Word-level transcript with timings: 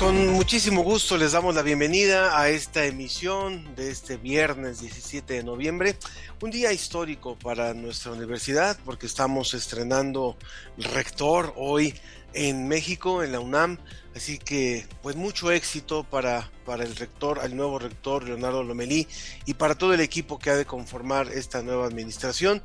Con 0.00 0.28
muchísimo 0.28 0.82
gusto 0.82 1.18
les 1.18 1.32
damos 1.32 1.54
la 1.54 1.60
bienvenida 1.60 2.40
a 2.40 2.48
esta 2.48 2.86
emisión 2.86 3.74
de 3.76 3.90
este 3.90 4.16
viernes 4.16 4.80
17 4.80 5.34
de 5.34 5.44
noviembre, 5.44 5.94
un 6.40 6.50
día 6.50 6.72
histórico 6.72 7.38
para 7.38 7.74
nuestra 7.74 8.12
universidad 8.12 8.78
porque 8.86 9.04
estamos 9.04 9.52
estrenando 9.52 10.38
rector 10.78 11.52
hoy 11.54 11.94
en 12.32 12.68
México, 12.68 13.22
en 13.22 13.32
la 13.32 13.40
UNAM, 13.40 13.78
así 14.14 14.38
que 14.38 14.86
pues 15.02 15.16
mucho 15.16 15.50
éxito 15.50 16.04
para, 16.04 16.50
para 16.64 16.84
el 16.84 16.96
rector, 16.96 17.40
al 17.40 17.56
nuevo 17.56 17.78
rector 17.78 18.24
Leonardo 18.24 18.62
Lomelí 18.62 19.06
y 19.46 19.54
para 19.54 19.76
todo 19.76 19.94
el 19.94 20.00
equipo 20.00 20.38
que 20.38 20.50
ha 20.50 20.56
de 20.56 20.64
conformar 20.64 21.28
esta 21.28 21.62
nueva 21.62 21.86
administración. 21.86 22.62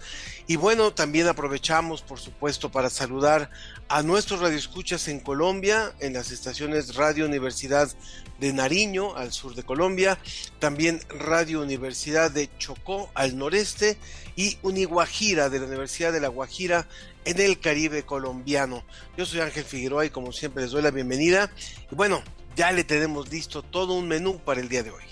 Y 0.48 0.56
bueno, 0.56 0.94
también 0.94 1.28
aprovechamos 1.28 2.02
por 2.02 2.20
supuesto 2.20 2.72
para 2.72 2.90
saludar 2.90 3.50
a 3.88 4.02
nuestros 4.04 4.40
radioescuchas 4.40 5.08
en 5.08 5.20
Colombia, 5.20 5.94
en 6.00 6.14
las 6.14 6.32
estaciones 6.32 6.96
Radio 6.96 7.26
Universidad 7.26 7.92
de 8.40 8.54
Nariño, 8.54 9.16
al 9.16 9.32
sur 9.32 9.56
de 9.56 9.64
Colombia, 9.64 10.18
también 10.60 11.02
Radio 11.10 11.62
Universidad 11.62 12.32
de 12.32 12.50
Chocó, 12.58 13.10
al 13.14 13.38
noreste, 13.38 13.98
y 14.36 14.58
Uniguajira, 14.64 15.50
de 15.50 15.60
la 15.60 15.66
Universidad 15.66 16.12
de 16.12 16.20
La 16.20 16.28
Guajira, 16.28 16.88
en 17.26 17.42
el 17.42 17.60
Caribe 17.60 18.04
colombiano. 18.04 18.84
Yo 19.18 19.26
soy 19.26 19.42
Ángel 19.42 19.66
Figueroa 19.66 20.06
y 20.06 20.10
como 20.10 20.32
siempre 20.32 20.64
les 20.64 20.72
doy 20.72 20.82
la 20.82 20.92
bienvenida. 20.92 21.52
Y 21.92 21.96
bueno, 21.96 22.24
ya 22.56 22.72
le 22.72 22.84
tenemos 22.84 23.30
listo 23.32 23.64
todo 23.64 23.94
un 23.94 24.08
menú 24.08 24.40
para 24.40 24.62
el 24.62 24.70
día 24.70 24.84
de 24.84 24.92
hoy. 24.92 25.04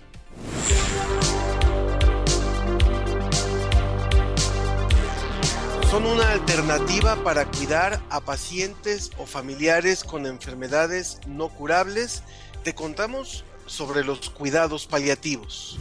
son 5.93 6.07
una 6.07 6.31
alternativa 6.31 7.23
para 7.23 7.45
cuidar 7.45 8.01
a 8.09 8.19
pacientes 8.19 9.11
o 9.19 9.27
familiares 9.27 10.03
con 10.03 10.25
enfermedades 10.25 11.19
no 11.27 11.49
curables. 11.49 12.23
Te 12.63 12.73
contamos 12.73 13.45
sobre 13.67 14.03
los 14.03 14.31
cuidados 14.31 14.87
paliativos. 14.87 15.77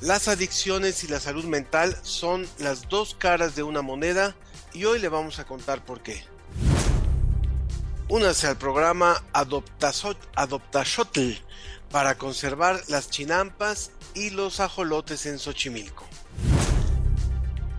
Las 0.00 0.28
adicciones 0.28 1.04
y 1.04 1.08
la 1.08 1.20
salud 1.20 1.44
mental 1.44 1.94
son 2.02 2.48
las 2.58 2.88
dos 2.88 3.14
caras 3.14 3.54
de 3.54 3.62
una 3.62 3.82
moneda 3.82 4.34
y 4.72 4.86
hoy 4.86 4.98
le 4.98 5.10
vamos 5.10 5.38
a 5.38 5.44
contar 5.44 5.84
por 5.84 6.02
qué. 6.02 6.24
Únase 8.08 8.46
al 8.46 8.56
programa 8.56 9.22
Adoptashotl 9.34 10.18
para 11.90 12.16
conservar 12.16 12.80
las 12.88 13.10
chinampas 13.10 13.90
y 14.14 14.30
los 14.30 14.60
ajolotes 14.60 15.26
en 15.26 15.38
Xochimilco. 15.38 16.09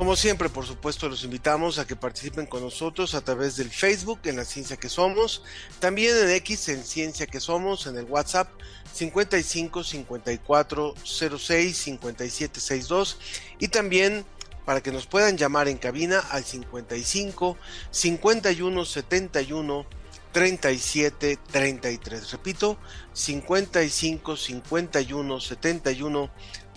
Como 0.02 0.16
siempre, 0.16 0.50
por 0.50 0.66
supuesto, 0.66 1.08
los 1.08 1.24
invitamos 1.24 1.78
a 1.78 1.86
que 1.86 1.96
participen 1.96 2.48
con 2.48 2.64
nosotros 2.64 3.14
a 3.14 3.22
través 3.22 3.56
del 3.56 3.70
Facebook 3.70 4.22
en 4.24 4.36
La 4.36 4.46
Ciencia 4.46 4.76
que 4.76 4.90
Somos, 4.90 5.44
también 5.80 6.18
en 6.18 6.32
X 6.32 6.70
en 6.70 6.84
Ciencia 6.84 7.28
que 7.28 7.40
Somos, 7.40 7.86
en 7.86 7.96
el 7.98 8.06
WhatsApp 8.06 8.50
55 8.94 9.84
54 9.84 10.96
06 11.06 11.78
57 11.78 12.60
62 12.60 13.20
y 13.60 13.68
también 13.68 14.26
para 14.66 14.82
que 14.82 14.92
nos 14.92 15.06
puedan 15.06 15.38
llamar 15.38 15.68
en 15.68 15.78
cabina 15.78 16.18
al 16.32 16.46
55 16.46 17.60
51 17.92 18.86
71 18.86 19.86
37 20.32 21.38
33. 21.52 22.32
Repito, 22.32 22.80
55 23.14 24.36
51 24.36 25.40
71 25.40 26.32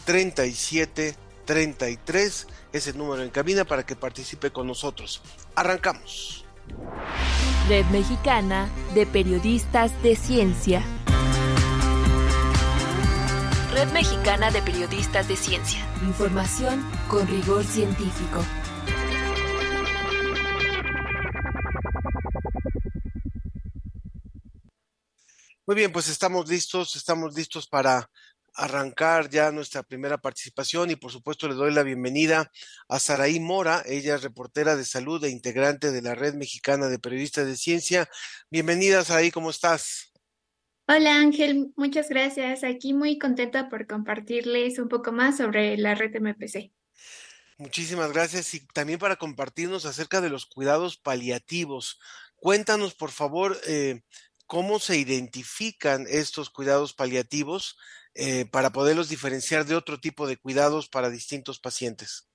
37 0.04 1.16
33 1.46 2.46
es 2.74 2.88
el 2.88 2.98
número 2.98 3.22
en 3.22 3.30
cabina 3.30 3.64
para 3.64 3.86
que 3.86 3.94
participe 3.94 4.50
con 4.50 4.66
nosotros. 4.66 5.22
Arrancamos. 5.54 6.44
Red 7.68 7.86
Mexicana 7.86 8.68
de 8.94 9.06
Periodistas 9.06 10.02
de 10.02 10.16
Ciencia. 10.16 10.82
Red 13.72 13.92
Mexicana 13.92 14.50
de 14.50 14.60
Periodistas 14.60 15.28
de 15.28 15.36
Ciencia. 15.36 15.86
Información 16.02 16.84
con 17.08 17.28
rigor 17.28 17.62
científico. 17.64 18.44
Muy 25.64 25.76
bien, 25.76 25.92
pues 25.92 26.08
estamos 26.08 26.48
listos, 26.48 26.96
estamos 26.96 27.34
listos 27.34 27.68
para 27.68 28.10
arrancar 28.54 29.28
ya 29.30 29.50
nuestra 29.50 29.82
primera 29.82 30.18
participación 30.18 30.90
y 30.90 30.96
por 30.96 31.10
supuesto 31.10 31.48
le 31.48 31.54
doy 31.54 31.72
la 31.72 31.82
bienvenida 31.82 32.50
a 32.88 32.98
Saraí 32.98 33.40
Mora, 33.40 33.82
ella 33.86 34.14
es 34.14 34.22
reportera 34.22 34.76
de 34.76 34.84
salud 34.84 35.22
e 35.24 35.30
integrante 35.30 35.90
de 35.90 36.02
la 36.02 36.14
Red 36.14 36.34
Mexicana 36.34 36.86
de 36.86 36.98
Periodistas 36.98 37.46
de 37.46 37.56
Ciencia. 37.56 38.08
Bienvenida 38.50 39.04
Saraí, 39.04 39.30
¿cómo 39.30 39.50
estás? 39.50 40.12
Hola 40.86 41.16
Ángel, 41.16 41.72
muchas 41.76 42.10
gracias. 42.10 42.62
Aquí 42.62 42.92
muy 42.92 43.18
contenta 43.18 43.70
por 43.70 43.86
compartirles 43.86 44.78
un 44.78 44.88
poco 44.88 45.12
más 45.12 45.38
sobre 45.38 45.76
la 45.78 45.94
red 45.94 46.14
MPC. 46.14 46.72
Muchísimas 47.56 48.12
gracias 48.12 48.52
y 48.54 48.66
también 48.66 48.98
para 48.98 49.16
compartirnos 49.16 49.86
acerca 49.86 50.20
de 50.20 50.28
los 50.28 50.44
cuidados 50.44 50.98
paliativos. 50.98 52.00
Cuéntanos, 52.36 52.94
por 52.94 53.10
favor, 53.10 53.56
eh, 53.66 54.02
cómo 54.46 54.78
se 54.78 54.98
identifican 54.98 56.06
estos 56.08 56.50
cuidados 56.50 56.92
paliativos 56.92 57.78
eh, 58.14 58.46
para 58.46 58.70
poderlos 58.70 59.08
diferenciar 59.08 59.64
de 59.64 59.74
otro 59.74 59.98
tipo 59.98 60.26
de 60.26 60.36
cuidados 60.36 60.88
para 60.88 61.10
distintos 61.10 61.58
pacientes. 61.58 62.28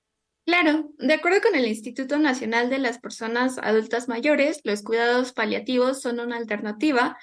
Claro, 0.45 0.89
de 0.97 1.13
acuerdo 1.13 1.41
con 1.41 1.55
el 1.55 1.67
Instituto 1.67 2.17
Nacional 2.17 2.69
de 2.69 2.79
las 2.79 2.97
Personas 2.97 3.57
Adultas 3.59 4.07
Mayores, 4.07 4.61
los 4.63 4.81
cuidados 4.81 5.31
paliativos 5.31 6.01
son 6.01 6.19
una 6.19 6.37
alternativa 6.37 7.17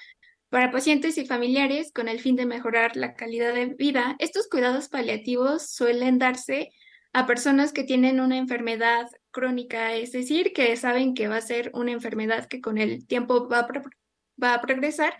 para 0.48 0.70
pacientes 0.70 1.18
y 1.18 1.26
familiares 1.26 1.90
con 1.92 2.08
el 2.08 2.20
fin 2.20 2.36
de 2.36 2.46
mejorar 2.46 2.96
la 2.96 3.14
calidad 3.14 3.52
de 3.52 3.66
vida. 3.66 4.16
Estos 4.20 4.48
cuidados 4.48 4.88
paliativos 4.88 5.68
suelen 5.70 6.18
darse 6.18 6.70
a 7.12 7.26
personas 7.26 7.72
que 7.72 7.82
tienen 7.82 8.20
una 8.20 8.36
enfermedad 8.36 9.06
crónica, 9.32 9.94
es 9.94 10.12
decir, 10.12 10.52
que 10.52 10.76
saben 10.76 11.14
que 11.14 11.28
va 11.28 11.38
a 11.38 11.40
ser 11.40 11.70
una 11.74 11.92
enfermedad 11.92 12.46
que 12.46 12.60
con 12.60 12.78
el 12.78 13.06
tiempo 13.06 13.48
va 13.48 13.66
va 14.42 14.54
a 14.54 14.60
progresar. 14.60 15.16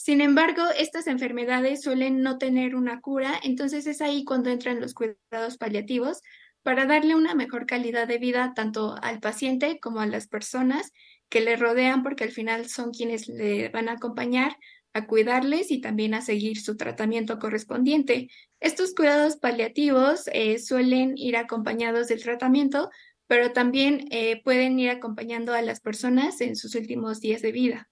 Sin 0.00 0.20
embargo, 0.20 0.62
estas 0.78 1.08
enfermedades 1.08 1.82
suelen 1.82 2.22
no 2.22 2.38
tener 2.38 2.76
una 2.76 3.00
cura, 3.00 3.34
entonces 3.42 3.84
es 3.88 4.00
ahí 4.00 4.22
cuando 4.22 4.48
entran 4.48 4.80
los 4.80 4.94
cuidados 4.94 5.58
paliativos 5.58 6.22
para 6.62 6.86
darle 6.86 7.16
una 7.16 7.34
mejor 7.34 7.66
calidad 7.66 8.06
de 8.06 8.18
vida 8.18 8.52
tanto 8.54 8.94
al 9.02 9.18
paciente 9.18 9.80
como 9.80 9.98
a 9.98 10.06
las 10.06 10.28
personas 10.28 10.92
que 11.28 11.40
le 11.40 11.56
rodean, 11.56 12.04
porque 12.04 12.22
al 12.22 12.30
final 12.30 12.68
son 12.68 12.92
quienes 12.92 13.26
le 13.26 13.70
van 13.70 13.88
a 13.88 13.94
acompañar 13.94 14.56
a 14.92 15.04
cuidarles 15.08 15.72
y 15.72 15.80
también 15.80 16.14
a 16.14 16.22
seguir 16.22 16.60
su 16.60 16.76
tratamiento 16.76 17.40
correspondiente. 17.40 18.28
Estos 18.60 18.94
cuidados 18.94 19.36
paliativos 19.36 20.28
eh, 20.32 20.60
suelen 20.60 21.18
ir 21.18 21.36
acompañados 21.36 22.06
del 22.06 22.22
tratamiento, 22.22 22.88
pero 23.26 23.50
también 23.52 24.06
eh, 24.12 24.42
pueden 24.44 24.78
ir 24.78 24.90
acompañando 24.90 25.54
a 25.54 25.62
las 25.62 25.80
personas 25.80 26.40
en 26.40 26.54
sus 26.54 26.76
últimos 26.76 27.20
días 27.20 27.42
de 27.42 27.50
vida. 27.50 27.90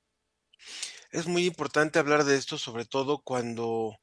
Es 1.17 1.27
muy 1.27 1.47
importante 1.47 1.99
hablar 1.99 2.25
de 2.25 2.37
esto, 2.37 2.59
sobre 2.59 2.85
todo 2.85 3.23
cuando 3.23 3.97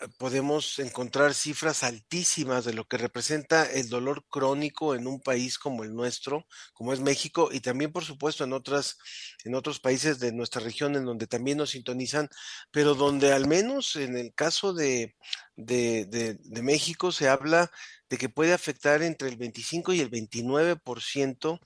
eh, 0.00 0.06
podemos 0.18 0.78
encontrar 0.78 1.34
cifras 1.34 1.82
altísimas 1.82 2.64
de 2.64 2.74
lo 2.74 2.84
que 2.84 2.96
representa 2.96 3.68
el 3.68 3.88
dolor 3.88 4.24
crónico 4.30 4.94
en 4.94 5.08
un 5.08 5.20
país 5.20 5.58
como 5.58 5.82
el 5.82 5.92
nuestro, 5.92 6.46
como 6.72 6.92
es 6.92 7.00
México, 7.00 7.48
y 7.50 7.58
también, 7.58 7.90
por 7.90 8.04
supuesto, 8.04 8.44
en 8.44 8.52
otras, 8.52 8.98
en 9.44 9.56
otros 9.56 9.80
países 9.80 10.20
de 10.20 10.30
nuestra 10.30 10.62
región 10.62 10.94
en 10.94 11.04
donde 11.04 11.26
también 11.26 11.58
nos 11.58 11.70
sintonizan, 11.70 12.28
pero 12.70 12.94
donde 12.94 13.32
al 13.32 13.48
menos 13.48 13.96
en 13.96 14.16
el 14.16 14.32
caso 14.32 14.72
de, 14.74 15.16
de, 15.56 16.04
de, 16.04 16.34
de 16.34 16.62
México 16.62 17.10
se 17.10 17.28
habla 17.28 17.68
de 18.08 18.16
que 18.16 18.28
puede 18.28 18.52
afectar 18.52 19.02
entre 19.02 19.28
el 19.28 19.36
25 19.36 19.92
y 19.92 19.98
el 20.02 20.08
29%, 20.08 21.58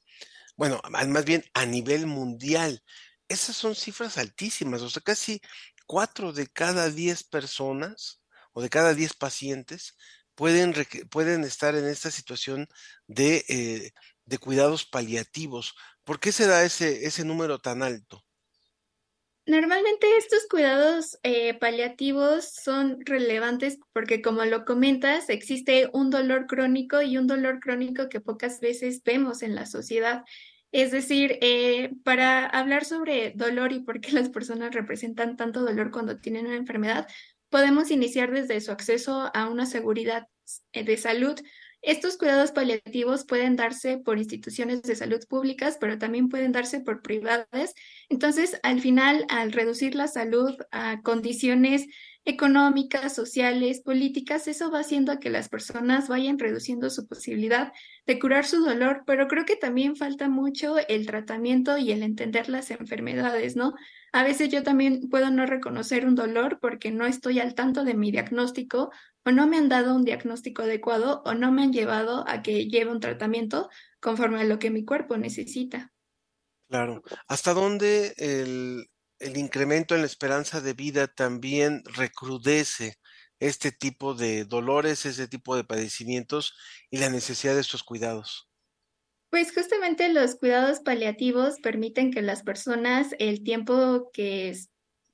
bueno, 0.56 0.80
más 0.88 1.24
bien 1.26 1.44
a 1.52 1.66
nivel 1.66 2.06
mundial 2.06 2.82
esas 3.28 3.56
son 3.56 3.74
cifras 3.74 4.18
altísimas, 4.18 4.82
o 4.82 4.90
sea, 4.90 5.02
casi 5.02 5.40
cuatro 5.86 6.32
de 6.32 6.46
cada 6.46 6.90
diez 6.90 7.24
personas 7.24 8.22
o 8.52 8.62
de 8.62 8.70
cada 8.70 8.94
diez 8.94 9.14
pacientes 9.14 9.96
pueden, 10.34 10.74
pueden 11.10 11.44
estar 11.44 11.74
en 11.74 11.86
esta 11.86 12.10
situación 12.10 12.68
de, 13.06 13.44
eh, 13.48 13.92
de 14.24 14.38
cuidados 14.38 14.86
paliativos. 14.86 15.74
¿Por 16.04 16.20
qué 16.20 16.32
se 16.32 16.46
da 16.46 16.64
ese, 16.64 17.06
ese 17.06 17.24
número 17.24 17.58
tan 17.58 17.82
alto? 17.82 18.24
Normalmente 19.46 20.06
estos 20.18 20.46
cuidados 20.50 21.18
eh, 21.22 21.54
paliativos 21.54 22.52
son 22.52 22.98
relevantes 23.06 23.78
porque, 23.94 24.20
como 24.20 24.44
lo 24.44 24.66
comentas, 24.66 25.30
existe 25.30 25.88
un 25.94 26.10
dolor 26.10 26.46
crónico 26.46 27.00
y 27.00 27.16
un 27.16 27.26
dolor 27.26 27.58
crónico 27.58 28.10
que 28.10 28.20
pocas 28.20 28.60
veces 28.60 29.02
vemos 29.02 29.42
en 29.42 29.54
la 29.54 29.64
sociedad. 29.64 30.22
Es 30.72 30.90
decir, 30.90 31.38
eh, 31.40 31.92
para 32.04 32.46
hablar 32.46 32.84
sobre 32.84 33.32
dolor 33.34 33.72
y 33.72 33.80
por 33.80 34.00
qué 34.00 34.12
las 34.12 34.28
personas 34.28 34.74
representan 34.74 35.36
tanto 35.36 35.62
dolor 35.62 35.90
cuando 35.90 36.18
tienen 36.18 36.46
una 36.46 36.56
enfermedad, 36.56 37.06
podemos 37.48 37.90
iniciar 37.90 38.30
desde 38.30 38.60
su 38.60 38.70
acceso 38.70 39.30
a 39.34 39.48
una 39.48 39.66
seguridad 39.66 40.28
eh, 40.72 40.84
de 40.84 40.96
salud 40.96 41.40
estos 41.80 42.16
cuidados 42.16 42.50
paliativos 42.50 43.24
pueden 43.24 43.54
darse 43.54 43.98
por 43.98 44.18
instituciones 44.18 44.82
de 44.82 44.96
salud 44.96 45.20
públicas, 45.28 45.78
pero 45.80 45.96
también 45.96 46.28
pueden 46.28 46.50
darse 46.50 46.80
por 46.80 47.02
privadas. 47.02 47.74
Entonces, 48.08 48.58
al 48.64 48.80
final, 48.80 49.24
al 49.28 49.52
reducir 49.52 49.94
la 49.94 50.08
salud 50.08 50.56
a 50.72 51.00
condiciones 51.02 51.86
económicas, 52.28 53.14
sociales, 53.14 53.80
políticas, 53.80 54.48
eso 54.48 54.70
va 54.70 54.80
haciendo 54.80 55.18
que 55.18 55.30
las 55.30 55.48
personas 55.48 56.08
vayan 56.08 56.38
reduciendo 56.38 56.90
su 56.90 57.06
posibilidad 57.06 57.72
de 58.06 58.18
curar 58.18 58.44
su 58.44 58.62
dolor, 58.62 59.02
pero 59.06 59.28
creo 59.28 59.46
que 59.46 59.56
también 59.56 59.96
falta 59.96 60.28
mucho 60.28 60.76
el 60.88 61.06
tratamiento 61.06 61.78
y 61.78 61.90
el 61.90 62.02
entender 62.02 62.50
las 62.50 62.70
enfermedades, 62.70 63.56
¿no? 63.56 63.72
A 64.12 64.24
veces 64.24 64.50
yo 64.50 64.62
también 64.62 65.08
puedo 65.08 65.30
no 65.30 65.46
reconocer 65.46 66.04
un 66.04 66.14
dolor 66.16 66.58
porque 66.60 66.90
no 66.90 67.06
estoy 67.06 67.40
al 67.40 67.54
tanto 67.54 67.82
de 67.82 67.94
mi 67.94 68.10
diagnóstico 68.10 68.90
o 69.24 69.30
no 69.30 69.46
me 69.46 69.56
han 69.56 69.70
dado 69.70 69.94
un 69.94 70.04
diagnóstico 70.04 70.62
adecuado 70.62 71.22
o 71.24 71.32
no 71.32 71.50
me 71.50 71.62
han 71.62 71.72
llevado 71.72 72.28
a 72.28 72.42
que 72.42 72.68
lleve 72.68 72.90
un 72.90 73.00
tratamiento 73.00 73.70
conforme 74.00 74.42
a 74.42 74.44
lo 74.44 74.58
que 74.58 74.70
mi 74.70 74.84
cuerpo 74.84 75.16
necesita. 75.16 75.94
Claro. 76.68 77.02
¿Hasta 77.26 77.54
dónde 77.54 78.12
el, 78.18 78.86
el 79.18 79.36
incremento 79.36 79.94
en 79.94 80.02
la 80.02 80.06
esperanza 80.06 80.60
de 80.60 80.74
vida 80.74 81.06
también 81.08 81.82
recrudece 81.84 82.98
este 83.40 83.72
tipo 83.72 84.14
de 84.14 84.44
dolores, 84.44 85.06
ese 85.06 85.28
tipo 85.28 85.56
de 85.56 85.64
padecimientos 85.64 86.54
y 86.90 86.98
la 86.98 87.10
necesidad 87.10 87.54
de 87.54 87.60
estos 87.60 87.82
cuidados? 87.82 88.48
Pues 89.30 89.52
justamente 89.54 90.08
los 90.12 90.36
cuidados 90.36 90.80
paliativos 90.80 91.56
permiten 91.62 92.10
que 92.10 92.22
las 92.22 92.42
personas 92.42 93.08
el 93.18 93.42
tiempo 93.42 94.10
que 94.12 94.56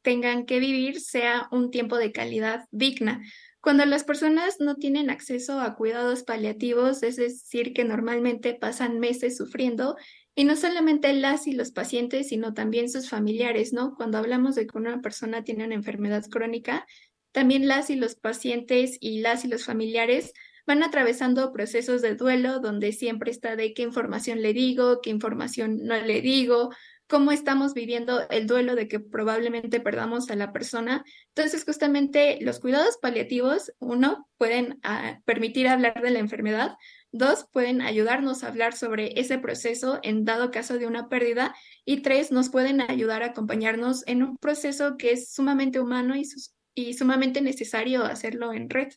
tengan 0.02 0.46
que 0.46 0.60
vivir 0.60 1.00
sea 1.00 1.48
un 1.50 1.70
tiempo 1.70 1.96
de 1.96 2.12
calidad 2.12 2.66
digna. 2.70 3.22
Cuando 3.60 3.86
las 3.86 4.04
personas 4.04 4.56
no 4.60 4.76
tienen 4.76 5.08
acceso 5.10 5.58
a 5.58 5.74
cuidados 5.74 6.22
paliativos, 6.22 7.02
es 7.02 7.16
decir, 7.16 7.72
que 7.72 7.84
normalmente 7.84 8.54
pasan 8.54 9.00
meses 9.00 9.38
sufriendo, 9.38 9.96
y 10.34 10.44
no 10.44 10.56
solamente 10.56 11.12
las 11.12 11.46
y 11.46 11.52
los 11.52 11.70
pacientes, 11.70 12.28
sino 12.28 12.54
también 12.54 12.90
sus 12.90 13.08
familiares, 13.08 13.72
¿no? 13.72 13.94
Cuando 13.94 14.18
hablamos 14.18 14.54
de 14.54 14.66
que 14.66 14.76
una 14.76 15.00
persona 15.00 15.44
tiene 15.44 15.64
una 15.64 15.74
enfermedad 15.74 16.24
crónica, 16.28 16.86
también 17.32 17.68
las 17.68 17.90
y 17.90 17.96
los 17.96 18.14
pacientes 18.14 18.96
y 19.00 19.20
las 19.20 19.44
y 19.44 19.48
los 19.48 19.64
familiares 19.64 20.32
van 20.66 20.82
atravesando 20.82 21.52
procesos 21.52 22.00
de 22.02 22.14
duelo 22.14 22.58
donde 22.58 22.92
siempre 22.92 23.30
está 23.30 23.54
de 23.54 23.74
qué 23.74 23.82
información 23.82 24.40
le 24.40 24.52
digo, 24.52 25.00
qué 25.02 25.10
información 25.10 25.84
no 25.84 25.96
le 26.00 26.20
digo, 26.20 26.70
cómo 27.14 27.30
estamos 27.30 27.74
viviendo 27.74 28.28
el 28.28 28.48
duelo 28.48 28.74
de 28.74 28.88
que 28.88 28.98
probablemente 28.98 29.78
perdamos 29.78 30.28
a 30.32 30.34
la 30.34 30.52
persona. 30.52 31.04
Entonces, 31.28 31.64
justamente 31.64 32.38
los 32.40 32.58
cuidados 32.58 32.98
paliativos, 33.00 33.72
uno, 33.78 34.28
pueden 34.36 34.80
ah, 34.82 35.20
permitir 35.24 35.68
hablar 35.68 36.02
de 36.02 36.10
la 36.10 36.18
enfermedad, 36.18 36.74
dos, 37.12 37.46
pueden 37.52 37.82
ayudarnos 37.82 38.42
a 38.42 38.48
hablar 38.48 38.72
sobre 38.72 39.20
ese 39.20 39.38
proceso 39.38 40.00
en 40.02 40.24
dado 40.24 40.50
caso 40.50 40.76
de 40.76 40.88
una 40.88 41.08
pérdida, 41.08 41.54
y 41.84 42.02
tres, 42.02 42.32
nos 42.32 42.48
pueden 42.48 42.80
ayudar 42.80 43.22
a 43.22 43.26
acompañarnos 43.26 44.02
en 44.08 44.24
un 44.24 44.36
proceso 44.36 44.96
que 44.96 45.12
es 45.12 45.32
sumamente 45.32 45.78
humano 45.78 46.16
y, 46.16 46.24
y 46.74 46.94
sumamente 46.94 47.42
necesario 47.42 48.02
hacerlo 48.02 48.52
en 48.52 48.68
red. 48.68 48.88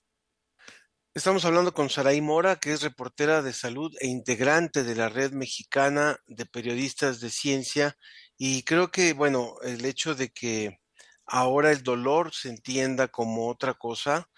Estamos 1.17 1.45
hablando 1.45 1.73
con 1.73 1.89
Saraí 1.89 2.21
Mora, 2.21 2.57
que 2.57 2.73
es 2.73 2.83
reportera 2.83 3.41
de 3.41 3.51
salud 3.51 3.91
e 3.99 4.05
integrante 4.05 4.83
de 4.83 4.93
la 4.93 5.09
red 5.09 5.31
mexicana 5.31 6.19
de 6.27 6.45
periodistas 6.45 7.19
de 7.19 7.31
ciencia. 7.31 7.97
Y 8.37 8.61
creo 8.61 8.91
que, 8.91 9.13
bueno, 9.13 9.55
el 9.63 9.83
hecho 9.85 10.13
de 10.13 10.29
que 10.29 10.79
ahora 11.25 11.71
el 11.71 11.81
dolor 11.81 12.35
se 12.35 12.49
entienda 12.49 13.07
como 13.07 13.49
otra 13.49 13.73
cosa, 13.73 14.29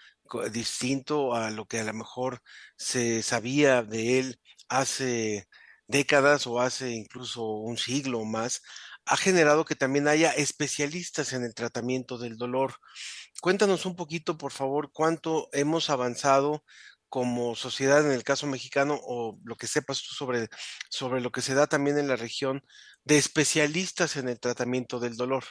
distinto 0.52 1.34
a 1.34 1.50
lo 1.50 1.66
que 1.66 1.80
a 1.80 1.84
lo 1.84 1.92
mejor 1.92 2.40
se 2.78 3.22
sabía 3.22 3.82
de 3.82 4.18
él 4.18 4.40
hace 4.70 5.48
décadas 5.86 6.46
o 6.46 6.60
hace 6.60 6.92
incluso 6.92 7.44
un 7.44 7.76
siglo 7.76 8.20
o 8.20 8.24
más, 8.24 8.62
ha 9.04 9.18
generado 9.18 9.64
que 9.64 9.74
también 9.74 10.08
haya 10.08 10.30
especialistas 10.30 11.32
en 11.32 11.44
el 11.44 11.52
tratamiento 11.52 12.16
del 12.16 12.38
dolor. 12.38 12.76
Cuéntanos 13.40 13.86
un 13.86 13.96
poquito, 13.96 14.36
por 14.36 14.52
favor, 14.52 14.90
cuánto 14.92 15.48
hemos 15.52 15.88
avanzado 15.88 16.62
como 17.08 17.56
sociedad 17.56 18.06
en 18.06 18.12
el 18.12 18.22
caso 18.22 18.46
mexicano 18.46 18.98
o 19.02 19.38
lo 19.44 19.56
que 19.56 19.66
sepas 19.66 20.02
tú 20.02 20.14
sobre, 20.14 20.48
sobre 20.90 21.20
lo 21.20 21.32
que 21.32 21.40
se 21.40 21.54
da 21.54 21.66
también 21.66 21.98
en 21.98 22.06
la 22.06 22.16
región 22.16 22.62
de 23.04 23.18
especialistas 23.18 24.16
en 24.16 24.28
el 24.28 24.38
tratamiento 24.38 25.00
del 25.00 25.16
dolor. 25.16 25.44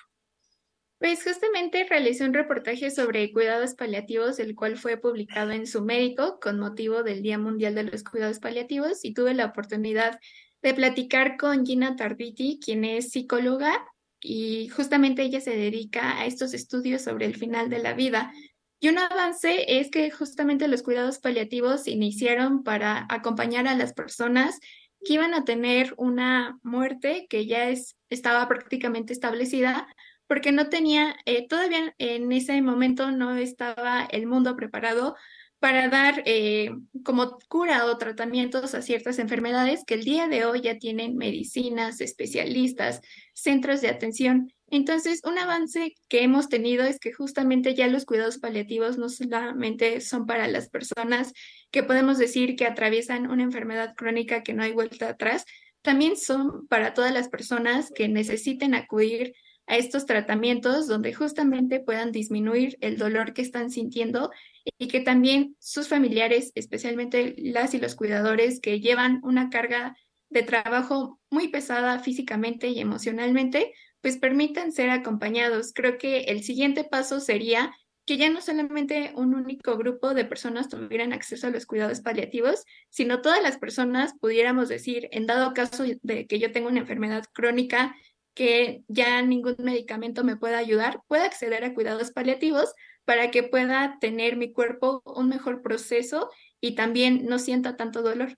Pues 0.99 1.23
justamente 1.23 1.85
realicé 1.89 2.25
un 2.25 2.33
reportaje 2.33 2.91
sobre 2.91 3.31
cuidados 3.31 3.73
paliativos, 3.73 4.37
el 4.39 4.55
cual 4.55 4.77
fue 4.77 4.97
publicado 4.97 5.51
en 5.51 5.65
su 5.65 5.81
médico 5.81 6.39
con 6.39 6.59
motivo 6.59 7.03
del 7.03 7.21
Día 7.23 7.37
Mundial 7.37 7.73
de 7.73 7.83
los 7.83 8.03
Cuidados 8.03 8.39
Paliativos 8.39 9.03
y 9.03 9.13
tuve 9.13 9.33
la 9.33 9.45
oportunidad 9.45 10.19
de 10.61 10.73
platicar 10.73 11.37
con 11.37 11.65
Gina 11.65 11.95
Tarditi, 11.95 12.59
quien 12.63 12.83
es 12.83 13.11
psicóloga 13.11 13.81
y 14.21 14.67
justamente 14.69 15.21
ella 15.21 15.41
se 15.41 15.55
dedica 15.55 16.19
a 16.19 16.25
estos 16.25 16.53
estudios 16.53 17.01
sobre 17.01 17.25
el 17.25 17.35
final 17.35 17.69
de 17.69 17.79
la 17.79 17.93
vida. 17.93 18.31
Y 18.79 18.89
un 18.89 18.97
avance 18.97 19.79
es 19.79 19.89
que 19.91 20.09
justamente 20.11 20.67
los 20.67 20.83
cuidados 20.83 21.19
paliativos 21.19 21.83
se 21.83 21.91
iniciaron 21.91 22.63
para 22.63 23.05
acompañar 23.09 23.67
a 23.67 23.75
las 23.75 23.93
personas 23.93 24.59
que 25.03 25.13
iban 25.13 25.33
a 25.33 25.43
tener 25.43 25.93
una 25.97 26.59
muerte 26.63 27.27
que 27.29 27.45
ya 27.45 27.69
es, 27.69 27.97
estaba 28.09 28.47
prácticamente 28.47 29.13
establecida, 29.13 29.87
porque 30.27 30.51
no 30.51 30.69
tenía, 30.69 31.15
eh, 31.25 31.47
todavía 31.47 31.95
en 31.97 32.31
ese 32.31 32.61
momento 32.61 33.11
no 33.11 33.35
estaba 33.35 34.05
el 34.11 34.27
mundo 34.27 34.55
preparado 34.55 35.15
para 35.59 35.89
dar 35.89 36.23
eh, 36.25 36.71
como 37.03 37.37
cura 37.49 37.85
o 37.85 37.97
tratamientos 37.97 38.73
a 38.73 38.81
ciertas 38.81 39.19
enfermedades 39.19 39.83
que 39.85 39.95
el 39.95 40.05
día 40.05 40.27
de 40.27 40.45
hoy 40.45 40.61
ya 40.61 40.77
tienen 40.77 41.17
medicinas, 41.17 41.99
especialistas, 41.99 43.01
centros 43.33 43.81
de 43.81 43.89
atención. 43.89 44.53
Entonces, 44.67 45.21
un 45.25 45.37
avance 45.37 45.95
que 46.07 46.23
hemos 46.23 46.47
tenido 46.47 46.85
es 46.85 46.99
que 46.99 47.11
justamente 47.11 47.75
ya 47.75 47.87
los 47.87 48.05
cuidados 48.05 48.37
paliativos 48.37 48.97
no 48.97 49.09
solamente 49.09 49.99
son 49.99 50.25
para 50.25 50.47
las 50.47 50.69
personas 50.69 51.33
que 51.71 51.83
podemos 51.83 52.17
decir 52.17 52.55
que 52.55 52.65
atraviesan 52.65 53.29
una 53.29 53.43
enfermedad 53.43 53.95
crónica 53.95 54.43
que 54.43 54.53
no 54.53 54.63
hay 54.63 54.71
vuelta 54.71 55.09
atrás, 55.09 55.45
también 55.81 56.17
son 56.17 56.67
para 56.67 56.93
todas 56.93 57.13
las 57.13 57.29
personas 57.29 57.91
que 57.93 58.07
necesiten 58.07 58.75
acudir 58.75 59.33
a 59.69 59.77
estos 59.77 60.05
tratamientos 60.05 60.87
donde 60.87 61.13
justamente 61.13 61.79
puedan 61.79 62.11
disminuir 62.11 62.77
el 62.81 62.97
dolor 62.97 63.33
que 63.33 63.43
están 63.43 63.69
sintiendo 63.69 64.31
y 64.77 64.87
que 64.87 65.01
también 65.01 65.55
sus 65.59 65.87
familiares, 65.87 66.51
especialmente 66.55 67.35
las 67.37 67.73
y 67.73 67.79
los 67.79 67.95
cuidadores 67.95 68.59
que 68.59 68.79
llevan 68.79 69.19
una 69.23 69.49
carga 69.49 69.95
de 70.29 70.43
trabajo 70.43 71.19
muy 71.29 71.47
pesada 71.47 71.99
físicamente 71.99 72.67
y 72.67 72.79
emocionalmente, 72.79 73.73
pues 74.01 74.17
permitan 74.17 74.71
ser 74.71 74.89
acompañados. 74.89 75.73
Creo 75.73 75.97
que 75.97 76.21
el 76.21 76.43
siguiente 76.43 76.83
paso 76.83 77.19
sería 77.19 77.73
que 78.05 78.17
ya 78.17 78.29
no 78.29 78.41
solamente 78.41 79.11
un 79.15 79.35
único 79.35 79.77
grupo 79.77 80.13
de 80.15 80.25
personas 80.25 80.67
tuvieran 80.67 81.13
acceso 81.13 81.47
a 81.47 81.51
los 81.51 81.65
cuidados 81.65 82.01
paliativos, 82.01 82.63
sino 82.89 83.21
todas 83.21 83.41
las 83.43 83.57
personas 83.57 84.13
pudiéramos 84.19 84.67
decir, 84.67 85.09
en 85.11 85.27
dado 85.27 85.53
caso 85.53 85.83
de 86.01 86.25
que 86.25 86.39
yo 86.39 86.51
tenga 86.51 86.69
una 86.69 86.79
enfermedad 86.79 87.25
crónica 87.33 87.95
que 88.33 88.83
ya 88.87 89.21
ningún 89.21 89.57
medicamento 89.59 90.23
me 90.23 90.37
pueda 90.37 90.57
ayudar, 90.57 91.01
pueda 91.07 91.25
acceder 91.25 91.63
a 91.63 91.73
cuidados 91.73 92.11
paliativos 92.11 92.73
para 93.09 93.31
que 93.31 93.41
pueda 93.41 93.97
tener 93.99 94.37
mi 94.37 94.53
cuerpo 94.53 95.01
un 95.03 95.29
mejor 95.29 95.63
proceso 95.63 96.29
y 96.61 96.75
también 96.75 97.25
no 97.25 97.39
sienta 97.39 97.75
tanto 97.75 98.03
dolor. 98.03 98.37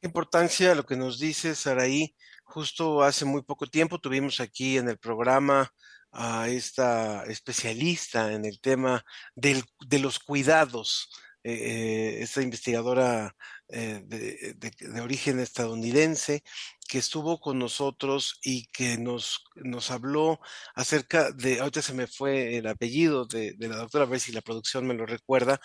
Qué 0.00 0.06
importancia 0.06 0.74
lo 0.74 0.86
que 0.86 0.96
nos 0.96 1.18
dice 1.18 1.54
Saraí. 1.54 2.16
Justo 2.44 3.02
hace 3.02 3.26
muy 3.26 3.42
poco 3.42 3.66
tiempo 3.66 3.98
tuvimos 3.98 4.40
aquí 4.40 4.78
en 4.78 4.88
el 4.88 4.96
programa 4.96 5.70
a 6.12 6.48
esta 6.48 7.24
especialista 7.24 8.32
en 8.32 8.46
el 8.46 8.58
tema 8.58 9.04
de 9.34 9.98
los 9.98 10.18
cuidados, 10.18 11.10
eh, 11.44 11.52
eh, 11.52 12.22
esta 12.22 12.40
investigadora 12.40 13.36
eh, 13.72 14.02
de, 14.04 14.54
de, 14.78 15.00
origen 15.00 15.40
estadounidense 15.40 16.42
que 16.88 16.98
estuvo 16.98 17.40
con 17.40 17.58
nosotros 17.58 18.38
y 18.42 18.66
que 18.66 18.98
nos, 18.98 19.44
nos 19.54 19.90
habló 19.90 20.40
acerca 20.74 21.32
de, 21.32 21.60
ahorita 21.60 21.80
se 21.80 21.94
me 21.94 22.06
fue 22.06 22.58
el 22.58 22.66
apellido 22.66 23.24
de, 23.24 23.54
de 23.54 23.68
la 23.68 23.76
doctora, 23.76 24.04
a 24.04 24.08
ver 24.08 24.20
si 24.20 24.32
la 24.32 24.42
producción 24.42 24.86
me 24.86 24.94
lo 24.94 25.06
recuerda, 25.06 25.58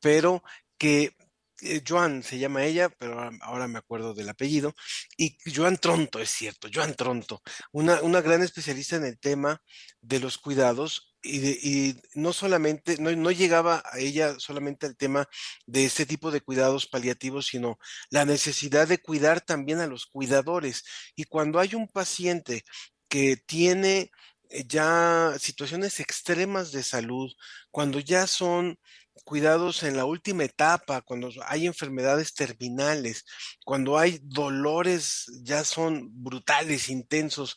pero 0.00 0.42
que 0.78 1.16
eh, 1.62 1.82
Joan 1.86 2.22
se 2.22 2.38
llama 2.38 2.64
ella, 2.64 2.88
pero 2.90 3.30
ahora 3.40 3.68
me 3.68 3.78
acuerdo 3.78 4.14
del 4.14 4.28
apellido, 4.28 4.74
y 5.16 5.36
Joan 5.54 5.78
Tronto, 5.78 6.20
es 6.20 6.30
cierto, 6.30 6.68
Joan 6.72 6.94
Tronto, 6.94 7.42
una, 7.72 8.02
una 8.02 8.20
gran 8.20 8.42
especialista 8.42 8.96
en 8.96 9.04
el 9.04 9.18
tema 9.18 9.62
de 10.00 10.20
los 10.20 10.38
cuidados 10.38 11.14
y, 11.22 11.96
no 12.14 12.32
solamente, 12.32 12.96
no, 12.98 13.10
no, 13.16 13.30
llegaba 13.30 13.82
a 13.92 13.98
ella 13.98 14.36
solamente 14.38 14.86
el 14.86 14.96
tema 14.96 15.28
de 15.66 15.84
este 15.84 16.06
tipo 16.06 16.30
de 16.30 16.40
cuidados 16.40 16.86
paliativos, 16.86 17.46
sino 17.46 17.78
la 18.10 18.24
necesidad 18.24 18.88
de 18.88 18.98
cuidar 18.98 19.40
también 19.40 19.80
a 19.80 19.86
los 19.86 20.06
cuidadores. 20.06 20.84
Y 21.16 21.24
cuando 21.24 21.58
hay 21.58 21.74
un 21.74 21.88
paciente 21.88 22.64
que 23.08 23.36
tiene 23.36 24.10
eh, 24.50 24.64
ya 24.68 25.34
situaciones 25.38 26.00
extremas 26.00 26.72
de 26.72 26.82
salud, 26.82 27.32
cuando 27.70 27.98
ya 28.00 28.26
son 28.26 28.78
cuidados 29.24 29.82
en 29.82 29.96
la 29.96 30.04
última 30.04 30.44
etapa, 30.44 31.00
cuando 31.02 31.30
hay 31.46 31.66
enfermedades 31.66 32.34
terminales, 32.34 33.24
cuando 33.64 33.98
hay 33.98 34.20
dolores 34.22 35.26
ya 35.42 35.64
son 35.64 36.10
brutales, 36.12 36.88
intensos, 36.88 37.56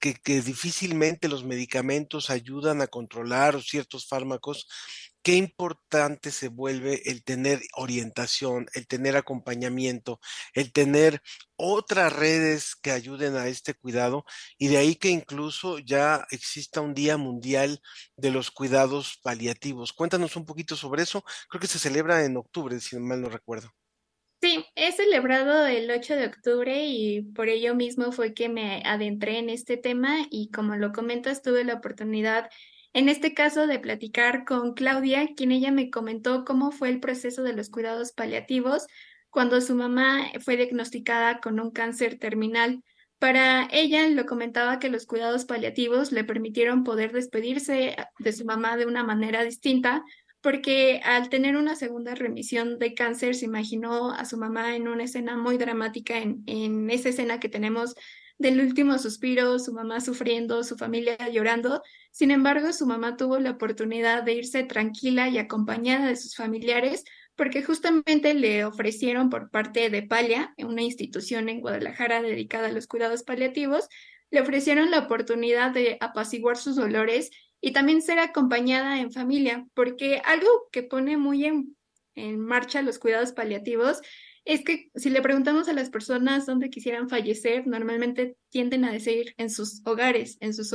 que, 0.00 0.14
que 0.14 0.40
difícilmente 0.42 1.28
los 1.28 1.44
medicamentos 1.44 2.30
ayudan 2.30 2.82
a 2.82 2.86
controlar 2.86 3.56
o 3.56 3.62
ciertos 3.62 4.06
fármacos, 4.06 4.66
qué 5.26 5.34
importante 5.34 6.30
se 6.30 6.46
vuelve 6.46 7.02
el 7.10 7.24
tener 7.24 7.60
orientación, 7.74 8.68
el 8.74 8.86
tener 8.86 9.16
acompañamiento, 9.16 10.20
el 10.54 10.72
tener 10.72 11.20
otras 11.56 12.12
redes 12.12 12.76
que 12.76 12.92
ayuden 12.92 13.34
a 13.34 13.48
este 13.48 13.74
cuidado 13.74 14.24
y 14.56 14.68
de 14.68 14.76
ahí 14.76 14.94
que 14.94 15.08
incluso 15.08 15.80
ya 15.80 16.24
exista 16.30 16.80
un 16.80 16.94
Día 16.94 17.16
Mundial 17.16 17.80
de 18.16 18.30
los 18.30 18.52
Cuidados 18.52 19.18
Paliativos. 19.20 19.92
Cuéntanos 19.92 20.36
un 20.36 20.46
poquito 20.46 20.76
sobre 20.76 21.02
eso. 21.02 21.24
Creo 21.48 21.60
que 21.60 21.66
se 21.66 21.80
celebra 21.80 22.24
en 22.24 22.36
octubre, 22.36 22.78
si 22.78 22.96
mal 23.00 23.20
no 23.20 23.28
recuerdo. 23.28 23.74
Sí, 24.40 24.64
he 24.76 24.92
celebrado 24.92 25.66
el 25.66 25.90
8 25.90 26.14
de 26.14 26.26
octubre 26.26 26.84
y 26.86 27.22
por 27.22 27.48
ello 27.48 27.74
mismo 27.74 28.12
fue 28.12 28.32
que 28.32 28.48
me 28.48 28.80
adentré 28.84 29.38
en 29.40 29.50
este 29.50 29.76
tema 29.76 30.18
y 30.30 30.52
como 30.52 30.76
lo 30.76 30.92
comentas, 30.92 31.42
tuve 31.42 31.64
la 31.64 31.74
oportunidad 31.74 32.48
en 32.92 33.08
este 33.08 33.34
caso 33.34 33.66
de 33.66 33.78
platicar 33.78 34.44
con 34.44 34.74
Claudia, 34.74 35.28
quien 35.36 35.52
ella 35.52 35.70
me 35.70 35.90
comentó 35.90 36.44
cómo 36.44 36.72
fue 36.72 36.88
el 36.88 37.00
proceso 37.00 37.42
de 37.42 37.52
los 37.52 37.70
cuidados 37.70 38.12
paliativos 38.12 38.86
cuando 39.30 39.60
su 39.60 39.74
mamá 39.74 40.30
fue 40.40 40.56
diagnosticada 40.56 41.40
con 41.40 41.60
un 41.60 41.70
cáncer 41.70 42.18
terminal. 42.18 42.82
Para 43.18 43.68
ella 43.70 44.08
lo 44.08 44.26
comentaba 44.26 44.78
que 44.78 44.88
los 44.88 45.06
cuidados 45.06 45.44
paliativos 45.44 46.12
le 46.12 46.24
permitieron 46.24 46.84
poder 46.84 47.12
despedirse 47.12 47.96
de 48.18 48.32
su 48.32 48.44
mamá 48.44 48.76
de 48.76 48.86
una 48.86 49.04
manera 49.04 49.42
distinta, 49.42 50.04
porque 50.40 51.00
al 51.04 51.28
tener 51.28 51.56
una 51.56 51.76
segunda 51.76 52.14
remisión 52.14 52.78
de 52.78 52.94
cáncer 52.94 53.34
se 53.34 53.46
imaginó 53.46 54.12
a 54.12 54.24
su 54.24 54.38
mamá 54.38 54.76
en 54.76 54.88
una 54.88 55.04
escena 55.04 55.36
muy 55.36 55.58
dramática, 55.58 56.18
en, 56.18 56.42
en 56.46 56.88
esa 56.90 57.08
escena 57.08 57.40
que 57.40 57.48
tenemos 57.48 57.94
del 58.38 58.60
último 58.60 58.98
suspiro, 58.98 59.58
su 59.58 59.72
mamá 59.72 60.00
sufriendo, 60.00 60.62
su 60.62 60.76
familia 60.76 61.16
llorando. 61.30 61.82
Sin 62.10 62.30
embargo, 62.30 62.72
su 62.72 62.86
mamá 62.86 63.16
tuvo 63.16 63.38
la 63.38 63.52
oportunidad 63.52 64.22
de 64.22 64.34
irse 64.34 64.62
tranquila 64.64 65.28
y 65.28 65.38
acompañada 65.38 66.08
de 66.08 66.16
sus 66.16 66.36
familiares 66.36 67.04
porque 67.36 67.62
justamente 67.62 68.34
le 68.34 68.64
ofrecieron 68.64 69.28
por 69.28 69.50
parte 69.50 69.90
de 69.90 70.02
Palia, 70.02 70.54
una 70.58 70.82
institución 70.82 71.48
en 71.48 71.60
Guadalajara 71.60 72.22
dedicada 72.22 72.68
a 72.68 72.72
los 72.72 72.86
cuidados 72.86 73.22
paliativos, 73.22 73.88
le 74.30 74.40
ofrecieron 74.40 74.90
la 74.90 75.00
oportunidad 75.00 75.70
de 75.70 75.98
apaciguar 76.00 76.56
sus 76.56 76.76
dolores 76.76 77.30
y 77.60 77.72
también 77.72 78.02
ser 78.02 78.18
acompañada 78.18 79.00
en 79.00 79.12
familia, 79.12 79.66
porque 79.74 80.22
algo 80.24 80.48
que 80.72 80.82
pone 80.82 81.16
muy 81.18 81.44
en, 81.44 81.76
en 82.14 82.40
marcha 82.40 82.82
los 82.82 82.98
cuidados 82.98 83.32
paliativos 83.32 84.00
es 84.46 84.62
que 84.62 84.90
si 84.94 85.10
le 85.10 85.20
preguntamos 85.20 85.68
a 85.68 85.72
las 85.72 85.90
personas 85.90 86.46
dónde 86.46 86.70
quisieran 86.70 87.08
fallecer, 87.08 87.66
normalmente 87.66 88.36
tienden 88.48 88.84
a 88.84 88.92
decir 88.92 89.34
en 89.38 89.50
sus 89.50 89.82
hogares, 89.84 90.38
en 90.40 90.54
sus, 90.54 90.72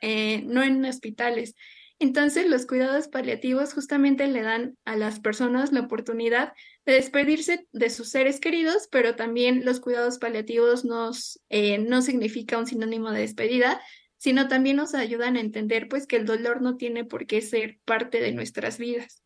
eh, 0.00 0.42
no 0.46 0.62
en 0.62 0.84
hospitales. 0.84 1.56
Entonces, 1.98 2.48
los 2.48 2.64
cuidados 2.64 3.08
paliativos 3.08 3.74
justamente 3.74 4.28
le 4.28 4.42
dan 4.42 4.78
a 4.84 4.94
las 4.96 5.18
personas 5.18 5.72
la 5.72 5.80
oportunidad 5.80 6.52
de 6.86 6.92
despedirse 6.92 7.66
de 7.72 7.90
sus 7.90 8.08
seres 8.08 8.38
queridos, 8.38 8.88
pero 8.88 9.16
también 9.16 9.64
los 9.64 9.80
cuidados 9.80 10.18
paliativos 10.18 10.84
nos, 10.84 11.40
eh, 11.48 11.78
no 11.78 12.02
significa 12.02 12.56
un 12.56 12.68
sinónimo 12.68 13.10
de 13.10 13.22
despedida, 13.22 13.82
sino 14.16 14.46
también 14.46 14.76
nos 14.76 14.94
ayudan 14.94 15.36
a 15.36 15.40
entender 15.40 15.88
pues 15.88 16.06
que 16.06 16.16
el 16.16 16.24
dolor 16.24 16.62
no 16.62 16.76
tiene 16.76 17.04
por 17.04 17.26
qué 17.26 17.40
ser 17.40 17.80
parte 17.84 18.20
de 18.20 18.30
nuestras 18.30 18.78
vidas. 18.78 19.24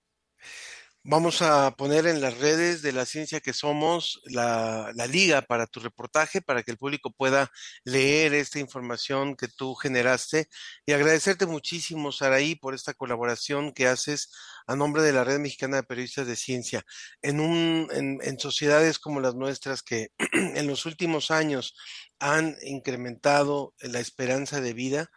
Vamos 1.04 1.42
a 1.42 1.74
poner 1.76 2.06
en 2.06 2.20
las 2.20 2.38
redes 2.38 2.80
de 2.80 2.92
la 2.92 3.04
ciencia 3.06 3.40
que 3.40 3.52
somos 3.52 4.20
la, 4.26 4.92
liga 5.08 5.42
para 5.42 5.66
tu 5.66 5.80
reportaje, 5.80 6.40
para 6.40 6.62
que 6.62 6.70
el 6.70 6.78
público 6.78 7.10
pueda 7.10 7.50
leer 7.84 8.34
esta 8.34 8.60
información 8.60 9.34
que 9.34 9.48
tú 9.48 9.74
generaste. 9.74 10.46
Y 10.86 10.92
agradecerte 10.92 11.46
muchísimo, 11.46 12.12
Saraí, 12.12 12.54
por 12.54 12.72
esta 12.72 12.94
colaboración 12.94 13.72
que 13.72 13.88
haces 13.88 14.30
a 14.68 14.76
nombre 14.76 15.02
de 15.02 15.12
la 15.12 15.24
Red 15.24 15.40
Mexicana 15.40 15.78
de 15.78 15.82
Periodistas 15.82 16.28
de 16.28 16.36
Ciencia. 16.36 16.84
En, 17.20 17.40
un, 17.40 17.88
en, 17.90 18.20
en 18.22 18.38
sociedades 18.38 19.00
como 19.00 19.20
las 19.20 19.34
nuestras 19.34 19.82
que 19.82 20.10
en 20.32 20.68
los 20.68 20.86
últimos 20.86 21.32
años 21.32 21.74
han 22.20 22.56
incrementado 22.62 23.74
la 23.80 23.98
esperanza 23.98 24.60
de 24.60 24.72
vida, 24.72 25.10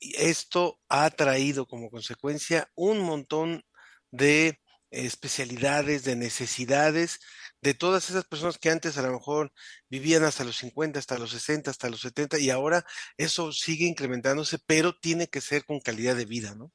esto 0.00 0.80
ha 0.88 1.08
traído 1.10 1.66
como 1.66 1.90
consecuencia 1.90 2.68
un 2.74 2.98
montón 2.98 3.62
de 4.10 4.61
especialidades, 4.92 6.04
de 6.04 6.16
necesidades 6.16 7.20
de 7.62 7.74
todas 7.74 8.10
esas 8.10 8.24
personas 8.24 8.58
que 8.58 8.70
antes 8.70 8.98
a 8.98 9.02
lo 9.02 9.12
mejor 9.12 9.52
vivían 9.88 10.24
hasta 10.24 10.44
los 10.44 10.56
50, 10.56 10.98
hasta 10.98 11.16
los 11.16 11.30
60, 11.30 11.70
hasta 11.70 11.88
los 11.88 12.00
70 12.00 12.38
y 12.40 12.50
ahora 12.50 12.84
eso 13.16 13.52
sigue 13.52 13.86
incrementándose, 13.86 14.58
pero 14.66 14.98
tiene 14.98 15.28
que 15.28 15.40
ser 15.40 15.64
con 15.64 15.80
calidad 15.80 16.16
de 16.16 16.24
vida, 16.24 16.54
¿no? 16.56 16.72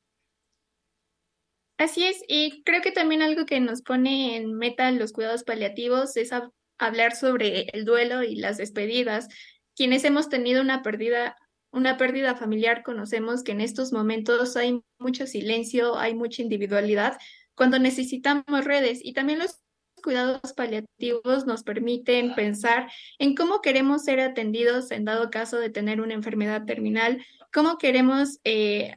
Así 1.77 2.05
es, 2.05 2.23
y 2.27 2.63
creo 2.63 2.81
que 2.81 2.91
también 2.91 3.21
algo 3.21 3.45
que 3.45 3.59
nos 3.59 3.83
pone 3.83 4.37
en 4.37 4.53
meta 4.53 4.89
los 4.91 5.11
cuidados 5.11 5.43
paliativos 5.43 6.17
es 6.17 6.31
hablar 6.79 7.15
sobre 7.15 7.67
el 7.73 7.85
duelo 7.85 8.23
y 8.23 8.35
las 8.35 8.57
despedidas. 8.57 9.27
Quienes 9.75 10.03
hemos 10.03 10.29
tenido 10.29 10.61
una 10.61 10.81
pérdida, 10.81 11.35
una 11.71 11.97
pérdida 11.97 12.35
familiar 12.35 12.81
conocemos 12.81 13.43
que 13.43 13.51
en 13.51 13.61
estos 13.61 13.91
momentos 13.91 14.55
hay 14.55 14.81
mucho 14.97 15.27
silencio, 15.27 15.99
hay 15.99 16.15
mucha 16.15 16.41
individualidad, 16.41 17.17
cuando 17.57 17.79
necesitamos 17.79 18.63
redes 18.63 18.99
y 19.03 19.13
también 19.13 19.39
los 19.39 19.59
cuidados 20.03 20.53
paliativos 20.53 21.47
nos 21.47 21.63
permiten 21.63 22.35
pensar 22.35 22.89
en 23.17 23.35
cómo 23.35 23.61
queremos 23.61 24.03
ser 24.03 24.19
atendidos 24.19 24.91
en 24.91 25.05
dado 25.05 25.31
caso 25.31 25.57
de 25.57 25.71
tener 25.71 25.99
una 25.99 26.13
enfermedad 26.13 26.65
terminal, 26.65 27.25
cómo 27.51 27.79
queremos 27.79 28.39
eh, 28.43 28.95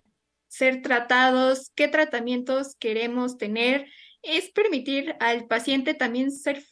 ser 0.49 0.83
tratados, 0.83 1.73
qué 1.75 1.89
tratamientos 1.89 2.77
queremos 2.77 3.39
tener. 3.39 3.87
Es 4.23 4.51
permitir 4.51 5.17
al 5.21 5.47
paciente 5.47 5.95
también 5.95 6.31
ser 6.31 6.63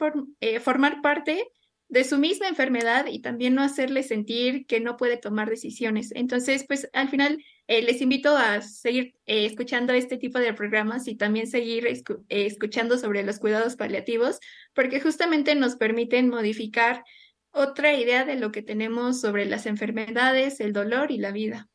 eh, 0.41 0.61
formar 0.61 1.01
parte 1.01 1.49
de 1.89 2.05
su 2.05 2.19
misma 2.19 2.49
enfermedad 2.49 3.07
y 3.07 3.21
también 3.21 3.55
no 3.55 3.63
hacerle 3.63 4.03
sentir 4.03 4.67
que 4.67 4.81
no 4.81 4.97
puede 4.97 5.17
tomar 5.17 5.49
decisiones. 5.49 6.13
Entonces, 6.15 6.65
pues 6.69 6.89
al 6.93 7.09
final 7.09 7.43
eh, 7.67 7.83
les 7.83 8.03
invito 8.03 8.37
a 8.37 8.61
seguir 8.61 9.15
eh, 9.27 9.47
escuchando 9.47 9.95
este 9.95 10.19
tipo 10.19 10.39
de 10.39 10.53
programas 10.53 11.09
y 11.09 11.17
también 11.17 11.47
seguir 11.47 11.87
eh, 11.87 12.03
escuchando 12.29 12.99
sobre 12.99 13.23
los 13.23 13.39
cuidados 13.39 13.77
paliativos, 13.77 14.39
porque 14.75 15.01
justamente 15.01 15.55
nos 15.55 15.77
permiten 15.77 16.29
modificar 16.29 17.05
otra 17.51 17.95
idea 17.95 18.25
de 18.25 18.37
lo 18.37 18.53
que 18.53 18.63
tenemos 18.63 19.21
sobre 19.21 19.47
las 19.47 19.65
enfermedades, 19.65 20.61
el 20.61 20.75
dolor 20.75 21.11
y 21.11 21.17
la 21.17 21.33
vida. 21.33 21.69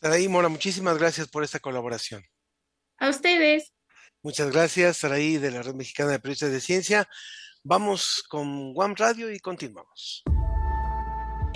Saraí 0.00 0.28
Mora, 0.28 0.48
muchísimas 0.48 0.98
gracias 0.98 1.26
por 1.28 1.42
esta 1.42 1.58
colaboración. 1.58 2.24
A 2.98 3.10
ustedes. 3.10 3.72
Muchas 4.22 4.52
gracias, 4.52 4.98
Saraí 4.98 5.38
de 5.38 5.50
la 5.50 5.62
Red 5.62 5.74
Mexicana 5.74 6.12
de 6.12 6.20
Periodistas 6.20 6.52
de 6.52 6.60
Ciencia. 6.60 7.08
Vamos 7.68 8.22
con 8.28 8.72
One 8.76 8.94
Radio 8.96 9.28
y 9.28 9.40
continuamos. 9.40 10.22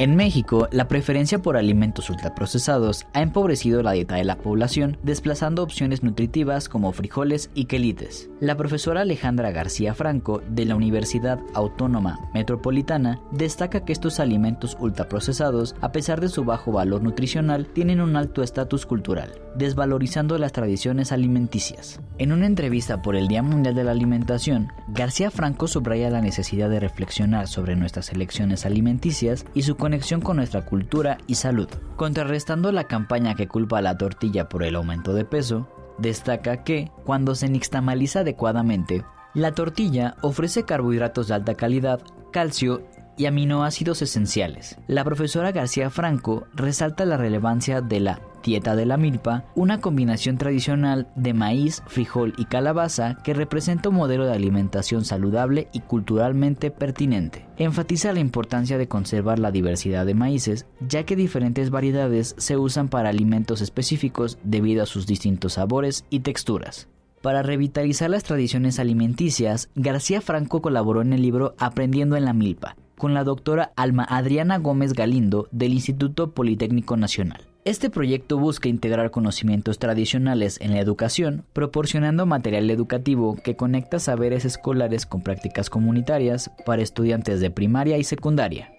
En 0.00 0.16
México, 0.16 0.66
la 0.72 0.88
preferencia 0.88 1.42
por 1.42 1.58
alimentos 1.58 2.08
ultraprocesados 2.08 3.06
ha 3.12 3.20
empobrecido 3.20 3.82
la 3.82 3.92
dieta 3.92 4.14
de 4.14 4.24
la 4.24 4.38
población, 4.38 4.96
desplazando 5.02 5.62
opciones 5.62 6.02
nutritivas 6.02 6.70
como 6.70 6.90
frijoles 6.92 7.50
y 7.52 7.66
quelites. 7.66 8.30
La 8.40 8.56
profesora 8.56 9.02
Alejandra 9.02 9.50
García 9.50 9.92
Franco, 9.92 10.40
de 10.48 10.64
la 10.64 10.74
Universidad 10.74 11.38
Autónoma 11.52 12.18
Metropolitana, 12.32 13.20
destaca 13.30 13.84
que 13.84 13.92
estos 13.92 14.20
alimentos 14.20 14.74
ultraprocesados, 14.80 15.74
a 15.82 15.92
pesar 15.92 16.22
de 16.22 16.30
su 16.30 16.46
bajo 16.46 16.72
valor 16.72 17.02
nutricional, 17.02 17.66
tienen 17.66 18.00
un 18.00 18.16
alto 18.16 18.42
estatus 18.42 18.86
cultural, 18.86 19.30
desvalorizando 19.54 20.38
las 20.38 20.52
tradiciones 20.52 21.12
alimenticias. 21.12 22.00
En 22.16 22.32
una 22.32 22.46
entrevista 22.46 23.02
por 23.02 23.16
el 23.16 23.28
Día 23.28 23.42
Mundial 23.42 23.74
de 23.74 23.84
la 23.84 23.90
Alimentación, 23.90 24.72
García 24.88 25.30
Franco 25.30 25.68
subraya 25.68 26.08
la 26.08 26.22
necesidad 26.22 26.70
de 26.70 26.80
reflexionar 26.80 27.48
sobre 27.48 27.76
nuestras 27.76 28.10
elecciones 28.12 28.64
alimenticias 28.64 29.44
y 29.52 29.60
su 29.60 29.76
conexión 29.76 29.89
con 30.22 30.36
nuestra 30.36 30.64
cultura 30.64 31.18
y 31.26 31.34
salud. 31.34 31.68
Contrarrestando 31.96 32.72
la 32.72 32.84
campaña 32.84 33.34
que 33.34 33.48
culpa 33.48 33.78
a 33.78 33.82
la 33.82 33.98
tortilla 33.98 34.48
por 34.48 34.62
el 34.62 34.76
aumento 34.76 35.14
de 35.14 35.24
peso, 35.24 35.68
destaca 35.98 36.64
que, 36.64 36.90
cuando 37.04 37.34
se 37.34 37.48
nixtamaliza 37.48 38.20
adecuadamente, 38.20 39.04
la 39.34 39.52
tortilla 39.52 40.16
ofrece 40.22 40.64
carbohidratos 40.64 41.28
de 41.28 41.34
alta 41.34 41.54
calidad, 41.54 42.00
calcio 42.32 42.86
y 43.20 43.26
aminoácidos 43.26 44.00
esenciales. 44.00 44.78
La 44.86 45.04
profesora 45.04 45.52
García 45.52 45.90
Franco 45.90 46.46
resalta 46.54 47.04
la 47.04 47.18
relevancia 47.18 47.82
de 47.82 48.00
la 48.00 48.22
dieta 48.42 48.74
de 48.74 48.86
la 48.86 48.96
milpa, 48.96 49.44
una 49.54 49.82
combinación 49.82 50.38
tradicional 50.38 51.08
de 51.16 51.34
maíz, 51.34 51.82
frijol 51.86 52.32
y 52.38 52.46
calabaza 52.46 53.18
que 53.22 53.34
representa 53.34 53.90
un 53.90 53.96
modelo 53.96 54.24
de 54.24 54.32
alimentación 54.32 55.04
saludable 55.04 55.68
y 55.74 55.80
culturalmente 55.80 56.70
pertinente. 56.70 57.44
Enfatiza 57.58 58.14
la 58.14 58.20
importancia 58.20 58.78
de 58.78 58.88
conservar 58.88 59.38
la 59.38 59.50
diversidad 59.50 60.06
de 60.06 60.14
maíces, 60.14 60.64
ya 60.88 61.04
que 61.04 61.14
diferentes 61.14 61.68
variedades 61.68 62.34
se 62.38 62.56
usan 62.56 62.88
para 62.88 63.10
alimentos 63.10 63.60
específicos 63.60 64.38
debido 64.44 64.82
a 64.82 64.86
sus 64.86 65.06
distintos 65.06 65.52
sabores 65.52 66.06
y 66.08 66.20
texturas. 66.20 66.88
Para 67.20 67.42
revitalizar 67.42 68.08
las 68.08 68.24
tradiciones 68.24 68.78
alimenticias, 68.78 69.68
García 69.74 70.22
Franco 70.22 70.62
colaboró 70.62 71.02
en 71.02 71.12
el 71.12 71.20
libro 71.20 71.54
Aprendiendo 71.58 72.16
en 72.16 72.24
la 72.24 72.32
Milpa, 72.32 72.76
con 73.00 73.14
la 73.14 73.24
doctora 73.24 73.72
Alma 73.76 74.04
Adriana 74.04 74.58
Gómez 74.58 74.92
Galindo 74.92 75.48
del 75.50 75.72
Instituto 75.72 76.32
Politécnico 76.32 76.98
Nacional. 76.98 77.40
Este 77.64 77.90
proyecto 77.90 78.38
busca 78.38 78.68
integrar 78.68 79.10
conocimientos 79.10 79.78
tradicionales 79.78 80.60
en 80.60 80.72
la 80.72 80.80
educación, 80.80 81.44
proporcionando 81.52 82.26
material 82.26 82.70
educativo 82.70 83.36
que 83.42 83.56
conecta 83.56 83.98
saberes 83.98 84.44
escolares 84.44 85.06
con 85.06 85.22
prácticas 85.22 85.70
comunitarias 85.70 86.50
para 86.64 86.82
estudiantes 86.82 87.40
de 87.40 87.50
primaria 87.50 87.98
y 87.98 88.04
secundaria. 88.04 88.70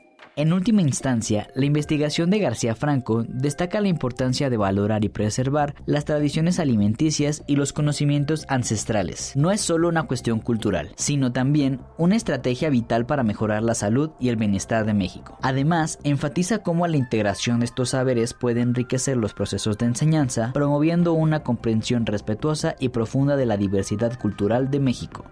En 0.42 0.54
última 0.54 0.82
instancia, 0.82 1.52
la 1.54 1.66
investigación 1.66 2.32
de 2.32 2.40
García 2.40 2.74
Franco 2.74 3.24
destaca 3.28 3.80
la 3.80 3.90
importancia 3.90 4.50
de 4.50 4.58
valorar 4.58 5.06
y 5.06 5.10
preservar 5.10 5.76
las 5.86 6.06
tradiciones 6.06 6.58
alimenticias 6.58 7.44
y 7.46 7.58
los 7.58 7.74
conocimientos 7.74 8.48
ancestrales. 8.50 9.34
No 9.36 9.52
es 9.52 9.62
solo 9.62 9.88
una 9.88 10.08
cuestión 10.08 10.40
cultural, 10.40 10.94
sino 10.96 11.32
también 11.32 11.82
una 12.00 12.16
estrategia 12.16 12.72
vital 12.72 13.06
para 13.06 13.22
mejorar 13.22 13.62
la 13.62 13.76
salud 13.76 14.14
y 14.20 14.30
el 14.30 14.36
bienestar 14.36 14.84
de 14.84 14.96
México. 14.96 15.38
Además, 15.44 16.00
enfatiza 16.04 16.64
cómo 16.64 16.88
la 16.88 16.98
integración 16.98 17.60
de 17.60 17.66
estos 17.66 17.90
saberes 17.90 18.34
puede 18.34 18.62
enriquecer 18.62 19.18
los 19.18 19.36
procesos 19.36 19.78
de 19.78 19.86
enseñanza, 19.86 20.54
promoviendo 20.56 21.14
una 21.14 21.44
comprensión 21.44 22.08
respetuosa 22.08 22.76
y 22.80 22.90
profunda 22.90 23.36
de 23.36 23.46
la 23.46 23.58
diversidad 23.58 24.18
cultural 24.18 24.72
de 24.72 24.80
México 24.80 25.24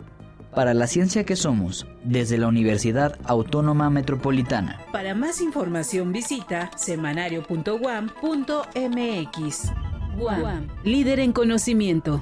para 0.60 0.74
la 0.74 0.88
ciencia 0.88 1.24
que 1.24 1.38
somos, 1.38 1.88
desde 2.04 2.38
la 2.38 2.48
Universidad 2.48 3.18
Autónoma 3.24 3.90
Metropolitana. 3.90 4.86
Para 4.92 5.16
más 5.16 5.40
información 5.40 6.12
visita 6.12 6.70
semanario.guam.mx. 6.76 9.72
Guam, 10.18 10.68
líder 10.84 11.22
en 11.22 11.32
conocimiento. 11.32 12.22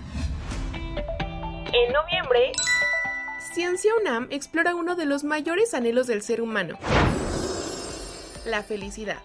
En 0.76 1.92
noviembre, 1.92 2.52
Ciencia 3.56 3.92
UNAM 4.02 4.28
explora 4.30 4.76
uno 4.76 4.96
de 4.96 5.08
los 5.08 5.24
mayores 5.24 5.74
anhelos 5.74 6.06
del 6.06 6.22
ser 6.22 6.40
humano, 6.40 6.78
la 8.46 8.62
felicidad. 8.62 9.18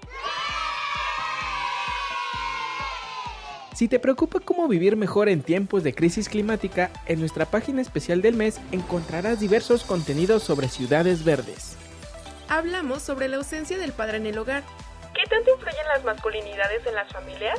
Si 3.82 3.88
te 3.88 3.98
preocupa 3.98 4.38
cómo 4.38 4.68
vivir 4.68 4.94
mejor 4.94 5.28
en 5.28 5.42
tiempos 5.42 5.82
de 5.82 5.92
crisis 5.92 6.28
climática, 6.28 6.92
en 7.06 7.18
nuestra 7.18 7.46
página 7.46 7.82
especial 7.82 8.22
del 8.22 8.36
mes 8.36 8.60
encontrarás 8.70 9.40
diversos 9.40 9.82
contenidos 9.82 10.44
sobre 10.44 10.68
ciudades 10.68 11.24
verdes. 11.24 11.76
Hablamos 12.48 13.02
sobre 13.02 13.26
la 13.26 13.38
ausencia 13.38 13.78
del 13.78 13.90
padre 13.90 14.18
en 14.18 14.26
el 14.26 14.38
hogar. 14.38 14.62
¿Qué 15.12 15.28
tanto 15.28 15.50
influyen 15.50 15.84
las 15.92 16.04
masculinidades 16.04 16.86
en 16.86 16.94
las 16.94 17.12
familias? 17.12 17.58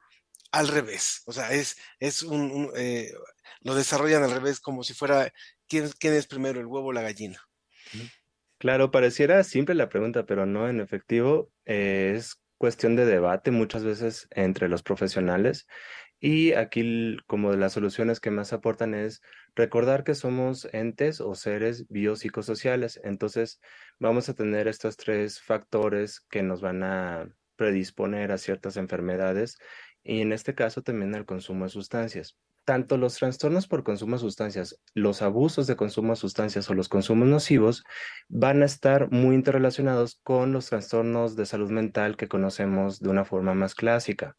al 0.51 0.67
revés. 0.67 1.21
O 1.25 1.33
sea, 1.33 1.51
es, 1.51 1.77
es 1.99 2.23
un, 2.23 2.71
eh, 2.75 3.13
lo 3.61 3.75
desarrollan 3.75 4.23
al 4.23 4.31
revés, 4.31 4.59
como 4.59 4.83
si 4.83 4.93
fuera 4.93 5.31
quién, 5.67 5.89
quién 5.99 6.13
es 6.13 6.27
primero, 6.27 6.59
el 6.59 6.65
huevo 6.65 6.87
o 6.87 6.93
la 6.93 7.01
gallina. 7.01 7.39
Claro, 8.57 8.91
pareciera 8.91 9.43
simple 9.43 9.75
la 9.75 9.89
pregunta, 9.89 10.25
pero 10.25 10.45
no, 10.45 10.67
en 10.67 10.79
efectivo, 10.79 11.51
eh, 11.65 12.13
es 12.15 12.41
cuestión 12.57 12.95
de 12.95 13.05
debate 13.05 13.51
muchas 13.51 13.83
veces 13.83 14.27
entre 14.31 14.67
los 14.67 14.81
profesionales 14.81 15.67
y 16.19 16.53
aquí 16.53 17.17
como 17.27 17.51
de 17.51 17.57
las 17.57 17.73
soluciones 17.73 18.19
que 18.19 18.31
más 18.31 18.53
aportan 18.53 18.93
es 18.95 19.21
recordar 19.55 20.03
que 20.03 20.15
somos 20.15 20.67
entes 20.73 21.21
o 21.21 21.35
seres 21.35 21.87
biopsicosociales. 21.89 22.99
Entonces 23.03 23.59
vamos 23.99 24.29
a 24.29 24.33
tener 24.33 24.67
estos 24.67 24.97
tres 24.97 25.39
factores 25.39 26.19
que 26.21 26.41
nos 26.43 26.61
van 26.61 26.83
a 26.83 27.29
predisponer 27.55 28.31
a 28.31 28.37
ciertas 28.37 28.77
enfermedades 28.77 29.57
y 30.03 30.21
en 30.21 30.31
este 30.31 30.55
caso 30.55 30.81
también 30.81 31.13
al 31.15 31.25
consumo 31.25 31.65
de 31.65 31.71
sustancias. 31.71 32.37
Tanto 32.67 32.97
los 32.97 33.15
trastornos 33.15 33.65
por 33.65 33.85
consumo 33.85 34.17
de 34.17 34.19
sustancias, 34.19 34.77
los 34.93 35.21
abusos 35.21 35.67
de 35.67 35.77
consumo 35.77 36.09
de 36.11 36.17
sustancias 36.17 36.69
o 36.69 36.73
los 36.73 36.89
consumos 36.89 37.25
nocivos 37.25 37.85
van 38.27 38.61
a 38.61 38.65
estar 38.65 39.09
muy 39.09 39.35
interrelacionados 39.35 40.19
con 40.21 40.51
los 40.51 40.67
trastornos 40.67 41.37
de 41.37 41.45
salud 41.45 41.71
mental 41.71 42.17
que 42.17 42.27
conocemos 42.27 42.99
de 42.99 43.07
una 43.07 43.23
forma 43.23 43.53
más 43.53 43.73
clásica. 43.73 44.35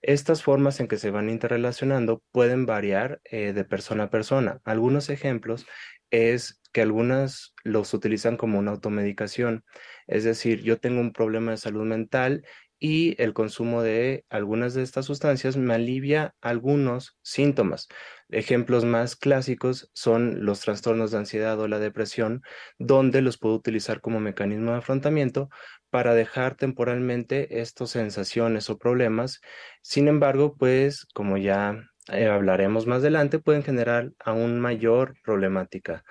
Estas 0.00 0.42
formas 0.42 0.80
en 0.80 0.88
que 0.88 0.96
se 0.96 1.10
van 1.10 1.28
interrelacionando 1.28 2.22
pueden 2.32 2.64
variar 2.64 3.20
eh, 3.24 3.52
de 3.52 3.64
persona 3.66 4.04
a 4.04 4.10
persona. 4.10 4.58
Algunos 4.64 5.10
ejemplos 5.10 5.66
es 6.10 6.62
que 6.72 6.80
algunas 6.80 7.54
los 7.62 7.92
utilizan 7.92 8.38
como 8.38 8.58
una 8.58 8.70
automedicación, 8.70 9.64
es 10.06 10.24
decir, 10.24 10.62
yo 10.62 10.78
tengo 10.78 11.00
un 11.02 11.12
problema 11.12 11.50
de 11.50 11.58
salud 11.58 11.84
mental 11.84 12.42
y 12.78 13.20
el 13.22 13.32
consumo 13.32 13.82
de 13.82 14.24
algunas 14.28 14.74
de 14.74 14.82
estas 14.82 15.06
sustancias 15.06 15.56
me 15.56 15.74
alivia 15.74 16.34
algunos 16.40 17.16
síntomas. 17.22 17.88
Ejemplos 18.28 18.84
más 18.84 19.16
clásicos 19.16 19.90
son 19.94 20.44
los 20.44 20.60
trastornos 20.60 21.10
de 21.12 21.18
ansiedad 21.18 21.58
o 21.60 21.68
la 21.68 21.78
depresión, 21.78 22.42
donde 22.78 23.22
los 23.22 23.38
puedo 23.38 23.54
utilizar 23.54 24.00
como 24.00 24.20
mecanismo 24.20 24.72
de 24.72 24.78
afrontamiento 24.78 25.48
para 25.90 26.14
dejar 26.14 26.56
temporalmente 26.56 27.60
estas 27.60 27.90
sensaciones 27.90 28.68
o 28.68 28.78
problemas. 28.78 29.40
Sin 29.82 30.08
embargo, 30.08 30.56
pues 30.56 31.06
como 31.14 31.36
ya 31.38 31.82
eh, 32.12 32.26
hablaremos 32.26 32.86
más 32.86 32.98
adelante, 32.98 33.38
pueden 33.38 33.62
generar 33.62 34.12
aún 34.18 34.60
mayor 34.60 35.14
problemática. 35.24 36.04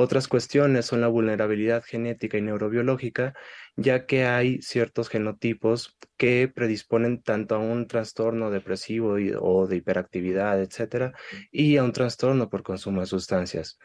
Otras 0.00 0.28
cuestiones 0.28 0.86
son 0.86 1.02
la 1.02 1.08
vulnerabilidad 1.08 1.84
genética 1.84 2.38
y 2.38 2.40
neurobiológica, 2.40 3.34
ya 3.76 4.06
que 4.06 4.24
hay 4.24 4.62
ciertos 4.62 5.10
genotipos 5.10 5.98
que 6.16 6.48
predisponen 6.48 7.22
tanto 7.22 7.54
a 7.54 7.58
un 7.58 7.86
trastorno 7.86 8.50
depresivo 8.50 9.18
o 9.42 9.66
de 9.66 9.76
hiperactividad, 9.76 10.58
etcétera, 10.58 11.12
y 11.52 11.76
a 11.76 11.84
un 11.84 11.92
trastorno 11.92 12.48
por 12.48 12.62
consumo 12.62 13.02
de 13.02 13.08
sustancias. 13.08 13.78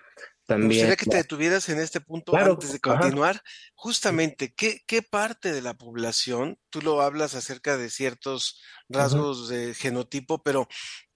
También, 0.45 0.69
Me 0.69 0.75
gustaría 0.75 0.95
que 0.95 1.05
te 1.05 1.17
detuvieras 1.17 1.67
en 1.67 1.79
este 1.79 1.99
punto 1.99 2.33
antes 2.33 2.71
de 2.71 2.79
continuar. 2.79 3.41
Justamente, 3.73 4.53
¿qué, 4.55 4.83
¿qué, 4.87 5.01
parte 5.01 5.51
de 5.51 5.61
la 5.61 5.73
población, 5.73 6.57
tú 6.69 6.81
lo 6.81 7.01
hablas 7.01 7.35
acerca 7.35 7.75
de 7.75 7.89
ciertos 7.89 8.61
rasgos 8.87 9.49
de 9.49 9.73
genotipo, 9.73 10.41
pero 10.41 10.69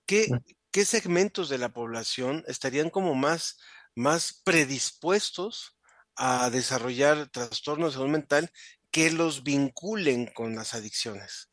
¿qué, 0.05 0.27
¿qué 0.71 0.83
segmentos 0.83 1.47
de 1.47 1.57
la 1.57 1.69
población 1.69 2.43
estarían 2.47 2.89
como 2.89 3.15
más 3.15 3.55
más 3.95 4.41
predispuestos 4.43 5.78
a 6.15 6.49
desarrollar 6.49 7.30
trastornos 7.30 7.93
de 7.93 7.97
salud 7.97 8.12
mental 8.12 8.49
que 8.91 9.12
los 9.12 9.43
vinculen 9.43 10.28
con 10.28 10.56
las 10.56 10.73
adicciones. 10.73 11.52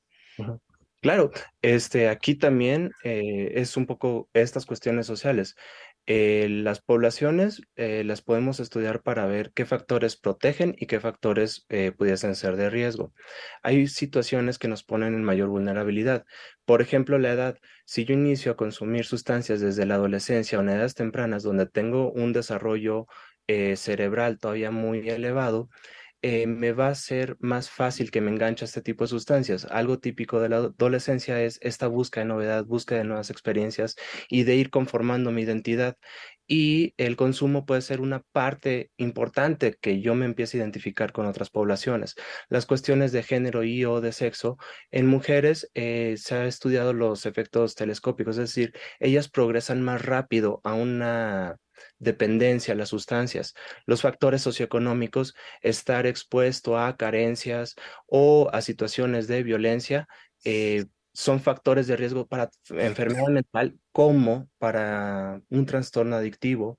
Claro, 1.01 1.31
este, 1.63 2.09
aquí 2.09 2.35
también 2.35 2.91
eh, 3.05 3.53
es 3.55 3.77
un 3.77 3.87
poco 3.87 4.29
estas 4.33 4.67
cuestiones 4.67 5.07
sociales. 5.07 5.55
Eh, 6.07 6.47
las 6.49 6.81
poblaciones 6.81 7.63
eh, 7.75 8.05
las 8.05 8.23
podemos 8.23 8.61
estudiar 8.61 9.03
para 9.03 9.27
ver 9.27 9.53
qué 9.53 9.67
factores 9.67 10.17
protegen 10.17 10.75
y 10.79 10.87
qué 10.87 11.01
factores 11.01 11.67
pudiesen 11.97 12.35
ser 12.37 12.57
de 12.57 12.71
riesgo. 12.71 13.13
Hay 13.63 13.89
situaciones 13.89 14.59
que 14.59 14.69
nos 14.69 14.85
ponen 14.85 15.15
en 15.15 15.25
mayor 15.25 15.49
vulnerabilidad. 15.49 16.25
Por 16.65 16.81
ejemplo, 16.83 17.19
la 17.19 17.33
edad. 17.33 17.59
Si 17.85 18.05
yo 18.05 18.15
inicio 18.15 18.53
a 18.53 18.57
consumir 18.57 19.05
sustancias 19.05 19.61
desde 19.61 19.87
la 19.87 19.95
adolescencia 19.97 20.59
o 20.59 20.63
en 20.63 20.71
edades 20.71 20.95
tempranas 20.95 21.43
donde 21.43 21.67
tengo 21.67 22.13
un 22.13 22.33
desarrollo 22.33 23.07
cerebral 23.47 24.39
todavía 24.39 24.73
muy 24.73 25.09
elevado, 25.09 25.69
eh, 26.23 26.47
me 26.47 26.73
va 26.73 26.89
a 26.89 26.95
ser 26.95 27.37
más 27.41 27.71
fácil 27.71 28.11
que 28.11 28.21
me 28.21 28.31
enganche 28.31 28.65
a 28.65 28.67
este 28.67 28.83
tipo 28.83 29.05
de 29.05 29.09
sustancias. 29.09 29.67
Algo 29.67 29.99
típico 29.99 30.41
de 30.41 30.49
la 30.49 30.57
adolescencia 30.57 31.41
es 31.43 31.59
esta 31.63 31.87
búsqueda 31.89 32.25
de 32.25 32.29
novedad, 32.29 32.65
búsqueda 32.65 32.99
de 33.01 33.05
nuevas 33.05 33.31
experiencias 33.31 33.97
y 34.29 34.45
de 34.45 34.57
ir 34.57 34.71
conformando 34.71 35.31
mi 35.31 35.43
identidad. 35.43 35.97
Y 36.47 36.95
el 36.97 37.17
consumo 37.17 37.67
puede 37.67 37.83
ser 37.83 38.01
una 38.01 38.23
parte 38.33 38.91
importante 38.97 39.77
que 39.81 40.01
yo 40.01 40.15
me 40.15 40.27
empiece 40.27 40.57
a 40.57 40.61
identificar 40.61 41.13
con 41.13 41.27
otras 41.27 41.51
poblaciones. 41.51 42.15
Las 42.49 42.67
cuestiones 42.67 43.13
de 43.13 43.23
género 43.23 43.65
y 43.65 43.85
o 43.85 44.01
de 44.01 44.13
sexo, 44.13 44.57
en 44.91 45.07
mujeres 45.07 45.71
eh, 45.75 46.15
se 46.19 46.35
ha 46.37 46.47
estudiado 46.47 46.93
los 46.93 47.27
efectos 47.27 47.75
telescópicos, 47.75 48.39
es 48.39 48.55
decir, 48.55 48.73
ellas 49.01 49.29
progresan 49.29 49.83
más 49.83 50.05
rápido 50.05 50.61
a 50.65 50.75
una 50.75 51.57
dependencia 51.99 52.75
a 52.75 52.77
las 52.77 52.91
sustancias, 52.91 53.55
los 53.87 54.03
factores 54.03 54.43
socioeconómicos, 54.43 55.35
estar 55.63 56.07
expuesto 56.07 56.79
a 56.79 56.97
carencias 56.97 57.75
o 58.07 58.49
a 58.53 58.61
situaciones 58.61 59.27
de 59.29 59.43
violencia, 59.43 60.09
eh, 60.45 60.87
son 61.17 61.41
factores 61.41 61.87
de 61.87 61.97
riesgo 61.97 62.27
para 62.27 62.51
enfermedad 62.69 63.29
mental 63.29 63.79
como 63.91 64.51
para 64.59 65.41
un 65.49 65.65
trastorno 65.65 66.15
adictivo. 66.17 66.77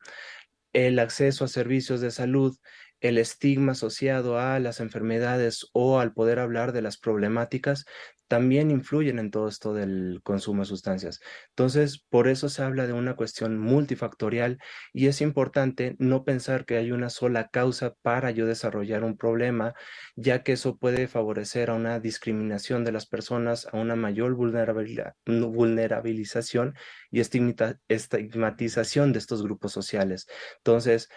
El 0.73 0.99
acceso 0.99 1.43
a 1.43 1.47
servicios 1.47 2.01
de 2.01 2.11
salud, 2.11 2.55
el 3.01 3.17
estigma 3.17 3.71
asociado 3.71 4.39
a 4.39 4.59
las 4.59 4.79
enfermedades 4.79 5.67
o 5.73 5.99
al 5.99 6.13
poder 6.13 6.37
hablar 6.37 6.71
de 6.71 6.83
las 6.83 6.97
problemáticas 6.97 7.85
también 8.27 8.71
influyen 8.71 9.19
en 9.19 9.31
todo 9.31 9.47
esto 9.47 9.73
del 9.73 10.21
consumo 10.23 10.63
de 10.63 10.67
sustancias. 10.67 11.19
Entonces, 11.49 12.03
por 12.09 12.27
eso 12.27 12.49
se 12.49 12.63
habla 12.63 12.87
de 12.87 12.93
una 12.93 13.15
cuestión 13.15 13.57
multifactorial 13.57 14.59
y 14.93 15.07
es 15.07 15.21
importante 15.21 15.95
no 15.99 16.23
pensar 16.23 16.65
que 16.65 16.77
hay 16.77 16.91
una 16.91 17.09
sola 17.09 17.47
causa 17.49 17.95
para 18.01 18.31
yo 18.31 18.45
desarrollar 18.45 19.03
un 19.03 19.17
problema, 19.17 19.73
ya 20.15 20.43
que 20.43 20.53
eso 20.53 20.77
puede 20.77 21.07
favorecer 21.07 21.69
a 21.69 21.75
una 21.75 21.99
discriminación 21.99 22.83
de 22.83 22.91
las 22.91 23.07
personas, 23.07 23.67
a 23.71 23.77
una 23.77 23.95
mayor 23.95 24.35
vulnerabilidad, 24.35 25.13
vulnerabilización 25.25 26.75
y 27.11 27.21
estigmatización 27.21 29.13
de 29.13 29.19
estos 29.19 29.43
grupos 29.43 29.71
sociales. 29.71 30.27
Entonces, 30.57 31.09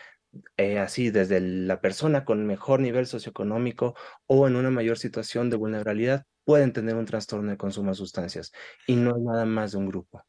eh, 0.56 0.78
así 0.78 1.10
desde 1.10 1.40
la 1.40 1.80
persona 1.80 2.24
con 2.24 2.46
mejor 2.46 2.80
nivel 2.80 3.06
socioeconómico 3.06 3.94
o 4.26 4.46
en 4.46 4.56
una 4.56 4.70
mayor 4.70 4.98
situación 4.98 5.50
de 5.50 5.56
vulnerabilidad 5.56 6.24
pueden 6.44 6.72
tener 6.72 6.96
un 6.96 7.07
trastorno 7.07 7.50
de 7.50 7.57
consumo 7.57 7.90
de 7.90 7.96
sustancias 7.96 8.53
y 8.87 8.96
no 8.96 9.16
es 9.16 9.22
nada 9.22 9.44
más 9.44 9.72
de 9.72 9.79
un 9.79 9.87
grupo. 9.87 10.24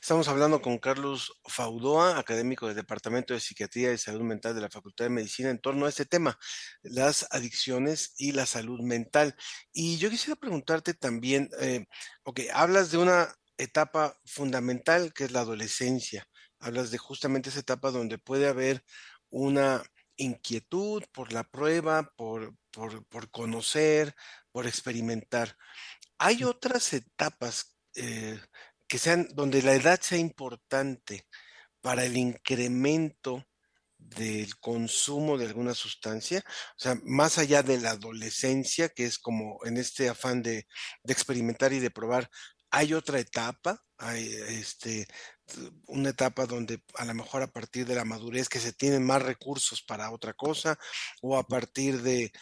Estamos 0.00 0.28
hablando 0.28 0.60
con 0.60 0.78
Carlos 0.78 1.32
Faudoa, 1.44 2.18
académico 2.18 2.66
del 2.66 2.76
Departamento 2.76 3.34
de 3.34 3.40
Psiquiatría 3.40 3.92
y 3.92 3.98
Salud 3.98 4.22
Mental 4.22 4.54
de 4.54 4.60
la 4.60 4.70
Facultad 4.70 5.04
de 5.04 5.10
Medicina, 5.10 5.50
en 5.50 5.60
torno 5.60 5.86
a 5.86 5.88
este 5.88 6.04
tema, 6.04 6.38
las 6.82 7.26
adicciones 7.30 8.14
y 8.18 8.32
la 8.32 8.46
salud 8.46 8.80
mental. 8.80 9.36
Y 9.72 9.98
yo 9.98 10.10
quisiera 10.10 10.38
preguntarte 10.38 10.94
también, 10.94 11.48
eh, 11.60 11.86
ok, 12.24 12.40
hablas 12.52 12.90
de 12.90 12.98
una 12.98 13.34
etapa 13.58 14.18
fundamental 14.24 15.12
que 15.12 15.24
es 15.24 15.32
la 15.32 15.40
adolescencia, 15.40 16.26
hablas 16.58 16.90
de 16.90 16.98
justamente 16.98 17.50
esa 17.50 17.60
etapa 17.60 17.90
donde 17.90 18.18
puede 18.18 18.48
haber 18.48 18.82
una 19.28 19.82
inquietud 20.16 21.02
por 21.12 21.32
la 21.32 21.44
prueba, 21.44 22.12
por, 22.16 22.54
por, 22.70 23.30
conocer, 23.30 24.14
por 24.52 24.66
experimentar. 24.66 25.56
Hay 26.18 26.44
otras 26.44 26.92
etapas 26.92 27.76
eh, 27.94 28.38
que 28.88 28.98
sean 28.98 29.28
donde 29.34 29.62
la 29.62 29.74
edad 29.74 30.00
sea 30.00 30.18
importante 30.18 31.26
para 31.80 32.04
el 32.04 32.16
incremento 32.16 33.46
del 33.98 34.58
consumo 34.58 35.36
de 35.36 35.46
alguna 35.46 35.74
sustancia, 35.74 36.42
o 36.46 36.78
sea, 36.78 36.98
más 37.04 37.38
allá 37.38 37.62
de 37.62 37.78
la 37.78 37.90
adolescencia, 37.90 38.88
que 38.88 39.04
es 39.04 39.18
como 39.18 39.60
en 39.64 39.76
este 39.76 40.08
afán 40.08 40.42
de, 40.42 40.66
de 41.02 41.12
experimentar 41.12 41.72
y 41.72 41.80
de 41.80 41.90
probar, 41.90 42.30
hay 42.70 42.94
otra 42.94 43.18
etapa, 43.18 43.82
hay 43.98 44.32
este, 44.48 45.06
una 45.88 46.10
etapa 46.10 46.46
donde 46.46 46.82
a 46.94 47.04
lo 47.04 47.14
mejor 47.14 47.42
a 47.42 47.52
partir 47.52 47.86
de 47.86 47.96
la 47.96 48.04
madurez 48.04 48.48
que 48.48 48.60
se 48.60 48.72
tienen 48.72 49.04
más 49.04 49.22
recursos 49.22 49.82
para 49.82 50.10
otra 50.10 50.32
cosa, 50.34 50.78
o 51.20 51.36
a 51.36 51.46
partir 51.46 52.02
de, 52.02 52.32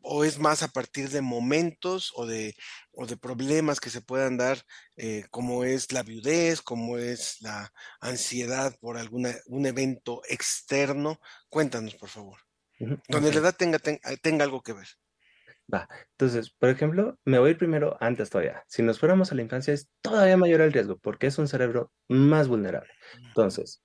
o 0.00 0.24
es 0.24 0.38
más 0.38 0.62
a 0.62 0.68
partir 0.68 1.10
de 1.10 1.20
momentos 1.20 2.12
o 2.14 2.26
de, 2.26 2.54
o 2.92 3.06
de 3.06 3.16
problemas 3.16 3.80
que 3.80 3.90
se 3.90 4.00
puedan 4.00 4.36
dar, 4.36 4.58
eh, 4.96 5.24
como 5.30 5.64
es 5.64 5.92
la 5.92 6.02
viudez, 6.02 6.62
como 6.62 6.98
es 6.98 7.40
la 7.40 7.72
ansiedad 8.00 8.76
por 8.80 8.98
alguna, 8.98 9.34
un 9.46 9.66
evento 9.66 10.22
externo. 10.28 11.20
Cuéntanos, 11.48 11.94
por 11.94 12.08
favor. 12.08 12.38
Donde 13.08 13.32
la 13.32 13.40
edad 13.40 13.56
tenga, 13.56 13.78
tenga 13.78 14.44
algo 14.44 14.62
que 14.62 14.72
ver. 14.72 14.88
Va, 15.72 15.88
entonces, 16.10 16.50
por 16.50 16.68
ejemplo, 16.68 17.18
me 17.24 17.38
voy 17.38 17.48
a 17.48 17.50
ir 17.52 17.58
primero 17.58 17.96
antes 18.00 18.28
todavía. 18.28 18.64
Si 18.66 18.82
nos 18.82 18.98
fuéramos 18.98 19.32
a 19.32 19.34
la 19.34 19.42
infancia 19.42 19.72
es 19.72 19.88
todavía 20.02 20.36
mayor 20.36 20.60
el 20.60 20.72
riesgo 20.72 20.98
porque 20.98 21.26
es 21.26 21.38
un 21.38 21.48
cerebro 21.48 21.90
más 22.08 22.48
vulnerable. 22.48 22.92
Entonces, 23.28 23.82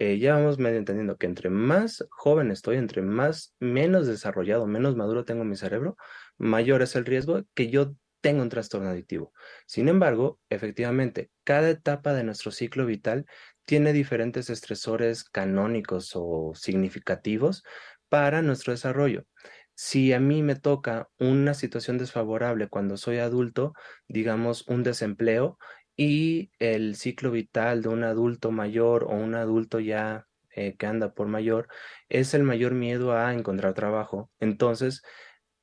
eh, 0.00 0.18
ya 0.18 0.34
vamos 0.34 0.58
medio 0.58 0.78
entendiendo 0.78 1.18
que 1.18 1.26
entre 1.26 1.50
más 1.50 2.06
joven 2.10 2.50
estoy, 2.50 2.76
entre 2.78 3.02
más 3.02 3.54
menos 3.60 4.06
desarrollado, 4.06 4.66
menos 4.66 4.96
maduro 4.96 5.24
tengo 5.26 5.44
mi 5.44 5.56
cerebro, 5.56 5.96
mayor 6.38 6.82
es 6.82 6.96
el 6.96 7.04
riesgo 7.04 7.42
que 7.54 7.68
yo 7.70 7.94
tenga 8.22 8.42
un 8.42 8.48
trastorno 8.48 8.88
adictivo. 8.88 9.32
Sin 9.66 9.88
embargo, 9.88 10.40
efectivamente, 10.48 11.30
cada 11.44 11.70
etapa 11.70 12.14
de 12.14 12.24
nuestro 12.24 12.50
ciclo 12.50 12.86
vital 12.86 13.26
tiene 13.66 13.92
diferentes 13.92 14.50
estresores 14.50 15.24
canónicos 15.24 16.12
o 16.14 16.52
significativos 16.54 17.62
para 18.08 18.42
nuestro 18.42 18.72
desarrollo. 18.72 19.26
Si 19.74 20.12
a 20.12 20.20
mí 20.20 20.42
me 20.42 20.56
toca 20.56 21.08
una 21.18 21.54
situación 21.54 21.98
desfavorable 21.98 22.68
cuando 22.68 22.96
soy 22.96 23.18
adulto, 23.18 23.72
digamos 24.08 24.66
un 24.68 24.82
desempleo, 24.82 25.58
y 26.00 26.50
el 26.60 26.96
ciclo 26.96 27.30
vital 27.30 27.82
de 27.82 27.90
un 27.90 28.04
adulto 28.04 28.50
mayor 28.50 29.04
o 29.04 29.08
un 29.10 29.34
adulto 29.34 29.80
ya 29.80 30.26
eh, 30.56 30.74
que 30.78 30.86
anda 30.86 31.12
por 31.12 31.26
mayor, 31.28 31.68
es 32.08 32.32
el 32.32 32.42
mayor 32.42 32.72
miedo 32.72 33.12
a 33.12 33.34
encontrar 33.34 33.74
trabajo. 33.74 34.30
Entonces, 34.40 35.02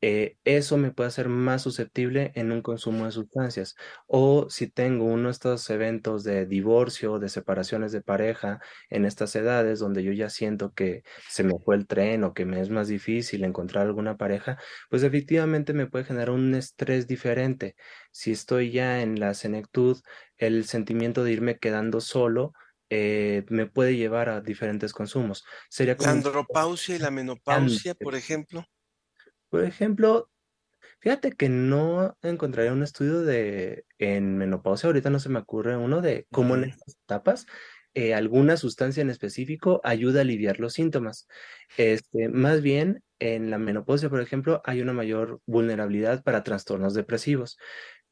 eh, 0.01 0.37
eso 0.45 0.77
me 0.77 0.91
puede 0.91 1.07
hacer 1.07 1.27
más 1.27 1.63
susceptible 1.63 2.31
en 2.35 2.51
un 2.51 2.61
consumo 2.61 3.05
de 3.05 3.11
sustancias. 3.11 3.75
O 4.05 4.47
si 4.49 4.67
tengo 4.67 5.05
uno 5.05 5.29
de 5.29 5.31
estos 5.31 5.69
eventos 5.71 6.23
de 6.23 6.45
divorcio, 6.45 7.17
de 7.19 7.29
separaciones 7.29 7.91
de 7.91 8.01
pareja 8.01 8.59
en 8.89 9.05
estas 9.05 9.35
edades 9.35 9.79
donde 9.79 10.03
yo 10.03 10.11
ya 10.11 10.29
siento 10.29 10.73
que 10.73 11.03
se 11.29 11.43
me 11.43 11.53
fue 11.63 11.75
el 11.75 11.87
tren 11.87 12.23
o 12.23 12.33
que 12.33 12.45
me 12.45 12.61
es 12.61 12.69
más 12.69 12.87
difícil 12.87 13.43
encontrar 13.43 13.85
alguna 13.87 14.17
pareja, 14.17 14.57
pues 14.89 15.03
efectivamente 15.03 15.73
me 15.73 15.87
puede 15.87 16.05
generar 16.05 16.29
un 16.29 16.53
estrés 16.55 17.07
diferente. 17.07 17.75
Si 18.11 18.31
estoy 18.31 18.71
ya 18.71 19.01
en 19.01 19.19
la 19.19 19.33
senectud, 19.33 19.99
el 20.37 20.65
sentimiento 20.65 21.23
de 21.23 21.31
irme 21.31 21.57
quedando 21.57 22.01
solo, 22.01 22.53
eh, 22.89 23.45
me 23.49 23.65
puede 23.65 23.95
llevar 23.97 24.29
a 24.29 24.41
diferentes 24.41 24.93
consumos. 24.93 25.43
Sería 25.69 25.97
La 25.99 26.11
andropausia 26.11 26.95
y 26.95 26.99
la 26.99 27.11
menopausia, 27.11 27.95
por 27.95 28.15
ejemplo. 28.15 28.65
Por 29.49 29.63
ejemplo, 29.63 30.29
fíjate 30.99 31.31
que 31.31 31.49
no 31.49 32.17
encontraría 32.21 32.73
un 32.73 32.83
estudio 32.83 33.21
de 33.21 33.85
en 33.97 34.37
menopausia, 34.37 34.87
ahorita 34.87 35.09
no 35.09 35.19
se 35.19 35.29
me 35.29 35.39
ocurre 35.39 35.77
uno 35.77 36.01
de 36.01 36.27
cómo 36.31 36.55
en 36.55 36.65
estas 36.65 36.97
etapas 37.03 37.45
eh, 37.93 38.13
alguna 38.13 38.57
sustancia 38.57 39.01
en 39.01 39.09
específico 39.09 39.81
ayuda 39.83 40.19
a 40.19 40.21
aliviar 40.21 40.59
los 40.59 40.73
síntomas. 40.73 41.27
Este, 41.77 42.29
más 42.29 42.61
bien, 42.61 43.01
en 43.17 43.49
la 43.49 43.57
menopausia, 43.57 44.07
por 44.09 44.21
ejemplo, 44.21 44.61
hay 44.65 44.81
una 44.81 44.93
mayor 44.93 45.41
vulnerabilidad 45.47 46.21
para 46.23 46.43
trastornos 46.43 46.93
depresivos 46.93 47.57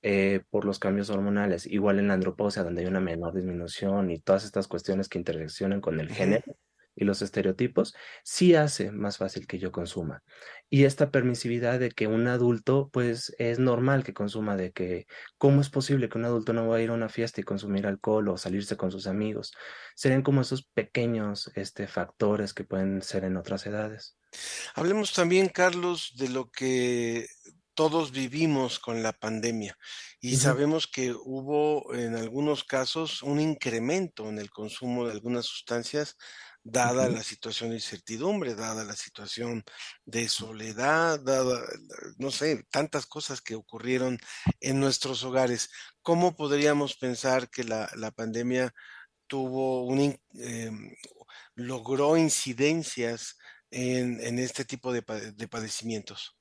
eh, 0.01 0.41
por 0.49 0.65
los 0.65 0.79
cambios 0.79 1.11
hormonales. 1.11 1.67
Igual 1.67 1.99
en 1.99 2.07
la 2.07 2.15
andropausia, 2.15 2.63
donde 2.63 2.81
hay 2.81 2.87
una 2.87 2.99
menor 2.99 3.35
disminución 3.35 4.09
y 4.09 4.19
todas 4.19 4.43
estas 4.45 4.67
cuestiones 4.67 5.07
que 5.07 5.19
interaccionan 5.19 5.81
con 5.81 5.99
el 5.99 6.09
género, 6.09 6.43
y 6.95 7.05
los 7.05 7.21
estereotipos, 7.21 7.95
sí 8.23 8.55
hace 8.55 8.91
más 8.91 9.17
fácil 9.17 9.47
que 9.47 9.59
yo 9.59 9.71
consuma. 9.71 10.23
Y 10.69 10.85
esta 10.85 11.11
permisividad 11.11 11.79
de 11.79 11.91
que 11.91 12.07
un 12.07 12.27
adulto, 12.27 12.89
pues 12.91 13.35
es 13.37 13.59
normal 13.59 14.03
que 14.03 14.13
consuma, 14.13 14.55
de 14.55 14.71
que 14.71 15.05
cómo 15.37 15.61
es 15.61 15.69
posible 15.69 16.09
que 16.09 16.17
un 16.17 16.25
adulto 16.25 16.53
no 16.53 16.67
vaya 16.67 16.81
a 16.81 16.83
ir 16.83 16.89
a 16.89 16.93
una 16.93 17.09
fiesta 17.09 17.41
y 17.41 17.43
consumir 17.43 17.85
alcohol 17.85 18.29
o 18.29 18.37
salirse 18.37 18.77
con 18.77 18.91
sus 18.91 19.07
amigos. 19.07 19.53
Serían 19.95 20.21
como 20.21 20.41
esos 20.41 20.63
pequeños 20.63 21.51
este, 21.55 21.87
factores 21.87 22.53
que 22.53 22.63
pueden 22.63 23.01
ser 23.01 23.25
en 23.25 23.37
otras 23.37 23.65
edades. 23.65 24.17
Hablemos 24.73 25.13
también, 25.13 25.49
Carlos, 25.49 26.13
de 26.17 26.29
lo 26.29 26.49
que 26.49 27.27
todos 27.75 28.11
vivimos 28.11 28.79
con 28.79 29.03
la 29.03 29.11
pandemia 29.11 29.77
y 30.21 30.37
sabemos 30.37 30.87
que 30.87 31.13
hubo 31.13 31.93
en 31.93 32.15
algunos 32.15 32.63
casos 32.63 33.21
un 33.21 33.39
incremento 33.39 34.29
en 34.29 34.39
el 34.39 34.49
consumo 34.49 35.05
de 35.05 35.11
algunas 35.11 35.45
sustancias 35.45 36.17
dada 36.65 37.07
la 37.09 37.21
situación 37.21 37.69
de 37.69 37.75
incertidumbre, 37.75 38.55
dada 38.55 38.83
la 38.83 38.95
situación 38.95 39.63
de 40.03 40.27
soledad, 40.27 41.19
dada, 41.19 41.61
no 42.17 42.31
sé, 42.31 42.65
tantas 42.71 43.05
cosas 43.05 43.39
que 43.39 43.53
ocurrieron 43.53 44.17
en 44.59 44.79
nuestros 44.79 45.23
hogares. 45.23 45.69
¿Cómo 46.01 46.35
podríamos 46.35 46.97
pensar 46.97 47.49
que 47.51 47.63
la, 47.63 47.87
pandemia 48.15 48.73
tuvo 49.27 49.85
un, 49.85 50.19
em, 50.33 50.95
logró 51.53 52.17
incidencias 52.17 53.37
en, 53.69 54.39
este 54.39 54.65
tipo 54.65 54.91
de, 54.91 55.03
padecimientos? 55.03 56.35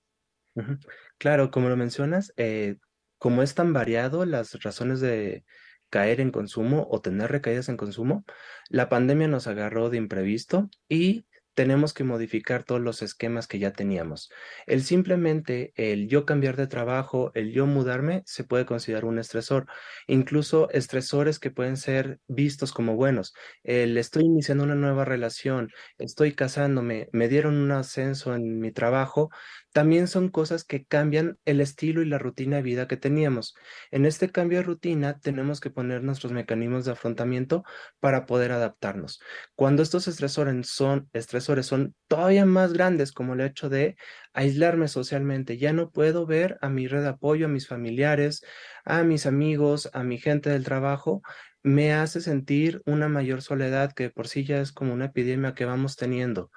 Claro, 1.19 1.51
como 1.51 1.69
lo 1.69 1.77
mencionas, 1.77 2.33
eh, 2.39 2.77
como 3.19 3.43
es 3.43 3.55
tan 3.55 3.75
variado 3.75 4.25
las 4.25 4.55
razones 4.63 5.01
de, 5.01 5.45
caer 5.95 6.21
en 6.21 6.33
consumo 6.33 6.89
o 6.91 7.01
tener 7.01 7.31
recaídas 7.31 7.69
en 7.69 7.77
consumo, 7.77 8.25
la 8.69 8.89
pandemia 8.89 9.29
nos 9.29 9.47
agarró 9.47 9.91
de 9.91 9.99
imprevisto 9.99 10.69
y 10.89 11.25
tenemos 11.55 11.95
que 11.95 12.03
modificar 12.03 12.65
todos 12.65 12.81
los 12.81 13.01
esquemas 13.01 13.47
que 13.47 13.61
ya 13.61 13.73
teníamos. 13.73 14.29
El 14.67 14.83
simplemente, 14.83 15.73
el 15.77 16.09
yo 16.09 16.27
cambiar 16.27 16.57
de 16.57 16.67
trabajo, 16.67 17.31
el 17.35 17.53
yo 17.53 17.67
mudarme, 17.67 18.25
se 18.27 18.43
puede 18.43 18.67
considerar 18.67 19.05
un 19.05 19.21
estresor. 19.21 19.67
Incluso 20.09 20.69
estresores 20.71 21.39
que 21.39 21.53
pueden 21.53 21.77
ser 21.77 22.19
vistos 22.27 22.73
como 22.73 22.97
buenos. 22.97 23.35
El 23.63 23.97
estoy 23.99 24.25
iniciando 24.25 24.65
una 24.65 24.75
nueva 24.75 25.05
relación, 25.05 25.69
estoy 25.97 26.35
casándome, 26.35 27.09
me 27.13 27.29
dieron 27.29 27.55
un 27.55 27.71
ascenso 27.71 28.35
en 28.35 28.59
mi 28.59 28.73
trabajo, 28.73 29.31
también 29.75 30.07
son 30.07 30.29
cosas 30.29 30.63
que 30.63 30.85
cambian 30.85 31.37
el 31.45 31.61
estilo 31.61 32.01
y 32.01 32.07
la 32.07 32.19
rutina 32.19 32.57
de 32.57 32.63
vida 32.63 32.87
que 32.87 32.97
teníamos. 32.97 33.57
En 33.91 34.07
este 34.07 34.31
cambio 34.31 34.59
de 34.59 34.65
rutina 34.65 35.19
tenemos 35.19 35.59
que 35.61 35.69
poner 35.69 36.05
nuestros 36.05 36.33
mecanismos 36.33 36.85
de 36.85 36.93
afrontamiento 36.93 37.65
para 37.99 38.25
poder 38.25 38.53
adaptarnos. 38.53 39.21
Cuando 39.57 39.83
estos 39.83 40.07
estresores 40.07 40.69
son, 40.69 41.11
estresores 41.13 41.67
son 41.67 41.97
todavía 42.07 42.47
más 42.47 42.73
grandes, 42.73 43.11
como 43.11 43.35
el 43.35 43.41
hecho 43.41 43.69
de 43.69 43.97
aislarme 44.33 44.87
socialmente, 44.87 45.59
ya 45.59 45.73
no 45.73 45.91
puedo 45.91 46.25
ver 46.25 46.57
a 46.61 46.69
mi 46.69 46.87
red 46.87 47.03
de 47.03 47.09
apoyo, 47.09 47.47
a 47.47 47.49
mis 47.49 47.67
familiares, 47.67 48.45
a 48.85 49.03
mis 49.03 49.27
amigos, 49.27 49.91
a 49.93 50.05
mi 50.05 50.19
gente 50.19 50.51
del 50.51 50.63
trabajo, 50.63 51.21
me 51.65 51.95
hace 51.95 52.21
sentir 52.21 52.81
una 52.87 53.09
mayor 53.09 53.43
soledad 53.43 53.93
que 53.93 54.09
por 54.09 54.29
sí 54.29 54.45
ya 54.45 54.61
es 54.61 54.71
como 54.71 54.93
una 54.93 55.07
epidemia 55.07 55.55
que 55.55 55.65
vamos 55.65 55.97
teniendo 55.97 56.53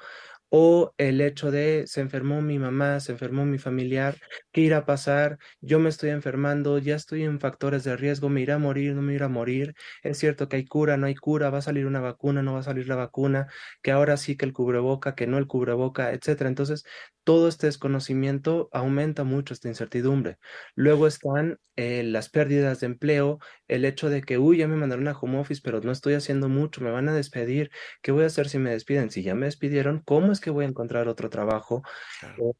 o 0.49 0.93
el 0.97 1.21
hecho 1.21 1.51
de 1.51 1.83
se 1.87 2.01
enfermó 2.01 2.41
mi 2.41 2.59
mamá, 2.59 2.99
se 2.99 3.11
enfermó 3.13 3.45
mi 3.45 3.57
familiar, 3.57 4.17
¿qué 4.51 4.61
irá 4.61 4.77
a 4.77 4.85
pasar? 4.85 5.37
Yo 5.61 5.79
me 5.79 5.89
estoy 5.89 6.09
enfermando, 6.11 6.77
ya 6.77 6.95
estoy 6.95 7.23
en 7.23 7.39
factores 7.39 7.83
de 7.83 7.97
riesgo, 7.97 8.29
me 8.29 8.41
irá 8.41 8.55
a 8.55 8.59
morir, 8.59 8.93
no 8.95 9.01
me 9.01 9.13
irá 9.13 9.25
a 9.25 9.29
morir, 9.29 9.73
es 10.03 10.17
cierto 10.17 10.47
que 10.49 10.57
hay 10.57 10.65
cura, 10.65 10.97
no 10.97 11.05
hay 11.07 11.15
cura, 11.15 11.49
va 11.49 11.59
a 11.59 11.61
salir 11.61 11.85
una 11.85 11.99
vacuna, 11.99 12.41
no 12.41 12.53
va 12.53 12.59
a 12.59 12.63
salir 12.63 12.87
la 12.87 12.95
vacuna, 12.95 13.47
que 13.81 13.91
ahora 13.91 14.17
sí 14.17 14.37
que 14.37 14.45
el 14.45 14.53
cubreboca, 14.53 15.15
que 15.15 15.27
no 15.27 15.37
el 15.37 15.47
cubreboca, 15.47 16.11
etcétera. 16.11 16.49
Entonces, 16.49 16.83
todo 17.23 17.49
este 17.49 17.67
desconocimiento 17.67 18.69
aumenta 18.71 19.23
mucho 19.25 19.53
esta 19.53 19.67
incertidumbre. 19.67 20.37
Luego 20.75 21.07
están 21.07 21.59
eh, 21.75 22.03
las 22.03 22.29
pérdidas 22.29 22.79
de 22.79 22.87
empleo, 22.87 23.39
el 23.67 23.85
hecho 23.85 24.09
de 24.09 24.21
que, 24.21 24.37
uy, 24.37 24.57
ya 24.57 24.67
me 24.67 24.77
mandaron 24.77 25.07
a 25.07 25.17
home 25.17 25.39
office, 25.39 25.61
pero 25.63 25.81
no 25.81 25.91
estoy 25.91 26.13
haciendo 26.13 26.47
mucho, 26.49 26.81
me 26.81 26.89
van 26.91 27.09
a 27.09 27.13
despedir, 27.13 27.69
¿qué 28.01 28.11
voy 28.11 28.23
a 28.23 28.27
hacer 28.27 28.47
si 28.49 28.59
me 28.59 28.71
despiden? 28.71 29.11
Si 29.11 29.23
ya 29.23 29.35
me 29.35 29.45
despidieron, 29.45 30.01
¿cómo 30.05 30.31
es 30.37 30.41
que 30.41 30.49
voy 30.49 30.65
a 30.65 30.67
encontrar 30.69 31.07
otro 31.07 31.29
trabajo? 31.29 31.83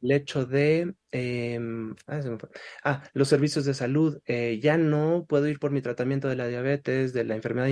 El 0.01 0.11
hecho 0.11 0.45
de 0.45 0.93
Em, 1.11 1.95
ah, 2.83 3.01
los 3.13 3.29
servicios 3.29 3.65
de 3.65 3.73
salud. 3.73 4.19
Eh, 4.25 4.59
ya 4.61 4.77
no 4.77 5.25
puedo 5.27 5.47
ir 5.47 5.57
por 5.59 5.71
mi 5.71 5.81
tratamiento 5.81 6.27
de 6.27 6.35
la 6.35 6.47
diabetes, 6.47 7.13
de 7.13 7.23
la 7.23 7.35
enfermedad 7.35 7.69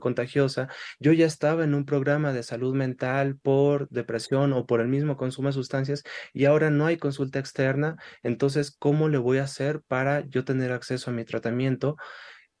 contagiosa. 0.00 0.68
Yo 0.98 1.12
ya 1.12 1.26
estaba 1.26 1.64
en 1.64 1.74
un 1.74 1.84
programa 1.84 2.32
de 2.32 2.42
salud 2.42 2.74
mental 2.74 3.36
por 3.38 3.88
depresión 3.90 4.52
o 4.52 4.66
por 4.66 4.80
el 4.80 4.88
mismo 4.88 5.16
consumo 5.16 5.48
de 5.48 5.52
sustancias 5.52 6.02
y 6.32 6.46
ahora 6.46 6.70
no 6.70 6.86
hay 6.86 6.96
consulta 6.96 7.38
externa. 7.38 7.96
Entonces, 8.22 8.74
¿cómo 8.76 9.08
le 9.08 9.18
voy 9.18 9.38
a 9.38 9.44
hacer 9.44 9.82
para 9.82 10.26
yo 10.26 10.44
tener 10.44 10.72
acceso 10.72 11.10
a 11.10 11.14
mi 11.14 11.24
tratamiento? 11.24 11.96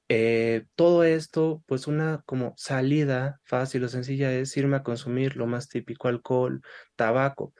Eh, 0.08 0.66
todo 0.76 1.04
esto, 1.04 1.62
pues 1.66 1.86
una 1.86 2.22
como 2.26 2.54
salida 2.56 3.40
fácil 3.44 3.84
o 3.84 3.88
sencilla 3.88 4.32
es 4.32 4.56
irme 4.56 4.76
a 4.76 4.82
consumir 4.82 5.36
lo 5.36 5.46
más 5.46 5.68
típico, 5.68 6.08
alcohol, 6.08 6.60
tabaco. 6.96 7.54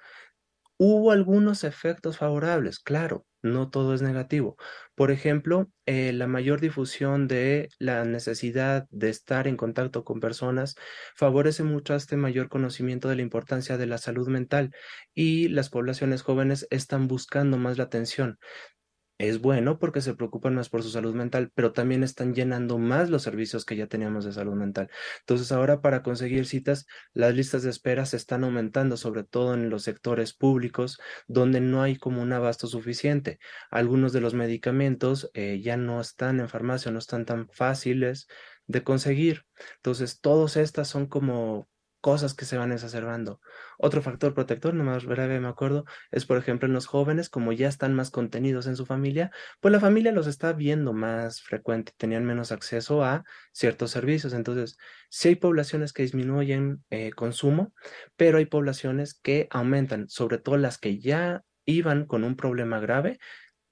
Hubo 0.78 1.12
algunos 1.12 1.64
efectos 1.64 2.18
favorables, 2.18 2.80
claro, 2.80 3.24
no 3.42 3.70
todo 3.70 3.94
es 3.94 4.02
negativo. 4.02 4.56
Por 4.96 5.10
ejemplo, 5.12 5.70
eh, 5.86 6.12
la 6.12 6.26
mayor 6.26 6.60
difusión 6.60 7.28
de 7.28 7.68
la 7.78 8.04
necesidad 8.04 8.86
de 8.90 9.08
estar 9.10 9.46
en 9.48 9.56
contacto 9.56 10.04
con 10.04 10.20
personas 10.20 10.74
favorece 11.14 11.62
mucho 11.62 11.94
este 11.94 12.16
mayor 12.16 12.48
conocimiento 12.48 13.08
de 13.08 13.16
la 13.16 13.22
importancia 13.22 13.78
de 13.78 13.86
la 13.86 13.98
salud 13.98 14.28
mental 14.28 14.72
y 15.14 15.48
las 15.48 15.70
poblaciones 15.70 16.22
jóvenes 16.22 16.66
están 16.70 17.06
buscando 17.08 17.58
más 17.58 17.78
la 17.78 17.84
atención 17.84 18.38
es 19.22 19.40
bueno 19.40 19.78
porque 19.78 20.00
se 20.00 20.14
preocupan 20.14 20.56
más 20.56 20.68
por 20.68 20.82
su 20.82 20.90
salud 20.90 21.14
mental, 21.14 21.52
pero 21.54 21.72
también 21.72 22.02
están 22.02 22.34
llenando 22.34 22.78
más 22.78 23.08
los 23.08 23.22
servicios 23.22 23.64
que 23.64 23.76
ya 23.76 23.86
teníamos 23.86 24.24
de 24.24 24.32
salud 24.32 24.54
mental. 24.54 24.90
Entonces 25.20 25.52
ahora 25.52 25.80
para 25.80 26.02
conseguir 26.02 26.44
citas, 26.44 26.86
las 27.12 27.32
listas 27.34 27.62
de 27.62 27.70
espera 27.70 28.04
se 28.04 28.16
están 28.16 28.42
aumentando, 28.42 28.96
sobre 28.96 29.22
todo 29.22 29.54
en 29.54 29.70
los 29.70 29.84
sectores 29.84 30.34
públicos, 30.34 30.98
donde 31.28 31.60
no 31.60 31.82
hay 31.82 31.96
como 31.96 32.20
un 32.20 32.32
abasto 32.32 32.66
suficiente. 32.66 33.38
Algunos 33.70 34.12
de 34.12 34.20
los 34.20 34.34
medicamentos 34.34 35.30
eh, 35.34 35.60
ya 35.62 35.76
no 35.76 36.00
están 36.00 36.40
en 36.40 36.48
farmacia, 36.48 36.90
no 36.90 36.98
están 36.98 37.24
tan 37.24 37.48
fáciles 37.48 38.26
de 38.66 38.82
conseguir. 38.82 39.44
Entonces, 39.76 40.20
todas 40.20 40.56
estas 40.56 40.88
son 40.88 41.06
como 41.06 41.68
cosas 42.02 42.34
que 42.34 42.44
se 42.44 42.58
van 42.58 42.72
exacerbando. 42.72 43.40
Otro 43.78 44.02
factor 44.02 44.34
protector, 44.34 44.74
nomás 44.74 45.06
breve 45.06 45.40
me 45.40 45.48
acuerdo, 45.48 45.86
es 46.10 46.26
por 46.26 46.36
ejemplo 46.36 46.66
en 46.66 46.74
los 46.74 46.86
jóvenes, 46.86 47.30
como 47.30 47.52
ya 47.52 47.68
están 47.68 47.94
más 47.94 48.10
contenidos 48.10 48.66
en 48.66 48.76
su 48.76 48.84
familia, 48.84 49.30
pues 49.60 49.72
la 49.72 49.80
familia 49.80 50.12
los 50.12 50.26
está 50.26 50.52
viendo 50.52 50.92
más 50.92 51.40
frecuente, 51.40 51.92
tenían 51.96 52.24
menos 52.26 52.52
acceso 52.52 53.04
a 53.04 53.24
ciertos 53.52 53.92
servicios. 53.92 54.34
Entonces, 54.34 54.76
sí 55.08 55.28
hay 55.28 55.36
poblaciones 55.36 55.92
que 55.92 56.02
disminuyen 56.02 56.84
eh, 56.90 57.12
consumo, 57.12 57.72
pero 58.16 58.38
hay 58.38 58.46
poblaciones 58.46 59.14
que 59.14 59.46
aumentan, 59.50 60.08
sobre 60.08 60.38
todo 60.38 60.56
las 60.58 60.78
que 60.78 60.98
ya 60.98 61.44
iban 61.64 62.06
con 62.06 62.24
un 62.24 62.36
problema 62.36 62.80
grave, 62.80 63.18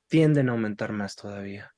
tienden 0.09 0.49
a 0.49 0.53
aumentar 0.53 0.93
más 0.93 1.17
todavía. 1.17 1.75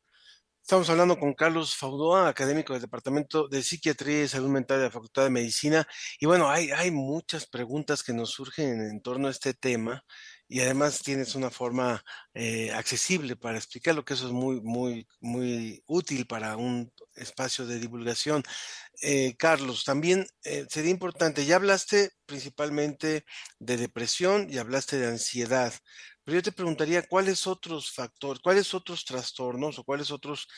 Estamos 0.62 0.88
hablando 0.90 1.18
con 1.18 1.34
Carlos 1.34 1.76
Faudoa, 1.76 2.28
académico 2.28 2.72
del 2.72 2.82
Departamento 2.82 3.48
de 3.48 3.64
Psiquiatría 3.64 4.22
y 4.22 4.28
Salud 4.28 4.48
Mental 4.48 4.78
de 4.78 4.84
la 4.84 4.90
Facultad 4.92 5.24
de 5.24 5.30
Medicina. 5.30 5.86
Y 6.20 6.26
bueno, 6.26 6.48
hay, 6.48 6.70
hay 6.70 6.92
muchas 6.92 7.46
preguntas 7.46 8.04
que 8.04 8.12
nos 8.12 8.30
surgen 8.30 8.80
en, 8.80 9.02
torno 9.02 9.26
a 9.26 9.32
este 9.32 9.54
tema 9.54 10.04
y 10.48 10.60
además 10.60 11.02
tienes 11.02 11.34
una 11.34 11.50
forma 11.50 12.04
eh, 12.32 12.70
accesible 12.72 13.34
para 13.34 13.58
explicar 13.58 13.96
lo 13.96 14.04
que 14.04 14.14
eso 14.14 14.26
es 14.26 14.32
muy, 14.32 14.60
muy, 14.62 15.08
muy 15.20 15.82
útil 15.86 16.26
para 16.28 16.56
un 16.56 16.92
espacio 17.16 17.66
de 17.66 17.80
divulgación. 17.80 18.44
Eh, 19.02 19.34
Carlos, 19.36 19.84
también 19.84 20.26
eh, 20.44 20.66
sería 20.70 20.92
importante, 20.92 21.44
ya 21.44 21.56
hablaste 21.56 22.10
principalmente 22.24 23.24
de 23.58 23.76
depresión 23.76 24.46
y 24.48 24.58
hablaste 24.58 24.96
de 24.96 25.08
ansiedad, 25.08 25.74
pero 26.24 26.36
yo 26.36 26.42
te 26.42 26.52
preguntaría 26.52 27.02
cuáles 27.02 27.46
otros 27.46 27.90
factores, 27.92 28.40
cuáles 28.40 28.74
otros 28.74 29.04
trastornos 29.04 29.78
o 29.78 29.84
cuáles 29.84 30.10
otros, 30.10 30.48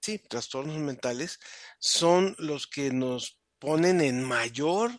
sí, 0.00 0.22
trastornos 0.28 0.78
mentales 0.78 1.38
son 1.78 2.34
los 2.38 2.66
que 2.66 2.92
nos 2.92 3.40
ponen 3.58 4.00
en 4.00 4.22
mayor 4.22 4.92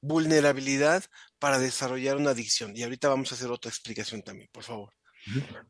vulnerabilidad 0.00 1.04
para 1.38 1.58
desarrollar 1.58 2.16
una 2.16 2.30
adicción. 2.30 2.72
Y 2.74 2.82
ahorita 2.82 3.08
vamos 3.08 3.32
a 3.32 3.34
hacer 3.34 3.50
otra 3.50 3.70
explicación 3.70 4.22
también, 4.22 4.48
por 4.52 4.64
favor. 4.64 4.92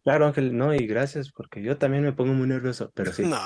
Claro, 0.04 0.26
Ángel, 0.26 0.56
no, 0.56 0.74
y 0.74 0.86
gracias, 0.86 1.32
porque 1.32 1.62
yo 1.62 1.78
también 1.78 2.04
me 2.04 2.12
pongo 2.12 2.34
muy 2.34 2.46
nervioso, 2.46 2.92
pero 2.94 3.12
sí. 3.12 3.22
No, 3.22 3.40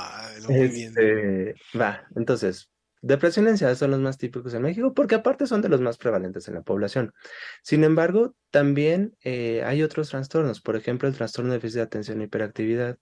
muy 0.49 0.69
bien. 0.69 0.89
Este, 0.89 1.55
va, 1.79 2.07
entonces, 2.17 2.72
depresión 3.03 3.53
y 3.53 3.59
son 3.59 3.91
los 3.91 4.01
más 4.01 4.17
típicos 4.17 4.55
en 4.55 4.63
México, 4.63 4.95
porque 4.95 5.17
aparte 5.17 5.47
son 5.47 5.61
de 5.61 5.69
los 5.69 5.81
más 5.81 5.99
prevalentes 5.99 6.49
en 6.49 6.55
la 6.55 6.63
población. 6.63 7.13
Sin 7.63 7.85
embargo, 7.85 8.35
también 8.51 9.17
eh, 9.23 9.63
hay 9.65 9.83
otros 9.83 10.11
trastornos, 10.11 10.61
por 10.61 10.77
ejemplo, 10.77 11.09
el 11.09 11.17
trastorno 11.17 11.51
de 11.51 11.59
déficit 11.59 11.77
de 11.77 11.83
atención 11.83 12.21
e 12.21 12.25
hiperactividad, 12.25 12.99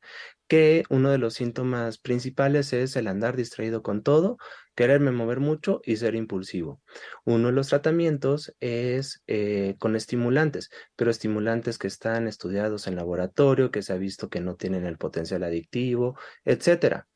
que 0.49 0.83
uno 0.91 1.11
de 1.11 1.19
los 1.19 1.35
síntomas 1.35 1.99
principales 1.99 2.73
es 2.73 2.97
el 2.97 3.07
andar 3.07 3.37
distraído 3.37 3.83
con 3.83 4.03
todo, 4.03 4.39
quererme 4.75 5.11
mover 5.13 5.39
mucho 5.39 5.81
y 5.85 5.97
ser 5.97 6.15
impulsivo. 6.15 6.81
Uno 7.25 7.49
de 7.49 7.53
los 7.53 7.69
tratamientos 7.69 8.55
es 8.59 9.23
eh, 9.27 9.77
con 9.79 9.95
estimulantes, 9.95 10.71
pero 10.97 11.11
estimulantes 11.11 11.79
que 11.79 11.87
están 11.87 12.27
estudiados 12.27 12.87
en 12.87 12.97
laboratorio, 12.97 13.71
que 13.71 13.83
se 13.83 13.93
ha 13.93 13.97
visto 13.97 14.29
que 14.31 14.41
no 14.41 14.57
tienen 14.57 14.87
el 14.87 14.97
potencial 14.97 15.45
adictivo, 15.45 16.19
etcétera. 16.45 17.07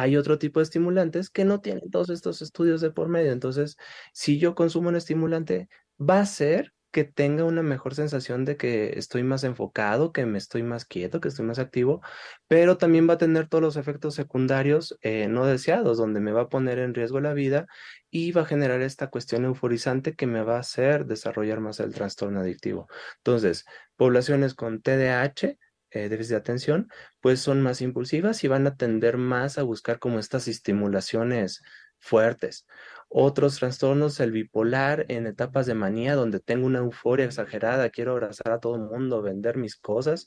Hay 0.00 0.16
otro 0.16 0.38
tipo 0.38 0.60
de 0.60 0.64
estimulantes 0.64 1.30
que 1.30 1.44
no 1.44 1.60
tienen 1.60 1.90
todos 1.90 2.10
estos 2.10 2.42
estudios 2.42 2.80
de 2.80 2.90
por 2.90 3.08
medio. 3.08 3.32
Entonces, 3.32 3.76
si 4.12 4.38
yo 4.38 4.54
consumo 4.54 4.88
un 4.88 4.96
estimulante, 4.96 5.68
va 6.00 6.20
a 6.20 6.26
ser 6.26 6.72
que 6.94 7.02
tenga 7.04 7.44
una 7.44 7.62
mejor 7.64 7.96
sensación 7.96 8.44
de 8.44 8.56
que 8.56 8.96
estoy 8.98 9.24
más 9.24 9.42
enfocado, 9.42 10.12
que 10.12 10.26
me 10.26 10.38
estoy 10.38 10.62
más 10.62 10.84
quieto, 10.84 11.20
que 11.20 11.26
estoy 11.28 11.44
más 11.44 11.58
activo, 11.58 12.02
pero 12.46 12.78
también 12.78 13.08
va 13.08 13.14
a 13.14 13.18
tener 13.18 13.48
todos 13.48 13.62
los 13.62 13.76
efectos 13.76 14.14
secundarios 14.14 14.96
eh, 15.02 15.26
no 15.28 15.44
deseados, 15.44 15.98
donde 15.98 16.20
me 16.20 16.30
va 16.30 16.42
a 16.42 16.48
poner 16.48 16.78
en 16.78 16.94
riesgo 16.94 17.18
la 17.20 17.34
vida 17.34 17.66
y 18.10 18.30
va 18.30 18.42
a 18.42 18.46
generar 18.46 18.80
esta 18.80 19.08
cuestión 19.10 19.44
euforizante 19.44 20.14
que 20.14 20.28
me 20.28 20.42
va 20.44 20.56
a 20.56 20.60
hacer 20.60 21.06
desarrollar 21.06 21.58
más 21.60 21.80
el 21.80 21.92
trastorno 21.92 22.40
adictivo. 22.40 22.86
Entonces, 23.18 23.64
poblaciones 23.96 24.54
con 24.54 24.80
TDAH, 24.80 25.58
eh, 25.94 26.08
de 26.08 26.36
atención, 26.36 26.88
pues 27.20 27.40
son 27.40 27.62
más 27.62 27.80
impulsivas 27.80 28.44
y 28.44 28.48
van 28.48 28.66
a 28.66 28.76
tender 28.76 29.16
más 29.16 29.58
a 29.58 29.62
buscar 29.62 29.98
como 29.98 30.18
estas 30.18 30.48
estimulaciones 30.48 31.62
fuertes. 32.00 32.66
Otros 33.08 33.58
trastornos, 33.58 34.18
el 34.20 34.32
bipolar 34.32 35.06
en 35.08 35.26
etapas 35.26 35.66
de 35.66 35.74
manía, 35.74 36.16
donde 36.16 36.40
tengo 36.40 36.66
una 36.66 36.80
euforia 36.80 37.26
exagerada, 37.26 37.90
quiero 37.90 38.12
abrazar 38.12 38.52
a 38.52 38.60
todo 38.60 38.74
el 38.74 38.82
mundo, 38.82 39.22
vender 39.22 39.56
mis 39.56 39.76
cosas. 39.76 40.26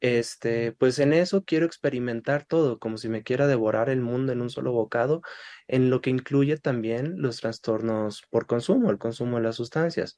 Este, 0.00 0.72
pues 0.72 1.00
en 1.00 1.12
eso 1.12 1.42
quiero 1.44 1.66
experimentar 1.66 2.44
todo, 2.46 2.78
como 2.78 2.96
si 2.98 3.08
me 3.08 3.24
quiera 3.24 3.48
devorar 3.48 3.90
el 3.90 4.00
mundo 4.00 4.32
en 4.32 4.40
un 4.40 4.50
solo 4.50 4.72
bocado, 4.72 5.22
en 5.66 5.90
lo 5.90 6.00
que 6.00 6.10
incluye 6.10 6.56
también 6.56 7.20
los 7.20 7.38
trastornos 7.40 8.22
por 8.30 8.46
consumo, 8.46 8.90
el 8.90 8.98
consumo 8.98 9.38
de 9.38 9.42
las 9.42 9.56
sustancias 9.56 10.16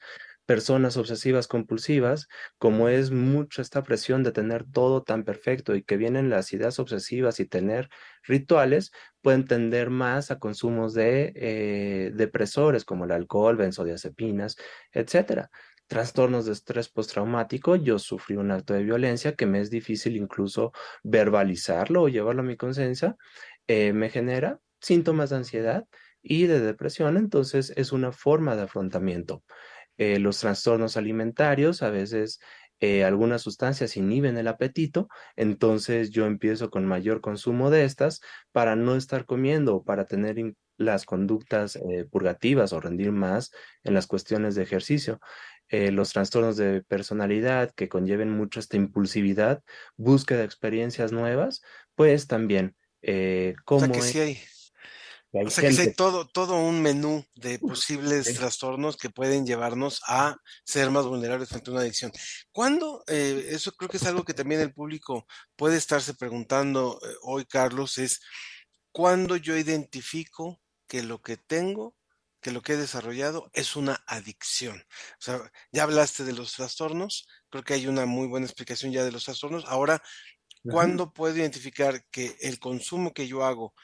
personas 0.50 0.96
obsesivas 0.96 1.46
compulsivas, 1.46 2.26
como 2.58 2.88
es 2.88 3.12
mucho 3.12 3.62
esta 3.62 3.84
presión 3.84 4.24
de 4.24 4.32
tener 4.32 4.64
todo 4.64 5.04
tan 5.04 5.22
perfecto 5.22 5.76
y 5.76 5.84
que 5.84 5.96
vienen 5.96 6.28
las 6.28 6.52
ideas 6.52 6.80
obsesivas 6.80 7.38
y 7.38 7.46
tener 7.46 7.88
rituales, 8.24 8.90
pueden 9.22 9.44
tender 9.44 9.90
más 9.90 10.32
a 10.32 10.40
consumos 10.40 10.92
de 10.92 11.32
eh, 11.36 12.10
depresores 12.14 12.84
como 12.84 13.04
el 13.04 13.12
alcohol, 13.12 13.56
benzodiazepinas, 13.56 14.56
etcétera. 14.90 15.50
Trastornos 15.86 16.46
de 16.46 16.52
estrés 16.54 16.88
postraumático, 16.88 17.76
yo 17.76 18.00
sufrí 18.00 18.34
un 18.34 18.50
acto 18.50 18.74
de 18.74 18.82
violencia 18.82 19.36
que 19.36 19.46
me 19.46 19.60
es 19.60 19.70
difícil 19.70 20.16
incluso 20.16 20.72
verbalizarlo 21.04 22.02
o 22.02 22.08
llevarlo 22.08 22.42
a 22.42 22.44
mi 22.44 22.56
conciencia, 22.56 23.16
eh, 23.68 23.92
me 23.92 24.10
genera 24.10 24.58
síntomas 24.80 25.30
de 25.30 25.36
ansiedad 25.36 25.86
y 26.22 26.46
de 26.46 26.58
depresión, 26.58 27.16
entonces 27.16 27.72
es 27.76 27.92
una 27.92 28.10
forma 28.10 28.56
de 28.56 28.62
afrontamiento. 28.62 29.44
Eh, 30.00 30.18
los 30.18 30.38
trastornos 30.38 30.96
alimentarios, 30.96 31.82
a 31.82 31.90
veces 31.90 32.40
eh, 32.80 33.04
algunas 33.04 33.42
sustancias 33.42 33.98
inhiben 33.98 34.38
el 34.38 34.48
apetito, 34.48 35.08
entonces 35.36 36.08
yo 36.08 36.24
empiezo 36.24 36.70
con 36.70 36.86
mayor 36.86 37.20
consumo 37.20 37.68
de 37.68 37.84
estas 37.84 38.22
para 38.50 38.76
no 38.76 38.96
estar 38.96 39.26
comiendo 39.26 39.76
o 39.76 39.84
para 39.84 40.06
tener 40.06 40.54
las 40.78 41.04
conductas 41.04 41.76
eh, 41.76 42.06
purgativas 42.10 42.72
o 42.72 42.80
rendir 42.80 43.12
más 43.12 43.50
en 43.84 43.92
las 43.92 44.06
cuestiones 44.06 44.54
de 44.54 44.62
ejercicio. 44.62 45.20
los 45.68 46.14
trastornos 46.14 46.56
de 46.56 46.82
personalidad 46.82 47.70
que 47.76 47.90
conlleven 47.90 48.30
mucho 48.30 48.58
esta 48.58 48.78
impulsividad, 48.78 49.62
búsqueda 49.98 50.38
de 50.38 50.46
experiencias 50.46 51.12
nuevas, 51.12 51.60
pues 51.94 52.26
también 52.26 52.74
como... 53.66 53.84
O 53.84 53.94
sea 53.94 54.12
que 54.12 54.20
hay 54.22 54.38
todo, 55.96 56.26
todo 56.26 56.56
un 56.56 56.82
menú 56.82 57.24
de 57.36 57.58
posibles 57.58 58.34
trastornos 58.34 58.96
que 58.96 59.10
pueden 59.10 59.46
llevarnos 59.46 60.00
a 60.06 60.36
ser 60.64 60.90
más 60.90 61.06
vulnerables 61.06 61.48
frente 61.48 61.70
a 61.70 61.72
una 61.72 61.82
adicción. 61.82 62.10
¿Cuándo? 62.50 63.04
Eh, 63.06 63.46
eso 63.50 63.72
creo 63.72 63.88
que 63.88 63.98
es 63.98 64.06
algo 64.06 64.24
que 64.24 64.34
también 64.34 64.60
el 64.60 64.74
público 64.74 65.26
puede 65.54 65.76
estarse 65.76 66.14
preguntando 66.14 66.98
eh, 67.02 67.14
hoy, 67.22 67.44
Carlos, 67.44 67.98
es 67.98 68.20
cuándo 68.90 69.36
yo 69.36 69.56
identifico 69.56 70.60
que 70.88 71.04
lo 71.04 71.22
que 71.22 71.36
tengo, 71.36 71.94
que 72.40 72.50
lo 72.50 72.62
que 72.62 72.72
he 72.72 72.76
desarrollado 72.76 73.50
es 73.52 73.76
una 73.76 74.02
adicción. 74.06 74.84
O 75.20 75.22
sea, 75.22 75.52
ya 75.70 75.84
hablaste 75.84 76.24
de 76.24 76.32
los 76.32 76.54
trastornos, 76.54 77.28
creo 77.50 77.62
que 77.62 77.74
hay 77.74 77.86
una 77.86 78.04
muy 78.04 78.26
buena 78.26 78.46
explicación 78.46 78.90
ya 78.90 79.04
de 79.04 79.12
los 79.12 79.24
trastornos. 79.26 79.64
Ahora, 79.66 80.02
¿cuándo 80.64 81.12
puedo 81.12 81.36
identificar 81.36 82.04
que 82.10 82.36
el 82.40 82.58
consumo 82.58 83.14
que 83.14 83.28
yo 83.28 83.44
hago 83.44 83.74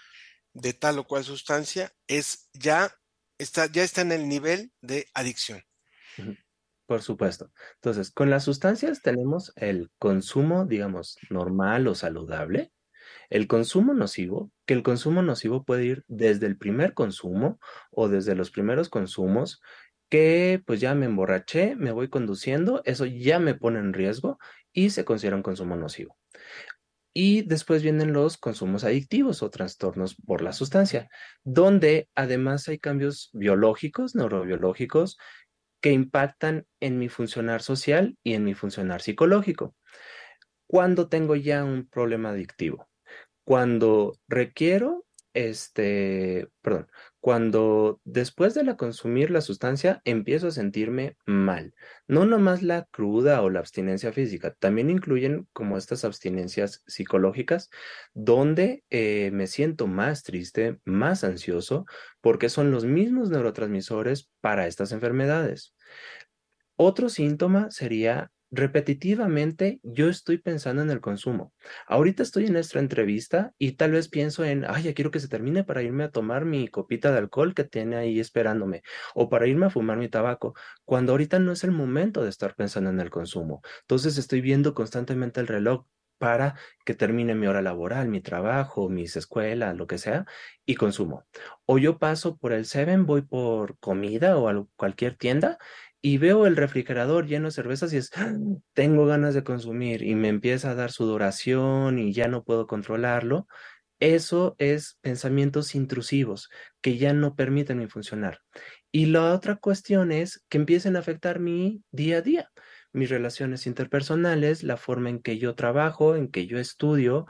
de 0.56 0.72
tal 0.72 0.98
o 0.98 1.04
cual 1.04 1.24
sustancia 1.24 1.92
es 2.06 2.48
ya 2.52 2.90
está, 3.38 3.66
ya 3.66 3.82
está 3.82 4.00
en 4.00 4.12
el 4.12 4.28
nivel 4.28 4.72
de 4.80 5.06
adicción. 5.14 5.62
Por 6.86 7.02
supuesto. 7.02 7.50
Entonces, 7.74 8.10
con 8.10 8.30
las 8.30 8.44
sustancias 8.44 9.02
tenemos 9.02 9.52
el 9.56 9.90
consumo, 9.98 10.66
digamos, 10.66 11.18
normal 11.30 11.88
o 11.88 11.94
saludable, 11.94 12.72
el 13.28 13.48
consumo 13.48 13.92
nocivo, 13.92 14.50
que 14.66 14.74
el 14.74 14.82
consumo 14.82 15.20
nocivo 15.20 15.64
puede 15.64 15.84
ir 15.84 16.04
desde 16.06 16.46
el 16.46 16.56
primer 16.56 16.94
consumo 16.94 17.58
o 17.90 18.08
desde 18.08 18.34
los 18.34 18.50
primeros 18.50 18.88
consumos, 18.88 19.60
que 20.08 20.62
pues 20.64 20.80
ya 20.80 20.94
me 20.94 21.06
emborraché, 21.06 21.74
me 21.74 21.90
voy 21.90 22.08
conduciendo, 22.08 22.82
eso 22.84 23.04
ya 23.04 23.40
me 23.40 23.54
pone 23.54 23.80
en 23.80 23.92
riesgo 23.92 24.38
y 24.72 24.90
se 24.90 25.04
considera 25.04 25.36
un 25.36 25.42
consumo 25.42 25.76
nocivo. 25.76 26.16
Y 27.18 27.40
después 27.40 27.82
vienen 27.82 28.12
los 28.12 28.36
consumos 28.36 28.84
adictivos 28.84 29.42
o 29.42 29.48
trastornos 29.48 30.16
por 30.16 30.42
la 30.42 30.52
sustancia, 30.52 31.08
donde 31.44 32.10
además 32.14 32.68
hay 32.68 32.78
cambios 32.78 33.30
biológicos, 33.32 34.14
neurobiológicos, 34.14 35.16
que 35.80 35.92
impactan 35.92 36.66
en 36.78 36.98
mi 36.98 37.08
funcionar 37.08 37.62
social 37.62 38.18
y 38.22 38.34
en 38.34 38.44
mi 38.44 38.52
funcionar 38.52 39.00
psicológico. 39.00 39.74
Cuando 40.66 41.08
tengo 41.08 41.36
ya 41.36 41.64
un 41.64 41.88
problema 41.88 42.32
adictivo, 42.32 42.86
cuando 43.44 44.18
requiero, 44.28 45.06
este, 45.32 46.48
perdón, 46.60 46.88
cuando 47.26 48.00
después 48.04 48.54
de 48.54 48.62
la 48.62 48.76
consumir 48.76 49.32
la 49.32 49.40
sustancia 49.40 50.00
empiezo 50.04 50.46
a 50.46 50.52
sentirme 50.52 51.16
mal. 51.26 51.74
No 52.06 52.24
nomás 52.24 52.62
la 52.62 52.84
cruda 52.92 53.42
o 53.42 53.50
la 53.50 53.58
abstinencia 53.58 54.12
física, 54.12 54.54
también 54.60 54.90
incluyen 54.90 55.48
como 55.52 55.76
estas 55.76 56.04
abstinencias 56.04 56.84
psicológicas 56.86 57.68
donde 58.14 58.84
eh, 58.90 59.30
me 59.32 59.48
siento 59.48 59.88
más 59.88 60.22
triste, 60.22 60.78
más 60.84 61.24
ansioso, 61.24 61.84
porque 62.20 62.48
son 62.48 62.70
los 62.70 62.84
mismos 62.84 63.28
neurotransmisores 63.28 64.30
para 64.40 64.68
estas 64.68 64.92
enfermedades. 64.92 65.74
Otro 66.76 67.08
síntoma 67.08 67.72
sería 67.72 68.30
repetitivamente 68.50 69.80
yo 69.82 70.08
estoy 70.08 70.38
pensando 70.38 70.82
en 70.82 70.90
el 70.90 71.00
consumo. 71.00 71.52
Ahorita 71.86 72.22
estoy 72.22 72.46
en 72.46 72.56
esta 72.56 72.78
entrevista 72.78 73.52
y 73.58 73.72
tal 73.72 73.92
vez 73.92 74.08
pienso 74.08 74.44
en, 74.44 74.64
ay, 74.68 74.84
ya 74.84 74.94
quiero 74.94 75.10
que 75.10 75.20
se 75.20 75.28
termine 75.28 75.64
para 75.64 75.82
irme 75.82 76.04
a 76.04 76.10
tomar 76.10 76.44
mi 76.44 76.68
copita 76.68 77.12
de 77.12 77.18
alcohol 77.18 77.54
que 77.54 77.64
tiene 77.64 77.96
ahí 77.96 78.20
esperándome 78.20 78.82
o 79.14 79.28
para 79.28 79.46
irme 79.46 79.66
a 79.66 79.70
fumar 79.70 79.98
mi 79.98 80.08
tabaco, 80.08 80.54
cuando 80.84 81.12
ahorita 81.12 81.38
no 81.38 81.52
es 81.52 81.64
el 81.64 81.72
momento 81.72 82.22
de 82.22 82.30
estar 82.30 82.54
pensando 82.54 82.90
en 82.90 83.00
el 83.00 83.10
consumo. 83.10 83.62
Entonces 83.82 84.18
estoy 84.18 84.40
viendo 84.40 84.74
constantemente 84.74 85.40
el 85.40 85.46
reloj 85.46 85.86
para 86.18 86.54
que 86.84 86.94
termine 86.94 87.34
mi 87.34 87.46
hora 87.46 87.62
laboral, 87.62 88.08
mi 88.08 88.20
trabajo, 88.20 88.88
mis 88.88 89.16
escuelas, 89.16 89.76
lo 89.76 89.86
que 89.86 89.98
sea, 89.98 90.26
y 90.64 90.74
consumo. 90.74 91.26
O 91.66 91.78
yo 91.78 91.98
paso 91.98 92.36
por 92.38 92.52
el 92.52 92.64
Seven, 92.64 93.06
voy 93.06 93.22
por 93.22 93.78
comida 93.78 94.36
o 94.38 94.48
a 94.48 94.66
cualquier 94.76 95.16
tienda 95.16 95.58
y 96.06 96.18
veo 96.18 96.46
el 96.46 96.54
refrigerador 96.54 97.26
lleno 97.26 97.48
de 97.48 97.50
cervezas 97.50 97.92
y 97.92 97.96
es, 97.96 98.12
tengo 98.74 99.06
ganas 99.06 99.34
de 99.34 99.42
consumir 99.42 100.04
y 100.04 100.14
me 100.14 100.28
empieza 100.28 100.70
a 100.70 100.76
dar 100.76 100.92
sudoración 100.92 101.98
y 101.98 102.12
ya 102.12 102.28
no 102.28 102.44
puedo 102.44 102.68
controlarlo, 102.68 103.48
eso 103.98 104.54
es 104.58 104.98
pensamientos 105.00 105.74
intrusivos 105.74 106.48
que 106.80 106.96
ya 106.96 107.12
no 107.12 107.34
permiten 107.34 107.80
mi 107.80 107.88
funcionar. 107.88 108.38
Y 108.92 109.06
la 109.06 109.34
otra 109.34 109.56
cuestión 109.56 110.12
es 110.12 110.44
que 110.48 110.58
empiecen 110.58 110.94
a 110.94 111.00
afectar 111.00 111.40
mi 111.40 111.82
día 111.90 112.18
a 112.18 112.22
día, 112.22 112.52
mis 112.92 113.10
relaciones 113.10 113.66
interpersonales, 113.66 114.62
la 114.62 114.76
forma 114.76 115.10
en 115.10 115.20
que 115.20 115.38
yo 115.38 115.56
trabajo, 115.56 116.14
en 116.14 116.28
que 116.28 116.46
yo 116.46 116.60
estudio 116.60 117.26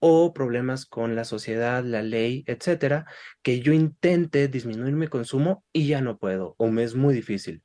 o 0.00 0.34
problemas 0.34 0.84
con 0.84 1.16
la 1.16 1.24
sociedad, 1.24 1.82
la 1.82 2.02
ley, 2.02 2.44
etcétera, 2.46 3.06
que 3.40 3.60
yo 3.60 3.72
intente 3.72 4.48
disminuir 4.48 4.92
mi 4.92 5.08
consumo 5.08 5.64
y 5.72 5.86
ya 5.86 6.02
no 6.02 6.18
puedo 6.18 6.56
o 6.58 6.68
me 6.68 6.84
es 6.84 6.94
muy 6.94 7.14
difícil. 7.14 7.62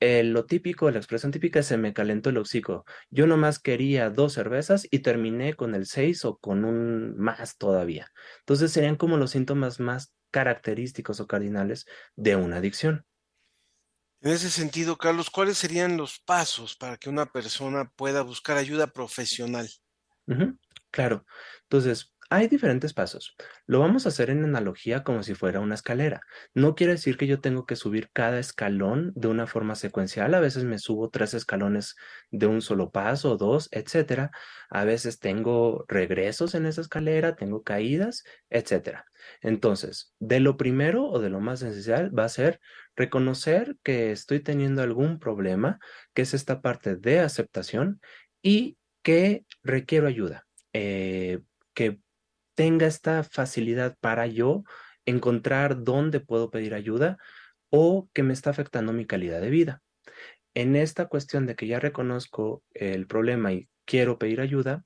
Eh, 0.00 0.22
lo 0.24 0.44
típico, 0.44 0.90
la 0.90 0.98
expresión 0.98 1.32
típica 1.32 1.60
es 1.60 1.66
se 1.66 1.78
me 1.78 1.94
calentó 1.94 2.28
el 2.30 2.38
hocico. 2.38 2.84
Yo 3.10 3.26
nomás 3.26 3.58
quería 3.58 4.10
dos 4.10 4.34
cervezas 4.34 4.86
y 4.90 4.98
terminé 4.98 5.54
con 5.54 5.74
el 5.74 5.86
seis 5.86 6.24
o 6.24 6.36
con 6.36 6.64
un 6.64 7.16
más 7.16 7.56
todavía. 7.56 8.12
Entonces 8.40 8.72
serían 8.72 8.96
como 8.96 9.16
los 9.16 9.30
síntomas 9.30 9.80
más 9.80 10.14
característicos 10.30 11.20
o 11.20 11.26
cardinales 11.26 11.86
de 12.14 12.36
una 12.36 12.56
adicción. 12.58 13.06
En 14.20 14.32
ese 14.32 14.50
sentido, 14.50 14.98
Carlos, 14.98 15.30
¿cuáles 15.30 15.56
serían 15.56 15.96
los 15.96 16.18
pasos 16.18 16.76
para 16.76 16.98
que 16.98 17.08
una 17.08 17.26
persona 17.26 17.90
pueda 17.96 18.20
buscar 18.22 18.58
ayuda 18.58 18.88
profesional? 18.88 19.68
claro. 20.90 21.24
Entonces, 21.62 22.15
hay 22.28 22.48
diferentes 22.48 22.92
pasos. 22.92 23.36
Lo 23.66 23.80
vamos 23.80 24.04
a 24.04 24.08
hacer 24.08 24.30
en 24.30 24.44
analogía 24.44 25.04
como 25.04 25.22
si 25.22 25.34
fuera 25.34 25.60
una 25.60 25.74
escalera. 25.74 26.20
No 26.54 26.74
quiere 26.74 26.94
decir 26.94 27.16
que 27.16 27.26
yo 27.26 27.40
tengo 27.40 27.66
que 27.66 27.76
subir 27.76 28.10
cada 28.12 28.38
escalón 28.38 29.12
de 29.14 29.28
una 29.28 29.46
forma 29.46 29.74
secuencial. 29.74 30.34
A 30.34 30.40
veces 30.40 30.64
me 30.64 30.78
subo 30.78 31.10
tres 31.10 31.34
escalones 31.34 31.94
de 32.30 32.46
un 32.46 32.62
solo 32.62 32.90
paso, 32.90 33.36
dos, 33.36 33.68
etcétera. 33.70 34.30
A 34.70 34.84
veces 34.84 35.20
tengo 35.20 35.84
regresos 35.88 36.54
en 36.54 36.66
esa 36.66 36.80
escalera, 36.80 37.36
tengo 37.36 37.62
caídas, 37.62 38.24
etcétera. 38.50 39.06
Entonces, 39.40 40.12
de 40.18 40.40
lo 40.40 40.56
primero 40.56 41.04
o 41.04 41.20
de 41.20 41.30
lo 41.30 41.40
más 41.40 41.62
esencial 41.62 42.16
va 42.16 42.24
a 42.24 42.28
ser 42.28 42.60
reconocer 42.96 43.76
que 43.82 44.10
estoy 44.10 44.40
teniendo 44.40 44.82
algún 44.82 45.18
problema, 45.18 45.78
que 46.14 46.22
es 46.22 46.34
esta 46.34 46.60
parte 46.60 46.96
de 46.96 47.20
aceptación 47.20 48.00
y 48.42 48.78
que 49.02 49.44
requiero 49.62 50.08
ayuda. 50.08 50.46
Eh, 50.72 51.40
que 51.72 52.00
tenga 52.56 52.86
esta 52.86 53.22
facilidad 53.22 53.96
para 54.00 54.26
yo 54.26 54.64
encontrar 55.04 55.84
dónde 55.84 56.18
puedo 56.18 56.50
pedir 56.50 56.74
ayuda 56.74 57.18
o 57.70 58.08
que 58.12 58.24
me 58.24 58.32
está 58.32 58.50
afectando 58.50 58.92
mi 58.92 59.06
calidad 59.06 59.40
de 59.40 59.50
vida. 59.50 59.82
En 60.54 60.74
esta 60.74 61.06
cuestión 61.06 61.46
de 61.46 61.54
que 61.54 61.68
ya 61.68 61.78
reconozco 61.78 62.64
el 62.72 63.06
problema 63.06 63.52
y 63.52 63.68
quiero 63.84 64.18
pedir 64.18 64.40
ayuda, 64.40 64.84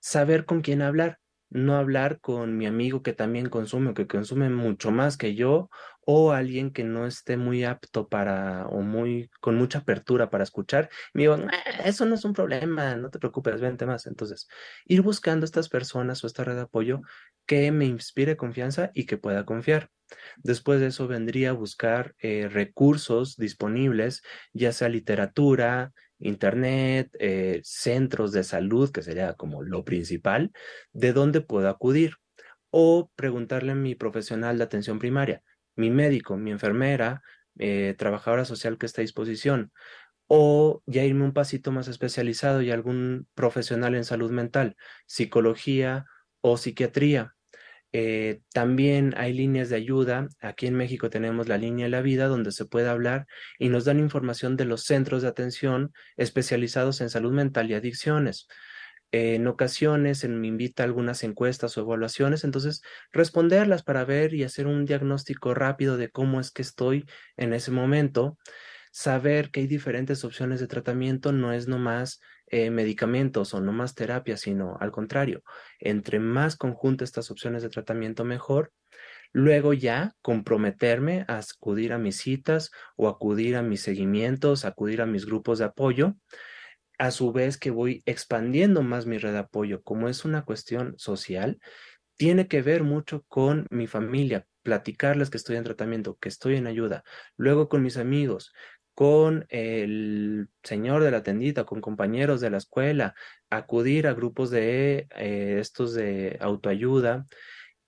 saber 0.00 0.44
con 0.44 0.60
quién 0.60 0.82
hablar, 0.82 1.18
no 1.48 1.76
hablar 1.76 2.20
con 2.20 2.56
mi 2.56 2.66
amigo 2.66 3.02
que 3.02 3.12
también 3.12 3.48
consume 3.48 3.90
o 3.90 3.94
que 3.94 4.06
consume 4.06 4.50
mucho 4.50 4.90
más 4.90 5.16
que 5.16 5.34
yo 5.34 5.70
o 6.04 6.32
alguien 6.32 6.72
que 6.72 6.84
no 6.84 7.06
esté 7.06 7.36
muy 7.36 7.64
apto 7.64 8.08
para 8.08 8.66
o 8.66 8.80
muy 8.80 9.30
con 9.40 9.56
mucha 9.56 9.80
apertura 9.80 10.30
para 10.30 10.44
escuchar, 10.44 10.90
me 11.14 11.22
digo, 11.22 11.36
eso 11.84 12.06
no 12.06 12.14
es 12.14 12.24
un 12.24 12.32
problema, 12.32 12.96
no 12.96 13.10
te 13.10 13.18
preocupes, 13.18 13.60
vente 13.60 13.86
más. 13.86 14.06
Entonces, 14.06 14.48
ir 14.86 15.02
buscando 15.02 15.44
estas 15.44 15.68
personas 15.68 16.22
o 16.22 16.26
esta 16.26 16.44
red 16.44 16.56
de 16.56 16.62
apoyo 16.62 17.02
que 17.46 17.70
me 17.72 17.86
inspire 17.86 18.36
confianza 18.36 18.90
y 18.94 19.06
que 19.06 19.18
pueda 19.18 19.44
confiar. 19.44 19.90
Después 20.36 20.80
de 20.80 20.88
eso 20.88 21.06
vendría 21.06 21.50
a 21.50 21.54
buscar 21.54 22.14
eh, 22.18 22.48
recursos 22.48 23.36
disponibles, 23.36 24.22
ya 24.52 24.72
sea 24.72 24.88
literatura, 24.88 25.92
internet, 26.18 27.10
eh, 27.18 27.60
centros 27.64 28.32
de 28.32 28.44
salud, 28.44 28.90
que 28.90 29.02
sería 29.02 29.34
como 29.34 29.62
lo 29.62 29.84
principal, 29.84 30.52
de 30.92 31.12
dónde 31.12 31.40
puedo 31.40 31.68
acudir. 31.68 32.16
O 32.74 33.10
preguntarle 33.16 33.72
a 33.72 33.74
mi 33.74 33.94
profesional 33.94 34.56
de 34.56 34.64
atención 34.64 34.98
primaria, 34.98 35.42
mi 35.76 35.90
médico, 35.90 36.36
mi 36.36 36.50
enfermera, 36.50 37.22
eh, 37.58 37.94
trabajadora 37.98 38.44
social 38.44 38.78
que 38.78 38.86
está 38.86 39.00
a 39.00 39.02
disposición, 39.02 39.72
o 40.26 40.82
ya 40.86 41.04
irme 41.04 41.24
un 41.24 41.32
pasito 41.32 41.72
más 41.72 41.88
especializado 41.88 42.62
y 42.62 42.70
algún 42.70 43.28
profesional 43.34 43.94
en 43.94 44.04
salud 44.04 44.30
mental, 44.30 44.76
psicología 45.06 46.06
o 46.40 46.56
psiquiatría. 46.56 47.34
Eh, 47.92 48.40
también 48.54 49.14
hay 49.18 49.34
líneas 49.34 49.68
de 49.68 49.76
ayuda. 49.76 50.28
Aquí 50.40 50.66
en 50.66 50.74
México 50.74 51.10
tenemos 51.10 51.48
la 51.48 51.58
línea 51.58 51.84
de 51.86 51.90
la 51.90 52.00
vida 52.00 52.26
donde 52.26 52.52
se 52.52 52.64
puede 52.64 52.88
hablar 52.88 53.26
y 53.58 53.68
nos 53.68 53.84
dan 53.84 53.98
información 53.98 54.56
de 54.56 54.64
los 54.64 54.84
centros 54.84 55.22
de 55.22 55.28
atención 55.28 55.92
especializados 56.16 57.02
en 57.02 57.10
salud 57.10 57.32
mental 57.32 57.70
y 57.70 57.74
adicciones 57.74 58.48
en 59.12 59.46
ocasiones 59.46 60.26
me 60.26 60.46
invita 60.46 60.82
a 60.82 60.86
algunas 60.86 61.22
encuestas 61.22 61.76
o 61.76 61.82
evaluaciones, 61.82 62.44
entonces 62.44 62.82
responderlas 63.12 63.82
para 63.82 64.04
ver 64.06 64.32
y 64.32 64.42
hacer 64.42 64.66
un 64.66 64.86
diagnóstico 64.86 65.52
rápido 65.52 65.98
de 65.98 66.10
cómo 66.10 66.40
es 66.40 66.50
que 66.50 66.62
estoy 66.62 67.04
en 67.36 67.52
ese 67.52 67.70
momento. 67.70 68.38
Saber 68.90 69.50
que 69.50 69.60
hay 69.60 69.66
diferentes 69.66 70.24
opciones 70.24 70.60
de 70.60 70.66
tratamiento 70.66 71.32
no 71.32 71.52
es 71.52 71.68
nomás 71.68 72.20
eh, 72.46 72.70
medicamentos 72.70 73.54
o 73.54 73.60
no 73.60 73.72
más 73.72 73.94
terapia, 73.94 74.36
sino 74.36 74.76
al 74.80 74.90
contrario, 74.92 75.42
entre 75.78 76.18
más 76.18 76.56
conjunto 76.56 77.04
estas 77.04 77.30
opciones 77.30 77.62
de 77.62 77.68
tratamiento, 77.68 78.24
mejor. 78.24 78.72
Luego 79.32 79.72
ya 79.72 80.14
comprometerme 80.20 81.24
a 81.28 81.38
acudir 81.38 81.92
a 81.92 81.98
mis 81.98 82.16
citas 82.16 82.70
o 82.96 83.08
acudir 83.08 83.56
a 83.56 83.62
mis 83.62 83.80
seguimientos, 83.80 84.66
acudir 84.66 85.00
a 85.00 85.06
mis 85.06 85.24
grupos 85.24 85.58
de 85.58 85.64
apoyo 85.66 86.16
a 87.02 87.10
su 87.10 87.32
vez 87.32 87.58
que 87.58 87.72
voy 87.72 88.04
expandiendo 88.06 88.82
más 88.82 89.06
mi 89.06 89.18
red 89.18 89.32
de 89.32 89.38
apoyo, 89.38 89.82
como 89.82 90.08
es 90.08 90.24
una 90.24 90.44
cuestión 90.44 90.94
social, 90.98 91.58
tiene 92.16 92.46
que 92.46 92.62
ver 92.62 92.84
mucho 92.84 93.24
con 93.26 93.66
mi 93.70 93.88
familia, 93.88 94.46
platicarles 94.62 95.28
que 95.28 95.36
estoy 95.36 95.56
en 95.56 95.64
tratamiento, 95.64 96.16
que 96.20 96.28
estoy 96.28 96.54
en 96.54 96.68
ayuda, 96.68 97.02
luego 97.36 97.68
con 97.68 97.82
mis 97.82 97.96
amigos, 97.96 98.52
con 98.94 99.46
el 99.48 100.48
señor 100.62 101.02
de 101.02 101.10
la 101.10 101.24
tendita, 101.24 101.64
con 101.64 101.80
compañeros 101.80 102.40
de 102.40 102.50
la 102.50 102.58
escuela, 102.58 103.16
acudir 103.50 104.06
a 104.06 104.14
grupos 104.14 104.50
de 104.52 105.08
eh, 105.16 105.56
estos 105.58 105.94
de 105.94 106.38
autoayuda 106.40 107.26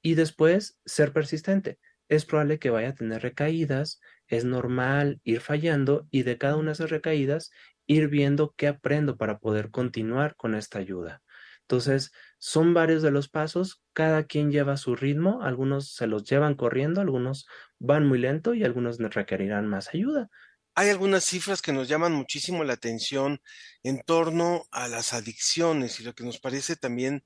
y 0.02 0.16
después 0.16 0.80
ser 0.84 1.12
persistente. 1.12 1.78
Es 2.08 2.24
probable 2.24 2.58
que 2.58 2.70
vaya 2.70 2.88
a 2.88 2.94
tener 2.96 3.22
recaídas, 3.22 4.00
es 4.26 4.44
normal 4.44 5.20
ir 5.22 5.40
fallando 5.40 6.08
y 6.10 6.24
de 6.24 6.36
cada 6.36 6.56
una 6.56 6.70
de 6.70 6.72
esas 6.72 6.90
recaídas 6.90 7.52
ir 7.86 8.08
viendo 8.08 8.54
qué 8.56 8.68
aprendo 8.68 9.16
para 9.16 9.38
poder 9.38 9.70
continuar 9.70 10.36
con 10.36 10.54
esta 10.54 10.78
ayuda. 10.78 11.22
Entonces, 11.62 12.12
son 12.38 12.74
varios 12.74 13.02
de 13.02 13.10
los 13.10 13.28
pasos, 13.28 13.82
cada 13.94 14.24
quien 14.24 14.50
lleva 14.50 14.76
su 14.76 14.96
ritmo, 14.96 15.42
algunos 15.42 15.94
se 15.94 16.06
los 16.06 16.24
llevan 16.24 16.56
corriendo, 16.56 17.00
algunos 17.00 17.46
van 17.78 18.06
muy 18.06 18.18
lento 18.18 18.54
y 18.54 18.64
algunos 18.64 18.98
requerirán 18.98 19.66
más 19.66 19.88
ayuda. 19.94 20.28
Hay 20.74 20.90
algunas 20.90 21.24
cifras 21.24 21.62
que 21.62 21.72
nos 21.72 21.88
llaman 21.88 22.12
muchísimo 22.12 22.64
la 22.64 22.74
atención 22.74 23.40
en 23.82 24.02
torno 24.02 24.64
a 24.72 24.88
las 24.88 25.14
adicciones 25.14 26.00
y 26.00 26.04
lo 26.04 26.14
que 26.14 26.24
nos 26.24 26.38
parece 26.38 26.76
también 26.76 27.24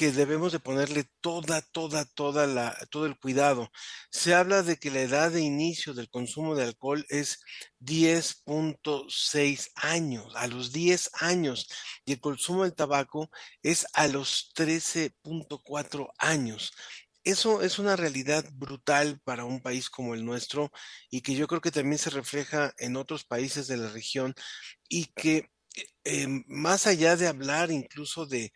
que 0.00 0.12
debemos 0.12 0.50
de 0.50 0.60
ponerle 0.60 1.04
toda, 1.20 1.60
toda, 1.60 2.06
toda 2.06 2.46
la, 2.46 2.74
todo 2.90 3.04
el 3.04 3.18
cuidado. 3.18 3.70
Se 4.10 4.32
habla 4.32 4.62
de 4.62 4.78
que 4.78 4.90
la 4.90 5.02
edad 5.02 5.30
de 5.30 5.42
inicio 5.42 5.92
del 5.92 6.08
consumo 6.08 6.54
de 6.54 6.64
alcohol 6.64 7.04
es 7.10 7.42
10.6 7.80 9.68
años, 9.74 10.32
a 10.36 10.46
los 10.46 10.72
10 10.72 11.10
años, 11.20 11.68
y 12.06 12.12
el 12.12 12.20
consumo 12.20 12.62
del 12.62 12.74
tabaco 12.74 13.30
es 13.62 13.86
a 13.92 14.08
los 14.08 14.54
13.4 14.54 16.08
años. 16.16 16.72
Eso 17.22 17.60
es 17.60 17.78
una 17.78 17.94
realidad 17.94 18.46
brutal 18.54 19.20
para 19.22 19.44
un 19.44 19.60
país 19.60 19.90
como 19.90 20.14
el 20.14 20.24
nuestro 20.24 20.72
y 21.10 21.20
que 21.20 21.34
yo 21.34 21.46
creo 21.46 21.60
que 21.60 21.72
también 21.72 21.98
se 21.98 22.08
refleja 22.08 22.72
en 22.78 22.96
otros 22.96 23.24
países 23.24 23.66
de 23.66 23.76
la 23.76 23.90
región 23.90 24.34
y 24.88 25.12
que 25.12 25.50
eh, 26.04 26.26
más 26.46 26.86
allá 26.86 27.16
de 27.16 27.28
hablar 27.28 27.70
incluso 27.70 28.26
de, 28.26 28.52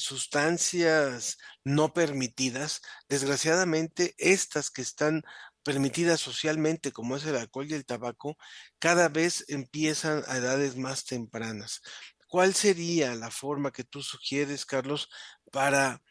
sustancias 0.00 1.38
no 1.64 1.92
permitidas, 1.92 2.80
desgraciadamente 3.08 4.14
estas 4.18 4.70
que 4.70 4.82
están 4.82 5.22
permitidas 5.62 6.20
socialmente, 6.20 6.92
como 6.92 7.16
es 7.16 7.24
el 7.26 7.36
alcohol 7.36 7.66
y 7.70 7.74
el 7.74 7.84
tabaco, 7.84 8.36
cada 8.78 9.08
vez 9.08 9.44
empiezan 9.48 10.24
a 10.28 10.38
edades 10.38 10.76
más 10.76 11.04
tempranas. 11.04 11.82
¿Cuál 12.26 12.54
sería 12.54 13.14
la 13.14 13.30
forma 13.30 13.72
que 13.72 13.84
tú 13.84 14.02
sugieres, 14.02 14.66
Carlos, 14.66 15.08
para 15.52 16.02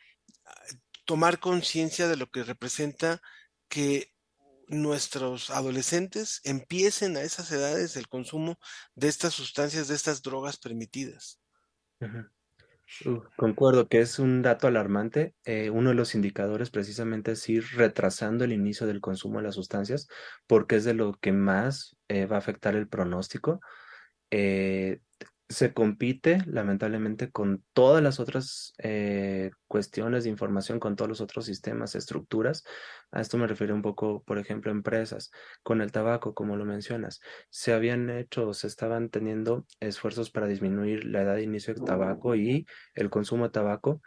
ah, 0.46 0.66
tomar 1.06 1.40
conciencia 1.40 2.08
de 2.08 2.18
lo 2.18 2.30
que 2.32 2.44
representa 2.44 3.22
que 3.70 4.14
nuestros 4.68 5.50
adolescentes 5.50 6.42
empiecen 6.44 7.18
a 7.18 7.22
esas 7.22 7.52
edades 7.52 7.96
el 7.96 8.08
consumo 8.08 8.60
de 8.96 9.08
estas 9.08 9.34
sustancias, 9.34 9.88
de 9.88 9.96
estas 9.96 10.22
drogas 10.22 10.58
permitidas. 10.58 11.40
Concuerdo 13.36 13.90
que 13.90 14.00
es 14.00 14.18
un 14.20 14.42
dato 14.42 14.68
alarmante. 14.68 15.36
Eh, 15.44 15.70
uno 15.70 15.90
de 15.90 15.96
los 15.96 16.16
indicadores 16.16 16.70
precisamente 16.70 17.34
es 17.34 17.50
ir 17.50 17.66
retrasando 17.76 18.46
el 18.46 18.54
inicio 18.54 18.88
del 18.88 19.02
consumo 19.02 19.40
de 19.40 19.46
las 19.46 19.56
sustancias 19.56 20.08
porque 20.48 20.78
es 20.78 20.86
de 20.86 20.94
lo 20.94 21.14
que 21.14 21.34
más 21.34 21.98
eh, 22.08 22.26
va 22.26 22.38
a 22.38 22.40
afectar 22.40 22.76
el 22.76 22.88
pronóstico. 22.88 23.60
Eh, 24.32 25.00
se 25.50 25.74
compite 25.74 26.40
lamentablemente 26.46 27.32
con 27.32 27.64
todas 27.74 28.04
las 28.04 28.20
otras 28.20 28.74
eh, 28.80 29.52
cuestiones 29.68 30.26
de 30.26 30.30
información, 30.30 30.80
con 30.80 30.96
todos 30.96 31.08
los 31.08 31.22
otros 31.22 31.46
sistemas, 31.46 31.96
estructuras. 31.96 32.64
A 33.12 33.22
esto 33.22 33.38
me 33.38 33.48
refiero 33.48 33.74
un 33.74 33.82
poco, 33.82 34.24
por 34.24 34.40
ejemplo, 34.40 34.72
empresas, 34.72 35.32
con 35.64 35.82
el 35.82 35.92
tabaco, 35.92 36.34
como 36.34 36.58
lo 36.58 36.66
mencionas. 36.66 37.22
Se 37.50 37.74
habían 37.74 38.10
hecho, 38.10 38.54
se 38.54 38.68
estaban 38.68 39.10
teniendo 39.10 39.66
esfuerzos 39.80 40.32
para 40.32 40.48
disminuir 40.48 41.06
la 41.06 41.22
edad 41.22 41.36
de 41.36 41.44
inicio 41.44 41.74
del 41.74 41.86
tabaco 41.86 42.36
y 42.36 42.66
el 42.94 43.10
consumo 43.10 43.46
de 43.46 43.52
tabaco 43.52 44.02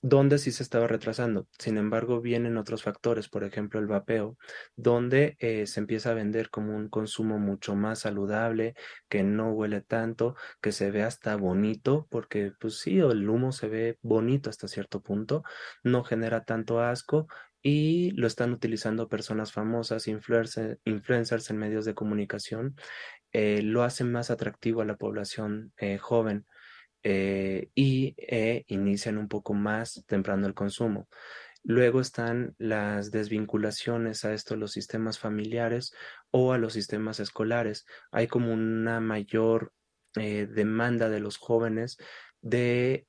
donde 0.00 0.38
sí 0.38 0.52
se 0.52 0.62
estaba 0.62 0.86
retrasando. 0.86 1.48
Sin 1.58 1.76
embargo, 1.76 2.20
vienen 2.20 2.56
otros 2.56 2.82
factores, 2.82 3.28
por 3.28 3.44
ejemplo, 3.44 3.80
el 3.80 3.86
vapeo, 3.86 4.36
donde 4.76 5.36
eh, 5.40 5.66
se 5.66 5.80
empieza 5.80 6.10
a 6.10 6.14
vender 6.14 6.50
como 6.50 6.76
un 6.76 6.88
consumo 6.88 7.38
mucho 7.38 7.74
más 7.74 8.00
saludable, 8.00 8.74
que 9.08 9.22
no 9.24 9.52
huele 9.52 9.80
tanto, 9.80 10.36
que 10.60 10.72
se 10.72 10.90
ve 10.90 11.02
hasta 11.02 11.36
bonito, 11.36 12.06
porque 12.10 12.52
pues 12.60 12.78
sí, 12.78 12.98
el 12.98 13.28
humo 13.28 13.52
se 13.52 13.68
ve 13.68 13.98
bonito 14.02 14.50
hasta 14.50 14.68
cierto 14.68 15.02
punto, 15.02 15.42
no 15.82 16.04
genera 16.04 16.44
tanto 16.44 16.80
asco 16.80 17.26
y 17.62 18.12
lo 18.12 18.26
están 18.26 18.52
utilizando 18.52 19.08
personas 19.08 19.52
famosas, 19.52 20.06
influencers 20.08 21.50
en 21.50 21.58
medios 21.58 21.84
de 21.84 21.94
comunicación, 21.94 22.76
eh, 23.32 23.62
lo 23.62 23.82
hacen 23.82 24.12
más 24.12 24.30
atractivo 24.30 24.80
a 24.82 24.84
la 24.84 24.96
población 24.96 25.72
eh, 25.76 25.98
joven. 25.98 26.46
Eh, 27.02 27.70
y 27.74 28.14
eh, 28.18 28.64
inician 28.68 29.18
un 29.18 29.28
poco 29.28 29.54
más 29.54 30.04
temprano 30.06 30.46
el 30.46 30.54
consumo. 30.54 31.08
Luego 31.64 32.00
están 32.00 32.54
las 32.58 33.10
desvinculaciones 33.10 34.24
a 34.24 34.32
esto, 34.32 34.56
los 34.56 34.72
sistemas 34.72 35.18
familiares 35.18 35.92
o 36.30 36.52
a 36.52 36.58
los 36.58 36.72
sistemas 36.72 37.20
escolares. 37.20 37.86
Hay 38.10 38.26
como 38.26 38.52
una 38.52 39.00
mayor 39.00 39.72
eh, 40.16 40.46
demanda 40.46 41.08
de 41.08 41.20
los 41.20 41.36
jóvenes 41.36 41.98
de 42.40 43.04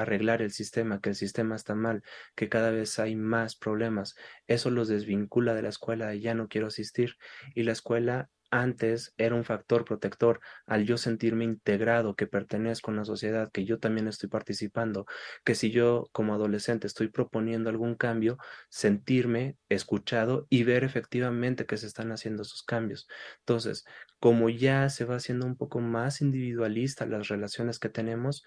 arreglar 0.00 0.40
el 0.40 0.52
sistema, 0.52 1.00
que 1.00 1.10
el 1.10 1.14
sistema 1.14 1.54
está 1.54 1.74
mal, 1.74 2.02
que 2.34 2.48
cada 2.48 2.70
vez 2.70 2.98
hay 2.98 3.14
más 3.14 3.54
problemas. 3.54 4.16
Eso 4.46 4.70
los 4.70 4.88
desvincula 4.88 5.54
de 5.54 5.62
la 5.62 5.68
escuela, 5.68 6.14
ya 6.14 6.34
no 6.34 6.48
quiero 6.48 6.68
asistir. 6.68 7.16
Y 7.54 7.64
la 7.64 7.72
escuela 7.72 8.30
antes 8.50 9.14
era 9.16 9.34
un 9.34 9.44
factor 9.44 9.84
protector 9.84 10.40
al 10.66 10.84
yo 10.84 10.96
sentirme 10.98 11.44
integrado, 11.44 12.16
que 12.16 12.26
pertenezco 12.26 12.90
a 12.90 12.94
la 12.94 13.04
sociedad, 13.04 13.50
que 13.52 13.64
yo 13.64 13.78
también 13.78 14.08
estoy 14.08 14.28
participando, 14.28 15.06
que 15.44 15.54
si 15.54 15.70
yo 15.70 16.08
como 16.12 16.34
adolescente 16.34 16.86
estoy 16.86 17.08
proponiendo 17.08 17.70
algún 17.70 17.94
cambio, 17.94 18.38
sentirme 18.68 19.56
escuchado 19.68 20.46
y 20.50 20.64
ver 20.64 20.84
efectivamente 20.84 21.66
que 21.66 21.76
se 21.76 21.86
están 21.86 22.12
haciendo 22.12 22.42
esos 22.42 22.62
cambios. 22.62 23.08
Entonces, 23.40 23.84
como 24.18 24.48
ya 24.50 24.88
se 24.90 25.04
va 25.04 25.16
haciendo 25.16 25.46
un 25.46 25.56
poco 25.56 25.80
más 25.80 26.20
individualista 26.20 27.06
las 27.06 27.28
relaciones 27.28 27.78
que 27.78 27.88
tenemos, 27.88 28.44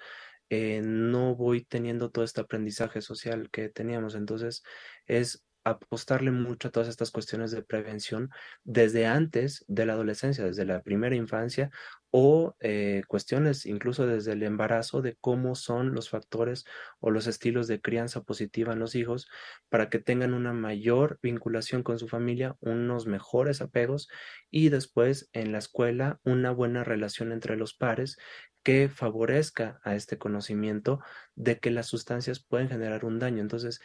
eh, 0.49 0.81
no 0.83 1.35
voy 1.35 1.63
teniendo 1.65 2.11
todo 2.11 2.23
este 2.25 2.41
aprendizaje 2.41 3.01
social 3.01 3.49
que 3.51 3.69
teníamos. 3.69 4.15
Entonces, 4.15 4.63
es 5.07 5.43
apostarle 5.63 6.31
mucho 6.31 6.67
a 6.67 6.71
todas 6.71 6.89
estas 6.89 7.11
cuestiones 7.11 7.51
de 7.51 7.63
prevención 7.63 8.29
desde 8.63 9.05
antes 9.05 9.63
de 9.67 9.85
la 9.85 9.93
adolescencia, 9.93 10.43
desde 10.45 10.65
la 10.65 10.81
primera 10.83 11.15
infancia 11.15 11.71
o 12.11 12.55
eh, 12.59 13.01
cuestiones 13.07 13.65
incluso 13.65 14.05
desde 14.05 14.33
el 14.33 14.43
embarazo 14.43 15.01
de 15.01 15.15
cómo 15.19 15.55
son 15.55 15.93
los 15.93 16.09
factores 16.09 16.65
o 16.99 17.09
los 17.09 17.25
estilos 17.27 17.67
de 17.67 17.81
crianza 17.81 18.21
positiva 18.21 18.73
en 18.73 18.79
los 18.79 18.93
hijos 18.93 19.27
para 19.69 19.89
que 19.89 19.99
tengan 19.99 20.33
una 20.33 20.53
mayor 20.53 21.19
vinculación 21.23 21.81
con 21.81 21.97
su 21.97 22.07
familia, 22.07 22.55
unos 22.59 23.07
mejores 23.07 23.61
apegos 23.61 24.09
y 24.51 24.69
después 24.69 25.29
en 25.33 25.51
la 25.51 25.57
escuela 25.57 26.19
una 26.23 26.51
buena 26.51 26.83
relación 26.83 27.31
entre 27.31 27.57
los 27.57 27.73
pares 27.73 28.17
que 28.63 28.89
favorezca 28.89 29.79
a 29.83 29.95
este 29.95 30.17
conocimiento 30.17 30.99
de 31.35 31.59
que 31.59 31.71
las 31.71 31.87
sustancias 31.87 32.39
pueden 32.39 32.69
generar 32.69 33.03
un 33.03 33.19
daño. 33.19 33.41
Entonces, 33.41 33.81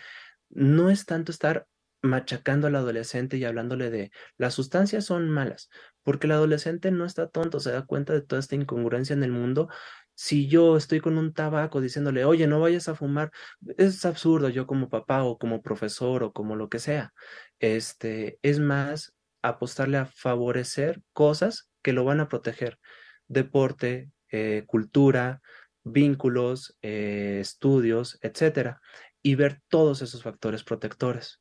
no 0.51 0.91
es 0.91 1.07
tanto 1.07 1.33
estar 1.33 1.67
machacando 2.03 2.67
al 2.67 2.77
adolescente 2.77 3.37
y 3.37 3.45
hablándole 3.45 3.91
de 3.91 4.11
las 4.37 4.55
sustancias 4.55 5.05
son 5.05 5.29
malas, 5.31 5.69
porque 6.03 6.27
el 6.27 6.33
adolescente 6.33 6.91
no 6.91 7.05
está 7.05 7.29
tonto, 7.29 7.61
se 7.61 7.73
da 7.73 7.87
cuenta 7.87 8.13
de 8.13 8.23
toda 8.23 8.41
esta 8.41 8.55
incongruencia 8.55 9.15
en 9.15 9.23
el 9.23 9.33
mundo. 9.33 9.69
Si 10.15 10.49
yo 10.49 10.77
estoy 10.77 11.01
con 11.01 11.17
un 11.19 11.33
tabaco 11.33 11.81
diciéndole, 11.81 12.25
oye, 12.25 12.47
no 12.47 12.61
vayas 12.61 12.89
a 12.89 12.95
fumar, 12.95 13.31
es 13.77 14.05
absurdo 14.05 14.49
yo 14.49 14.67
como 14.67 14.89
papá 14.89 15.23
o 15.25 15.39
como 15.39 15.63
profesor 15.63 16.23
o 16.25 16.33
como 16.33 16.57
lo 16.57 16.69
que 16.69 16.79
sea. 16.81 17.13
Este, 17.61 18.39
es 18.43 18.59
más 18.59 19.15
apostarle 19.43 19.99
a 19.99 20.07
favorecer 20.07 21.03
cosas 21.13 21.71
que 21.83 21.93
lo 21.93 22.05
van 22.05 22.21
a 22.21 22.29
proteger. 22.29 22.79
Deporte, 23.29 24.11
eh, 24.31 24.65
cultura, 24.67 25.41
vínculos, 25.85 26.77
eh, 26.83 27.39
estudios, 27.41 28.19
etcétera 28.21 28.81
y 29.23 29.35
ver 29.35 29.61
todos 29.69 30.03
esos 30.03 30.23
factores 30.23 30.65
protectores. 30.65 31.41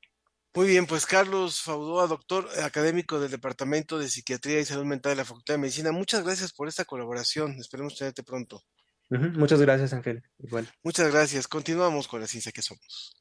Muy 0.54 0.68
bien, 0.68 0.88
pues 0.88 1.06
Carlos 1.06 1.62
Faudoa, 1.62 2.08
doctor 2.08 2.50
académico 2.64 3.20
del 3.20 3.30
Departamento 3.30 4.00
de 4.00 4.10
Psiquiatría 4.10 4.60
y 4.60 4.66
Salud 4.66 4.86
Mental 4.86 5.12
de 5.12 5.18
la 5.18 5.26
Facultad 5.26 5.54
de 5.54 5.60
Medicina, 5.60 5.92
muchas 5.92 6.24
gracias 6.24 6.52
por 6.52 6.68
esta 6.68 6.86
colaboración. 6.86 7.60
Esperemos 7.60 7.96
tenerte 7.96 8.24
pronto. 8.24 8.64
Muchas 9.10 9.62
gracias, 9.62 9.94
Ángel. 9.94 10.24
Igual. 10.40 10.68
Muchas 10.84 11.12
gracias. 11.12 11.48
Continuamos 11.48 12.08
con 12.08 12.22
la 12.22 12.28
ciencia 12.28 12.52
que 12.52 12.62
somos. 12.62 13.16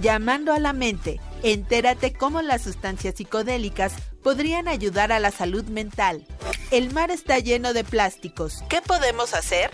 Llamando 0.00 0.52
a 0.52 0.60
la 0.60 0.72
mente, 0.72 1.20
entérate 1.42 2.12
cómo 2.12 2.40
las 2.40 2.62
sustancias 2.62 3.16
psicodélicas 3.16 3.92
podrían 4.22 4.68
ayudar 4.68 5.10
a 5.10 5.18
la 5.18 5.32
salud 5.32 5.64
mental. 5.64 6.24
El 6.70 6.92
mar 6.92 7.10
está 7.10 7.40
lleno 7.40 7.72
de 7.72 7.82
plásticos. 7.82 8.62
¿Qué 8.68 8.80
podemos 8.80 9.34
hacer? 9.34 9.70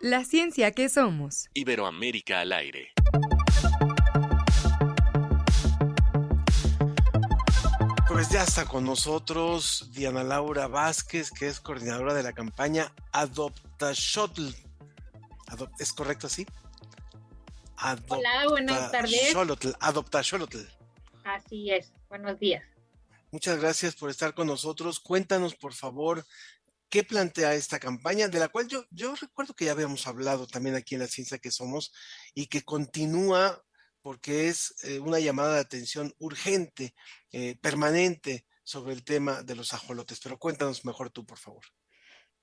La 0.00 0.24
ciencia 0.24 0.72
que 0.72 0.88
somos. 0.88 1.48
Iberoamérica 1.54 2.40
al 2.40 2.52
aire. 2.52 2.92
Pues 8.18 8.30
ya 8.30 8.42
está 8.42 8.64
con 8.64 8.84
nosotros 8.84 9.90
Diana 9.92 10.24
Laura 10.24 10.66
Vázquez, 10.66 11.30
que 11.30 11.46
es 11.46 11.60
coordinadora 11.60 12.14
de 12.14 12.24
la 12.24 12.32
campaña 12.32 12.92
Adopta 13.12 13.92
Shuttle. 13.94 14.52
¿Es 15.78 15.92
correcto 15.92 16.26
así? 16.26 16.44
Hola, 18.08 18.48
buenas 18.48 18.90
tardes. 18.90 19.36
Adopta 19.78 20.20
Shuttle. 20.22 20.66
Así 21.22 21.70
es, 21.70 21.92
buenos 22.08 22.40
días. 22.40 22.64
Muchas 23.30 23.60
gracias 23.60 23.94
por 23.94 24.10
estar 24.10 24.34
con 24.34 24.48
nosotros. 24.48 24.98
Cuéntanos, 24.98 25.54
por 25.54 25.72
favor, 25.72 26.26
qué 26.88 27.04
plantea 27.04 27.54
esta 27.54 27.78
campaña, 27.78 28.26
de 28.26 28.40
la 28.40 28.48
cual 28.48 28.66
yo, 28.66 28.84
yo 28.90 29.14
recuerdo 29.14 29.54
que 29.54 29.66
ya 29.66 29.70
habíamos 29.70 30.08
hablado 30.08 30.48
también 30.48 30.74
aquí 30.74 30.96
en 30.96 31.02
la 31.02 31.06
ciencia 31.06 31.38
que 31.38 31.52
somos 31.52 31.92
y 32.34 32.48
que 32.48 32.62
continúa 32.62 33.62
porque 34.02 34.48
es 34.48 34.74
eh, 34.84 34.98
una 35.00 35.18
llamada 35.18 35.54
de 35.54 35.60
atención 35.60 36.14
urgente, 36.18 36.94
eh, 37.32 37.56
permanente 37.60 38.46
sobre 38.62 38.92
el 38.92 39.04
tema 39.04 39.42
de 39.42 39.56
los 39.56 39.72
ajolotes. 39.74 40.20
Pero 40.22 40.38
cuéntanos 40.38 40.84
mejor 40.84 41.10
tú, 41.10 41.24
por 41.24 41.38
favor. 41.38 41.64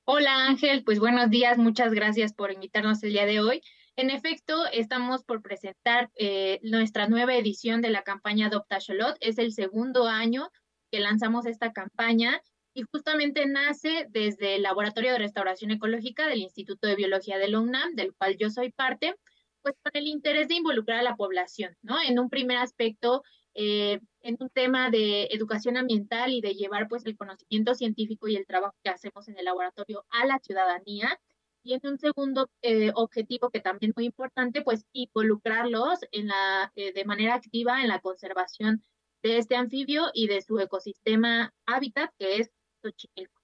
Hola 0.05 0.45
Ángel, 0.45 0.83
pues 0.83 0.99
buenos 0.99 1.31
días, 1.31 1.57
muchas 1.57 1.91
gracias 1.91 2.33
por 2.33 2.51
invitarnos 2.51 3.01
el 3.01 3.13
día 3.13 3.25
de 3.25 3.39
hoy. 3.39 3.61
En 3.95 4.09
efecto, 4.09 4.65
estamos 4.71 5.23
por 5.23 5.41
presentar 5.41 6.11
eh, 6.15 6.59
nuestra 6.61 7.07
nueva 7.07 7.35
edición 7.35 7.81
de 7.81 7.89
la 7.89 8.03
campaña 8.03 8.47
Adopta 8.47 8.79
Xolot. 8.79 9.17
Es 9.21 9.37
el 9.37 9.53
segundo 9.53 10.07
año 10.07 10.51
que 10.91 10.99
lanzamos 10.99 11.45
esta 11.45 11.73
campaña 11.73 12.41
y 12.75 12.83
justamente 12.83 13.45
nace 13.45 14.05
desde 14.09 14.55
el 14.55 14.63
Laboratorio 14.63 15.13
de 15.13 15.19
Restauración 15.19 15.71
Ecológica 15.71 16.27
del 16.27 16.41
Instituto 16.41 16.87
de 16.87 16.95
Biología 16.95 17.37
de 17.37 17.47
la 17.47 17.61
UNAM, 17.61 17.95
del 17.95 18.13
cual 18.13 18.35
yo 18.37 18.49
soy 18.49 18.71
parte, 18.71 19.15
pues 19.61 19.75
con 19.81 19.91
el 19.95 20.07
interés 20.07 20.49
de 20.49 20.55
involucrar 20.55 20.99
a 20.99 21.03
la 21.03 21.15
población, 21.15 21.75
¿no? 21.81 21.97
En 22.01 22.19
un 22.19 22.29
primer 22.29 22.57
aspecto, 22.57 23.23
eh, 23.53 24.01
en 24.25 24.37
un 24.39 24.49
tema 24.49 24.89
de 24.89 25.25
educación 25.25 25.77
ambiental 25.77 26.33
y 26.33 26.41
de 26.41 26.55
llevar 26.55 26.87
pues 26.87 27.05
el 27.05 27.15
conocimiento 27.15 27.75
científico 27.75 28.27
y 28.27 28.35
el 28.35 28.47
trabajo 28.47 28.75
que 28.83 28.89
hacemos 28.89 29.27
en 29.27 29.37
el 29.37 29.45
laboratorio 29.45 30.03
a 30.09 30.25
la 30.25 30.39
ciudadanía. 30.39 31.19
Y 31.63 31.73
en 31.73 31.81
un 31.83 31.99
segundo 31.99 32.49
eh, 32.63 32.91
objetivo 32.95 33.51
que 33.51 33.59
también 33.59 33.91
es 33.91 33.95
muy 33.95 34.05
importante, 34.05 34.63
pues 34.63 34.85
involucrarlos 34.93 35.99
en 36.11 36.27
la, 36.27 36.71
eh, 36.75 36.91
de 36.91 37.05
manera 37.05 37.35
activa 37.35 37.81
en 37.81 37.87
la 37.87 37.99
conservación 37.99 38.83
de 39.21 39.37
este 39.37 39.55
anfibio 39.55 40.09
y 40.13 40.27
de 40.27 40.41
su 40.41 40.59
ecosistema 40.59 41.53
hábitat 41.67 42.11
que 42.17 42.37
es 42.37 42.51
Xochimilco. 42.81 43.41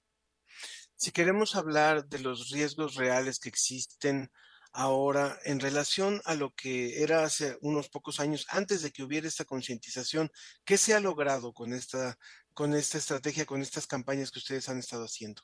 Si 0.96 1.12
queremos 1.12 1.54
hablar 1.54 2.06
de 2.06 2.18
los 2.18 2.50
riesgos 2.50 2.96
reales 2.96 3.38
que 3.38 3.48
existen 3.48 4.30
ahora 4.72 5.38
en 5.44 5.60
relación 5.60 6.20
a 6.24 6.34
lo 6.34 6.50
que 6.52 7.02
era 7.02 7.24
hace 7.24 7.56
unos 7.60 7.88
pocos 7.88 8.20
años 8.20 8.46
antes 8.50 8.82
de 8.82 8.90
que 8.90 9.02
hubiera 9.02 9.28
esta 9.28 9.44
concientización, 9.44 10.30
¿qué 10.64 10.78
se 10.78 10.94
ha 10.94 11.00
logrado 11.00 11.52
con 11.52 11.72
esta, 11.72 12.16
con 12.54 12.74
esta 12.74 12.98
estrategia, 12.98 13.46
con 13.46 13.60
estas 13.60 13.86
campañas 13.86 14.30
que 14.30 14.38
ustedes 14.38 14.68
han 14.68 14.78
estado 14.78 15.04
haciendo? 15.04 15.42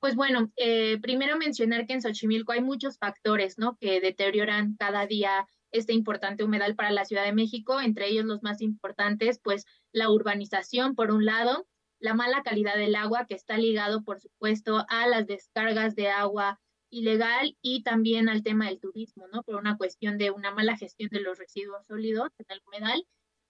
Pues 0.00 0.16
bueno, 0.16 0.50
eh, 0.56 0.98
primero 1.00 1.36
mencionar 1.36 1.86
que 1.86 1.92
en 1.92 2.02
Xochimilco 2.02 2.52
hay 2.52 2.60
muchos 2.60 2.98
factores, 2.98 3.56
¿no? 3.56 3.76
Que 3.78 4.00
deterioran 4.00 4.74
cada 4.76 5.06
día 5.06 5.46
este 5.70 5.92
importante 5.92 6.42
humedal 6.42 6.74
para 6.74 6.90
la 6.90 7.04
Ciudad 7.04 7.24
de 7.24 7.32
México, 7.32 7.80
entre 7.80 8.08
ellos 8.08 8.24
los 8.24 8.42
más 8.42 8.60
importantes, 8.62 9.38
pues 9.42 9.64
la 9.92 10.10
urbanización, 10.10 10.96
por 10.96 11.12
un 11.12 11.24
lado, 11.24 11.68
la 12.00 12.14
mala 12.14 12.42
calidad 12.42 12.74
del 12.74 12.96
agua, 12.96 13.26
que 13.26 13.34
está 13.34 13.56
ligado, 13.56 14.02
por 14.02 14.20
supuesto, 14.20 14.84
a 14.88 15.06
las 15.06 15.26
descargas 15.28 15.94
de 15.94 16.08
agua 16.10 16.60
ilegal 16.92 17.56
y 17.62 17.82
también 17.82 18.28
al 18.28 18.42
tema 18.42 18.66
del 18.66 18.78
turismo, 18.78 19.26
¿no? 19.32 19.42
Por 19.42 19.56
una 19.56 19.76
cuestión 19.76 20.18
de 20.18 20.30
una 20.30 20.52
mala 20.52 20.76
gestión 20.76 21.08
de 21.10 21.20
los 21.20 21.38
residuos 21.38 21.86
sólidos 21.86 22.30
en 22.38 22.46
el 22.48 22.62
humedal 22.66 23.06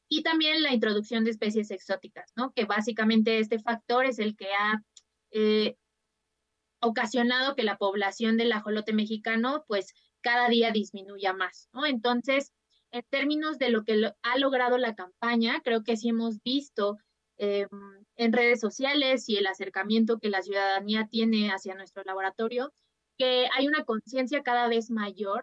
y 0.09 0.23
también 0.23 0.63
la 0.63 0.73
introducción 0.73 1.25
de 1.25 1.33
especies 1.33 1.71
exóticas, 1.71 2.33
¿no? 2.37 2.53
Que 2.53 2.65
básicamente 2.65 3.39
este 3.39 3.59
factor 3.59 4.07
es 4.07 4.19
el 4.19 4.37
que 4.37 4.47
ha 4.47 4.83
eh, 5.33 5.77
ocasionado 6.81 7.55
que 7.55 7.65
la 7.65 7.77
población 7.77 8.37
del 8.37 8.53
ajolote 8.53 8.93
mexicano, 8.93 9.65
pues, 9.69 9.93
cada 10.21 10.49
día 10.49 10.71
disminuya 10.71 11.33
más, 11.33 11.69
¿no? 11.73 11.85
Entonces, 11.85 12.53
en 12.93 13.05
términos 13.11 13.59
de 13.59 13.71
lo 13.71 13.85
que 13.85 14.13
ha 14.23 14.39
logrado 14.39 14.79
la 14.79 14.95
campaña, 14.95 15.61
creo 15.65 15.83
que 15.83 15.97
sí 15.97 16.11
hemos 16.11 16.43
visto 16.43 16.99
Em, 17.45 17.69
en 18.15 18.33
redes 18.33 18.61
sociales 18.61 19.29
y 19.29 19.37
el 19.37 19.49
acercamiento 19.49 20.21
que 20.21 20.31
la 20.31 20.43
ciudadanía 20.43 21.09
tiene 21.11 21.51
hacia 21.51 21.75
nuestro 21.75 22.05
laboratorio, 22.05 22.73
hay 23.25 23.67
una 23.67 23.85
conciencia 23.85 24.43
cada 24.43 24.69
vez 24.69 24.91
mayor 24.91 25.43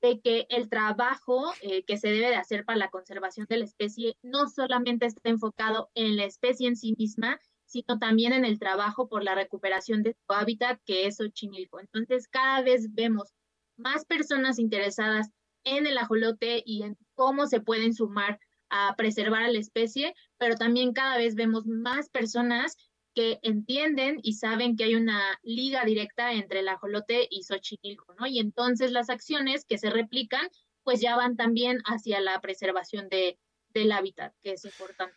de 0.00 0.20
que 0.20 0.46
el 0.50 0.68
trabajo 0.68 1.52
eh, 1.62 1.82
que 1.84 1.96
se 1.96 2.08
debe 2.08 2.28
de 2.28 2.36
hacer 2.36 2.64
para 2.64 2.78
la 2.78 2.90
conservación 2.90 3.46
de 3.48 3.56
la 3.56 3.64
especie 3.64 4.18
no 4.22 4.48
solamente 4.48 5.06
está 5.06 5.30
enfocado 5.30 5.90
en 5.94 6.16
la 6.16 6.24
especie 6.24 6.68
en 6.68 6.76
sí 6.76 6.94
misma, 6.98 7.38
sino 7.64 7.98
también 7.98 8.32
en 8.32 8.44
el 8.44 8.58
trabajo 8.58 9.08
por 9.08 9.24
la 9.24 9.34
recuperación 9.34 10.02
de 10.02 10.12
su 10.12 10.34
hábitat, 10.34 10.78
que 10.84 11.06
es 11.06 11.16
Xochimilco. 11.16 11.80
Entonces, 11.80 12.28
cada 12.28 12.60
vez 12.62 12.92
vemos 12.92 13.32
más 13.76 14.04
personas 14.04 14.58
interesadas 14.58 15.30
en 15.64 15.86
el 15.86 15.96
ajolote 15.98 16.62
y 16.66 16.82
en 16.82 16.96
cómo 17.14 17.46
se 17.46 17.60
pueden 17.60 17.94
sumar 17.94 18.38
a 18.68 18.94
preservar 18.96 19.42
a 19.42 19.50
la 19.50 19.58
especie, 19.58 20.14
pero 20.36 20.56
también 20.56 20.92
cada 20.92 21.16
vez 21.16 21.34
vemos 21.34 21.66
más 21.66 22.10
personas 22.10 22.76
que 23.14 23.38
entienden 23.42 24.18
y 24.22 24.34
saben 24.34 24.76
que 24.76 24.84
hay 24.84 24.94
una 24.94 25.38
liga 25.42 25.84
directa 25.84 26.32
entre 26.32 26.60
el 26.60 26.68
ajolote 26.68 27.26
y 27.30 27.44
Xochimilco, 27.44 28.14
¿no? 28.18 28.26
Y 28.26 28.38
entonces 28.38 28.90
las 28.90 29.10
acciones 29.10 29.64
que 29.64 29.78
se 29.78 29.90
replican, 29.90 30.48
pues 30.82 31.00
ya 31.00 31.16
van 31.16 31.36
también 31.36 31.80
hacia 31.86 32.20
la 32.20 32.40
preservación 32.40 33.08
de, 33.08 33.38
del 33.68 33.92
hábitat, 33.92 34.34
que 34.42 34.52
es 34.52 34.64
importante. 34.64 35.16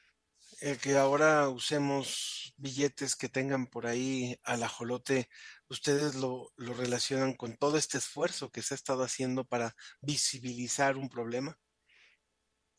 El 0.61 0.77
que 0.77 0.97
ahora 0.97 1.49
usemos 1.49 2.53
billetes 2.57 3.15
que 3.15 3.29
tengan 3.29 3.67
por 3.67 3.85
ahí 3.85 4.39
al 4.43 4.63
ajolote, 4.63 5.29
¿ustedes 5.69 6.15
lo, 6.15 6.51
lo 6.55 6.73
relacionan 6.73 7.33
con 7.33 7.57
todo 7.57 7.77
este 7.77 7.97
esfuerzo 7.97 8.51
que 8.51 8.61
se 8.61 8.73
ha 8.73 8.75
estado 8.75 9.03
haciendo 9.03 9.45
para 9.45 9.75
visibilizar 10.01 10.97
un 10.97 11.09
problema? 11.09 11.59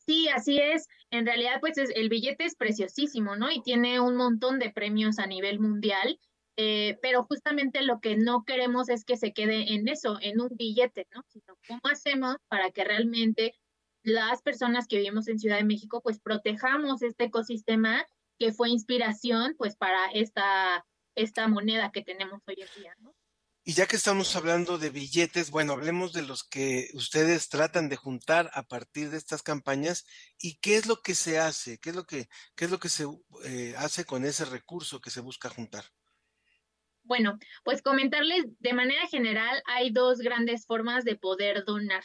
Sí, 0.09 0.27
así 0.27 0.57
es. 0.59 0.87
En 1.11 1.27
realidad, 1.27 1.59
pues 1.59 1.77
el 1.77 2.09
billete 2.09 2.43
es 2.43 2.55
preciosísimo, 2.55 3.35
¿no? 3.35 3.51
Y 3.51 3.61
tiene 3.61 3.99
un 3.99 4.15
montón 4.15 4.57
de 4.57 4.71
premios 4.71 5.19
a 5.19 5.27
nivel 5.27 5.59
mundial, 5.59 6.19
eh, 6.57 6.97
pero 7.03 7.25
justamente 7.25 7.83
lo 7.83 7.99
que 7.99 8.17
no 8.17 8.43
queremos 8.43 8.89
es 8.89 9.05
que 9.05 9.17
se 9.17 9.33
quede 9.33 9.75
en 9.75 9.87
eso, 9.87 10.17
en 10.19 10.41
un 10.41 10.49
billete, 10.57 11.05
¿no? 11.13 11.21
Sino 11.27 11.55
cómo 11.67 11.81
hacemos 11.83 12.37
para 12.47 12.71
que 12.71 12.83
realmente 12.85 13.53
las 14.01 14.41
personas 14.41 14.87
que 14.87 14.97
vivimos 14.97 15.27
en 15.27 15.37
Ciudad 15.37 15.57
de 15.57 15.63
México, 15.63 16.01
pues 16.01 16.19
protejamos 16.19 17.03
este 17.03 17.25
ecosistema 17.25 18.03
que 18.39 18.51
fue 18.51 18.71
inspiración, 18.71 19.53
pues 19.59 19.75
para 19.75 20.07
esta, 20.15 20.87
esta 21.13 21.47
moneda 21.47 21.91
que 21.91 22.01
tenemos 22.01 22.41
hoy 22.47 22.55
en 22.57 22.81
día, 22.81 22.95
¿no? 22.97 23.13
Y 23.69 23.73
ya 23.73 23.85
que 23.85 23.97
estamos 23.97 24.35
hablando 24.35 24.79
de 24.79 24.89
billetes, 24.89 25.51
bueno, 25.51 25.73
hablemos 25.73 26.11
de 26.11 26.23
los 26.23 26.43
que 26.43 26.89
ustedes 26.95 27.49
tratan 27.49 27.87
de 27.87 27.97
juntar 27.97 28.49
a 28.55 28.63
partir 28.63 29.11
de 29.11 29.17
estas 29.17 29.43
campañas 29.43 30.07
y 30.39 30.57
qué 30.57 30.75
es 30.75 30.87
lo 30.87 31.03
que 31.03 31.13
se 31.13 31.37
hace, 31.37 31.77
qué 31.77 31.91
es 31.91 31.95
lo 31.95 32.03
que, 32.03 32.29
qué 32.55 32.65
es 32.65 32.71
lo 32.71 32.79
que 32.79 32.89
se 32.89 33.05
eh, 33.45 33.75
hace 33.77 34.05
con 34.05 34.25
ese 34.25 34.45
recurso 34.45 35.01
que 35.01 35.11
se 35.11 35.21
busca 35.21 35.51
juntar. 35.51 35.83
Bueno, 37.03 37.37
pues 37.63 37.83
comentarles 37.83 38.45
de 38.57 38.73
manera 38.73 39.05
general, 39.05 39.61
hay 39.67 39.91
dos 39.91 40.17
grandes 40.17 40.65
formas 40.65 41.05
de 41.05 41.15
poder 41.15 41.63
donar. 41.63 42.01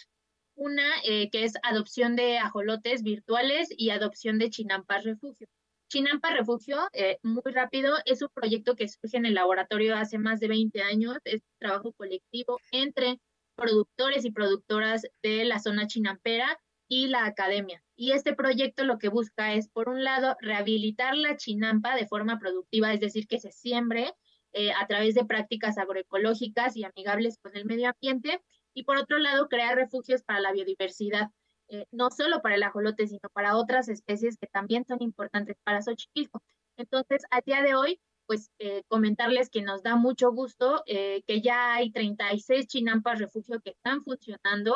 Una 0.56 0.86
eh, 1.02 1.30
que 1.30 1.44
es 1.44 1.54
adopción 1.62 2.14
de 2.14 2.36
ajolotes 2.36 3.02
virtuales 3.02 3.68
y 3.70 3.88
adopción 3.88 4.38
de 4.38 4.50
chinampas 4.50 5.04
refugio. 5.04 5.48
Chinampa 5.88 6.30
Refugio, 6.30 6.78
eh, 6.92 7.18
muy 7.22 7.52
rápido, 7.52 7.96
es 8.04 8.22
un 8.22 8.28
proyecto 8.34 8.74
que 8.74 8.88
surge 8.88 9.16
en 9.16 9.26
el 9.26 9.34
laboratorio 9.34 9.96
hace 9.96 10.18
más 10.18 10.40
de 10.40 10.48
20 10.48 10.82
años, 10.82 11.18
es 11.24 11.42
un 11.42 11.58
trabajo 11.58 11.92
colectivo 11.92 12.58
entre 12.72 13.20
productores 13.54 14.24
y 14.24 14.32
productoras 14.32 15.06
de 15.22 15.44
la 15.44 15.60
zona 15.60 15.86
chinampera 15.86 16.58
y 16.88 17.06
la 17.08 17.26
academia. 17.26 17.82
Y 17.96 18.12
este 18.12 18.34
proyecto 18.34 18.84
lo 18.84 18.98
que 18.98 19.08
busca 19.08 19.54
es, 19.54 19.68
por 19.68 19.88
un 19.88 20.02
lado, 20.02 20.36
rehabilitar 20.40 21.16
la 21.16 21.36
chinampa 21.36 21.94
de 21.96 22.06
forma 22.06 22.38
productiva, 22.38 22.92
es 22.92 23.00
decir, 23.00 23.26
que 23.26 23.38
se 23.38 23.52
siembre 23.52 24.12
eh, 24.52 24.72
a 24.72 24.86
través 24.86 25.14
de 25.14 25.24
prácticas 25.24 25.78
agroecológicas 25.78 26.76
y 26.76 26.84
amigables 26.84 27.38
con 27.38 27.56
el 27.56 27.64
medio 27.64 27.90
ambiente, 27.90 28.40
y 28.72 28.84
por 28.84 28.96
otro 28.96 29.18
lado, 29.18 29.48
crear 29.48 29.76
refugios 29.76 30.22
para 30.22 30.40
la 30.40 30.52
biodiversidad. 30.52 31.28
Eh, 31.68 31.86
no 31.92 32.10
solo 32.10 32.42
para 32.42 32.56
el 32.56 32.62
ajolote, 32.62 33.06
sino 33.06 33.28
para 33.32 33.56
otras 33.56 33.88
especies 33.88 34.36
que 34.36 34.46
también 34.46 34.84
son 34.86 35.02
importantes 35.02 35.56
para 35.64 35.82
Xochimilco. 35.82 36.42
Entonces, 36.76 37.22
a 37.30 37.40
día 37.40 37.62
de 37.62 37.74
hoy, 37.74 38.00
pues 38.26 38.50
eh, 38.58 38.82
comentarles 38.88 39.50
que 39.50 39.62
nos 39.62 39.82
da 39.82 39.96
mucho 39.96 40.32
gusto 40.32 40.82
eh, 40.86 41.22
que 41.26 41.40
ya 41.40 41.74
hay 41.74 41.90
36 41.90 42.66
chinampas 42.66 43.18
refugio 43.18 43.60
que 43.60 43.70
están 43.70 44.02
funcionando 44.02 44.74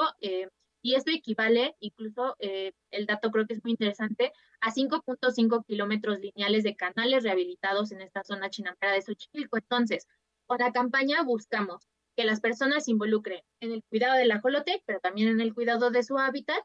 y 0.81 0.95
esto 0.95 1.11
equivale, 1.11 1.75
incluso 1.81 2.37
el 2.39 3.07
dato 3.07 3.31
creo 3.33 3.47
que 3.47 3.55
es 3.55 3.65
muy 3.65 3.73
interesante, 3.73 4.33
a 4.61 4.71
5.5 4.71 5.65
kilómetros 5.67 6.21
lineales 6.21 6.63
de 6.63 6.77
canales 6.77 7.25
rehabilitados 7.25 7.91
en 7.91 8.01
esta 8.01 8.23
zona 8.23 8.49
chinampera 8.49 8.93
de 8.93 9.03
Xochimilco. 9.03 9.57
Entonces, 9.57 10.07
con 10.47 10.59
la 10.59 10.73
campaña 10.73 11.23
buscamos 11.25 11.89
que 12.17 12.25
las 12.25 12.41
personas 12.41 12.85
se 12.85 12.93
involucren 12.93 13.43
en 13.61 13.73
el 13.73 13.83
cuidado 13.85 14.17
del 14.17 14.31
ajolote, 14.31 14.83
pero 14.87 15.01
también 15.01 15.29
en 15.29 15.41
el 15.41 15.55
cuidado 15.55 15.91
de 15.91 16.03
su 16.03 16.19
hábitat 16.19 16.59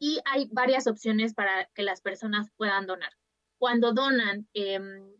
y 0.00 0.18
hay 0.24 0.48
varias 0.50 0.86
opciones 0.86 1.34
para 1.34 1.66
que 1.74 1.82
las 1.82 2.00
personas 2.00 2.48
puedan 2.56 2.86
donar. 2.86 3.12
Cuando 3.58 3.92
donan, 3.92 4.48
em, 4.54 5.12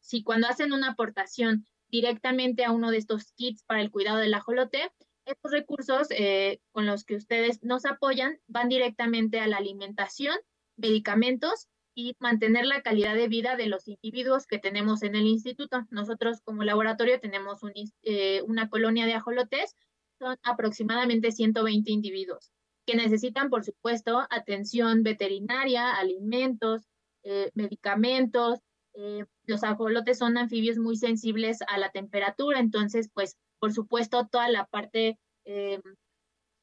si 0.00 0.24
cuando 0.24 0.48
hacen 0.48 0.72
una 0.72 0.92
aportación 0.92 1.66
directamente 1.88 2.64
a 2.64 2.72
uno 2.72 2.90
de 2.90 2.96
estos 2.96 3.32
kits 3.34 3.62
para 3.64 3.82
el 3.82 3.90
cuidado 3.90 4.18
del 4.18 4.34
ajolote, 4.34 4.90
estos 5.26 5.52
recursos 5.52 6.08
eh, 6.10 6.60
con 6.72 6.86
los 6.86 7.04
que 7.04 7.16
ustedes 7.16 7.62
nos 7.62 7.84
apoyan 7.84 8.40
van 8.48 8.70
directamente 8.70 9.38
a 9.38 9.46
la 9.46 9.58
alimentación, 9.58 10.36
medicamentos 10.76 11.68
y 11.94 12.16
mantener 12.18 12.64
la 12.64 12.80
calidad 12.80 13.14
de 13.14 13.28
vida 13.28 13.56
de 13.56 13.66
los 13.66 13.86
individuos 13.86 14.46
que 14.46 14.58
tenemos 14.58 15.02
en 15.02 15.14
el 15.14 15.26
instituto. 15.26 15.86
Nosotros 15.90 16.40
como 16.42 16.64
laboratorio 16.64 17.20
tenemos 17.20 17.60
eh, 18.02 18.40
una 18.46 18.70
colonia 18.70 19.04
de 19.04 19.12
ajolotes, 19.12 19.76
son 20.18 20.38
aproximadamente 20.42 21.32
120 21.32 21.92
individuos 21.92 22.50
que 22.86 22.96
necesitan, 22.96 23.50
por 23.50 23.64
supuesto, 23.64 24.26
atención 24.30 25.02
veterinaria, 25.02 25.94
alimentos, 25.94 26.82
eh, 27.22 27.50
medicamentos. 27.54 28.60
Eh, 28.94 29.24
los 29.44 29.62
ajolotes 29.64 30.18
son 30.18 30.36
anfibios 30.36 30.78
muy 30.78 30.96
sensibles 30.96 31.60
a 31.68 31.78
la 31.78 31.90
temperatura, 31.90 32.58
entonces, 32.58 33.08
pues, 33.12 33.36
por 33.58 33.72
supuesto, 33.72 34.26
toda 34.30 34.48
la 34.48 34.66
parte 34.66 35.18
eh, 35.44 35.80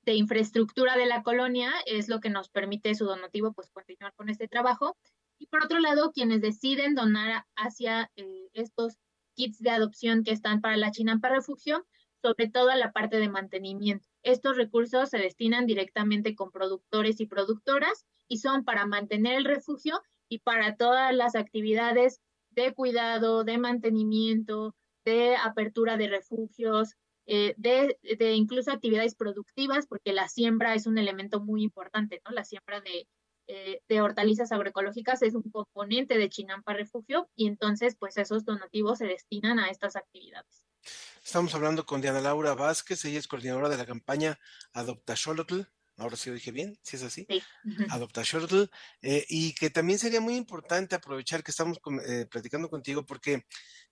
de 0.04 0.14
infraestructura 0.14 0.96
de 0.98 1.06
la 1.06 1.24
colonia 1.24 1.72
es 1.86 2.10
lo 2.10 2.20
que 2.20 2.30
nos 2.30 2.50
permite 2.50 2.96
su 2.96 3.06
donativo, 3.06 3.54
pues, 3.54 3.70
continuar 3.70 4.14
con 4.16 4.30
este 4.30 4.48
trabajo. 4.48 4.98
Y 5.40 5.48
por 5.48 5.64
otro 5.64 5.80
lado, 5.80 6.12
quienes 6.12 6.42
deciden 6.42 6.96
donar 6.96 7.46
hacia 7.56 8.12
estos 8.54 8.98
kits 9.36 9.60
de 9.60 9.70
adopción 9.70 10.24
que 10.26 10.32
están 10.32 10.60
para 10.60 10.76
la 10.76 10.92
Chinampa 10.92 11.30
Refugio, 11.30 11.86
sobre 12.22 12.50
todo 12.50 12.70
a 12.70 12.76
la 12.76 12.92
parte 12.92 13.18
de 13.18 13.30
mantenimiento. 13.30 14.08
Estos 14.24 14.58
recursos 14.58 15.10
se 15.10 15.18
destinan 15.18 15.66
directamente 15.66 16.36
con 16.36 16.52
productores 16.52 17.20
y 17.20 17.26
productoras 17.26 18.06
y 18.28 18.38
son 18.38 18.64
para 18.64 18.86
mantener 18.86 19.36
el 19.36 19.46
refugio 19.46 20.02
y 20.28 20.40
para 20.40 20.76
todas 20.76 21.14
las 21.16 21.36
actividades 21.36 22.22
de 22.52 22.74
cuidado, 22.74 23.44
de 23.44 23.58
mantenimiento, 23.58 24.76
de 25.06 25.36
apertura 25.36 25.98
de 25.98 26.08
refugios, 26.08 26.96
eh, 27.26 27.54
de, 27.58 27.98
incluso 28.34 28.72
actividades 28.72 29.16
productivas, 29.16 29.88
porque 29.88 30.14
la 30.14 30.28
siembra 30.28 30.74
es 30.74 30.88
un 30.88 30.98
elemento 30.98 31.40
muy 31.40 31.64
importante, 31.64 32.22
¿no? 32.26 32.32
La 32.32 32.44
siembra 32.44 32.82
de 32.82 33.08
eh, 33.52 33.82
de 33.90 34.00
hortalizas 34.00 34.52
agroecológicas 34.52 35.24
es 35.24 35.34
un 35.34 35.42
componente 35.42 36.20
de 36.20 36.30
Chinampa 36.30 36.74
Refugio 36.74 37.28
y 37.36 37.48
entonces 37.48 37.96
pues 37.96 38.16
esos 38.18 38.46
donativos 38.46 39.00
se 39.00 39.08
destinan 39.08 39.58
a 39.58 39.72
estas 39.72 39.96
actividades. 39.96 40.69
Estamos 41.30 41.54
hablando 41.54 41.86
con 41.86 42.02
Diana 42.02 42.22
Laura 42.22 42.56
Vázquez, 42.56 43.06
ella 43.06 43.20
es 43.20 43.28
coordinadora 43.28 43.70
de 43.70 43.78
la 43.78 43.86
campaña 43.86 44.40
Adopta 44.74 45.16
Xolotl, 45.16 45.62
ahora 45.98 46.16
sí 46.18 46.32
lo 46.32 46.34
dije 46.34 46.52
bien, 46.52 46.80
si 46.82 46.96
es 46.96 47.04
así, 47.04 47.28
sí. 47.30 47.44
Adopta 47.92 48.26
Xolotl, 48.26 48.64
eh, 49.04 49.28
y 49.30 49.54
que 49.54 49.70
también 49.70 50.00
sería 50.00 50.22
muy 50.22 50.36
importante 50.36 50.96
aprovechar 50.96 51.44
que 51.44 51.52
estamos 51.52 51.80
eh, 52.08 52.26
platicando 52.26 52.68
contigo 52.68 53.06
porque 53.06 53.46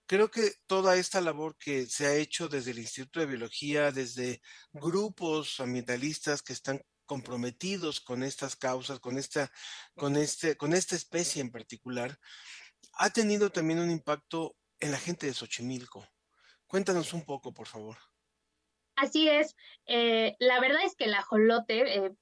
creo 0.04 0.32
que 0.32 0.54
toda 0.66 0.96
esta 0.96 1.20
labor 1.20 1.56
que 1.56 1.86
se 1.86 2.06
ha 2.06 2.14
hecho 2.16 2.48
desde 2.48 2.72
el 2.72 2.80
Instituto 2.80 3.20
de 3.20 3.26
Biología, 3.26 3.92
desde 3.92 4.42
grupos 4.72 5.60
ambientalistas 5.60 6.42
que 6.42 6.54
están 6.54 6.82
comprometidos 7.06 8.00
con 8.00 8.24
estas 8.24 8.56
causas, 8.56 8.98
con 8.98 9.16
esta, 9.16 9.52
con 9.94 10.16
este, 10.16 10.56
con 10.56 10.74
esta 10.74 10.96
especie 10.96 11.40
en 11.40 11.52
particular, 11.52 12.18
ha 12.94 13.10
tenido 13.10 13.50
también 13.50 13.78
un 13.78 13.92
impacto 13.92 14.56
en 14.80 14.90
la 14.90 14.98
gente 14.98 15.28
de 15.28 15.34
Xochimilco. 15.34 16.04
Cuéntanos 16.68 17.12
un 17.14 17.24
poco, 17.24 17.52
por 17.52 17.66
favor. 17.66 17.96
Así 18.94 19.28
es. 19.28 19.56
Eh, 19.86 20.36
la 20.38 20.60
verdad 20.60 20.84
es 20.84 20.94
que 20.94 21.04
el 21.04 21.14
ajolote 21.14 21.96
eh, 21.96 22.12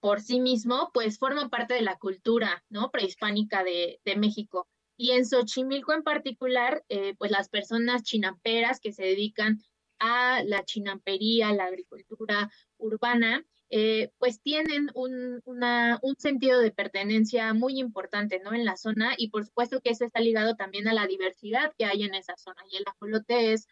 por 0.00 0.20
sí 0.20 0.40
mismo, 0.40 0.90
pues 0.94 1.18
forma 1.18 1.48
parte 1.48 1.74
de 1.74 1.82
la 1.82 1.96
cultura. 1.96 2.64
Prehispánica 2.92 3.64
de, 3.64 4.00
México. 4.16 4.68
Y 4.96 5.10
en 5.10 5.26
Xochimilco 5.26 5.92
en 5.92 6.02
particular, 6.02 6.84
eh, 6.88 7.14
pues 7.18 7.30
las 7.30 7.48
personas 7.48 8.02
chinamperas 8.04 8.80
que 8.80 8.92
se 8.92 9.02
dedican 9.02 9.60
a 9.98 10.42
la 10.44 10.64
chinampería, 10.64 11.52
la 11.52 11.64
agricultura 11.64 12.50
urbana, 12.78 13.44
eh, 13.68 14.12
pues 14.18 14.40
tienen 14.40 14.90
un, 14.94 15.42
un 15.44 16.16
sentido 16.18 16.60
de 16.60 16.70
pertenencia 16.70 17.52
muy 17.52 17.80
importante, 17.80 18.40
¿no? 18.44 18.54
En 18.54 18.64
la 18.64 18.76
zona 18.76 19.14
y 19.18 19.30
por 19.30 19.44
supuesto 19.44 19.80
que 19.80 19.90
eso 19.90 20.04
está 20.04 20.20
ligado 20.20 20.54
también 20.54 20.86
a 20.86 20.94
la 20.94 21.06
diversidad 21.06 21.72
que 21.76 21.84
hay 21.84 22.04
en 22.04 22.14
esa 22.14 22.36
zona. 22.36 22.62
Y 22.70 22.76
el 22.76 22.84
ajolote 22.86 23.52
es 23.52 23.66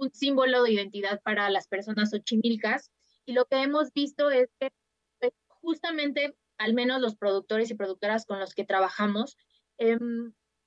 un 0.00 0.12
símbolo 0.12 0.62
de 0.62 0.72
identidad 0.72 1.20
para 1.22 1.50
las 1.50 1.68
personas 1.68 2.12
ochimilcas. 2.14 2.90
Y 3.26 3.32
lo 3.32 3.44
que 3.46 3.62
hemos 3.62 3.92
visto 3.92 4.30
es 4.30 4.48
que 4.58 4.70
pues, 5.18 5.32
justamente, 5.46 6.36
al 6.58 6.74
menos 6.74 7.00
los 7.00 7.16
productores 7.16 7.70
y 7.70 7.74
productoras 7.74 8.24
con 8.26 8.40
los 8.40 8.54
que 8.54 8.64
trabajamos, 8.64 9.36
eh, 9.78 9.98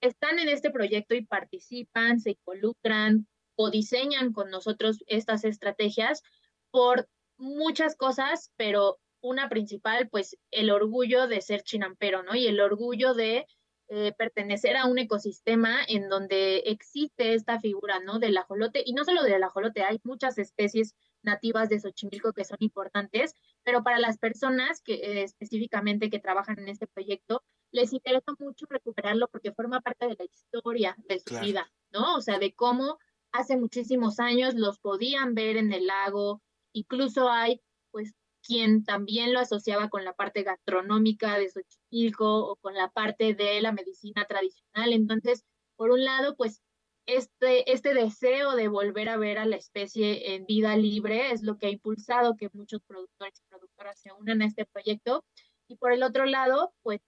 están 0.01 0.39
en 0.39 0.49
este 0.49 0.71
proyecto 0.71 1.15
y 1.15 1.25
participan, 1.25 2.19
se 2.19 2.31
involucran 2.31 3.27
o 3.55 3.69
diseñan 3.69 4.33
con 4.33 4.49
nosotros 4.49 5.03
estas 5.07 5.43
estrategias 5.43 6.23
por 6.71 7.07
muchas 7.37 7.95
cosas, 7.95 8.51
pero 8.57 8.99
una 9.21 9.49
principal, 9.49 10.09
pues 10.09 10.37
el 10.49 10.71
orgullo 10.71 11.27
de 11.27 11.41
ser 11.41 11.61
chinampero, 11.61 12.23
¿no? 12.23 12.35
Y 12.35 12.47
el 12.47 12.59
orgullo 12.59 13.13
de 13.13 13.45
eh, 13.93 14.13
pertenecer 14.17 14.77
a 14.77 14.85
un 14.85 14.97
ecosistema 14.99 15.79
en 15.85 16.07
donde 16.07 16.59
existe 16.59 17.33
esta 17.33 17.59
figura, 17.59 17.99
¿no? 17.99 18.19
Del 18.19 18.37
ajolote, 18.37 18.81
y 18.85 18.93
no 18.93 19.03
solo 19.03 19.21
del 19.21 19.43
ajolote, 19.43 19.83
hay 19.83 19.99
muchas 20.05 20.37
especies 20.37 20.95
nativas 21.23 21.67
de 21.67 21.81
Xochimilco 21.81 22.31
que 22.31 22.45
son 22.45 22.55
importantes, 22.61 23.35
pero 23.63 23.83
para 23.83 23.99
las 23.99 24.17
personas 24.17 24.79
que 24.81 24.93
eh, 24.93 25.23
específicamente 25.23 26.09
que 26.09 26.19
trabajan 26.19 26.57
en 26.59 26.69
este 26.69 26.87
proyecto, 26.87 27.43
les 27.71 27.91
interesa 27.91 28.31
mucho 28.39 28.65
recuperarlo 28.69 29.27
porque 29.27 29.51
forma 29.51 29.81
parte 29.81 30.07
de 30.07 30.15
la 30.17 30.23
historia 30.23 30.95
de 31.09 31.19
su 31.19 31.25
claro. 31.25 31.45
vida, 31.45 31.71
¿no? 31.91 32.15
O 32.15 32.21
sea, 32.21 32.39
de 32.39 32.55
cómo 32.55 32.97
hace 33.33 33.57
muchísimos 33.57 34.21
años 34.21 34.55
los 34.55 34.79
podían 34.79 35.33
ver 35.33 35.57
en 35.57 35.73
el 35.73 35.87
lago, 35.87 36.41
incluso 36.71 37.29
hay, 37.29 37.61
pues, 37.91 38.13
quien 38.45 38.83
también 38.83 39.33
lo 39.33 39.39
asociaba 39.39 39.89
con 39.89 40.05
la 40.05 40.13
parte 40.13 40.43
gastronómica 40.43 41.37
de 41.37 41.49
Xochimilco 41.49 42.47
o 42.47 42.55
con 42.57 42.73
la 42.73 42.89
parte 42.89 43.33
de 43.33 43.61
la 43.61 43.71
medicina 43.71 44.25
tradicional. 44.25 44.93
Entonces, 44.93 45.43
por 45.75 45.91
un 45.91 46.03
lado, 46.03 46.35
pues, 46.35 46.61
este, 47.07 47.71
este 47.71 47.93
deseo 47.93 48.55
de 48.55 48.67
volver 48.67 49.09
a 49.09 49.17
ver 49.17 49.39
a 49.39 49.45
la 49.45 49.55
especie 49.55 50.35
en 50.35 50.45
vida 50.45 50.77
libre 50.77 51.31
es 51.31 51.43
lo 51.43 51.57
que 51.57 51.67
ha 51.67 51.71
impulsado 51.71 52.37
que 52.37 52.49
muchos 52.53 52.81
productores 52.83 53.39
y 53.39 53.49
productoras 53.49 53.99
se 53.99 54.11
unan 54.13 54.41
a 54.41 54.45
este 54.45 54.65
proyecto. 54.65 55.25
Y 55.67 55.75
por 55.77 55.91
el 55.91 56.03
otro 56.03 56.25
lado, 56.25 56.73
pues 56.83 57.01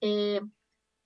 eh, 0.00 0.40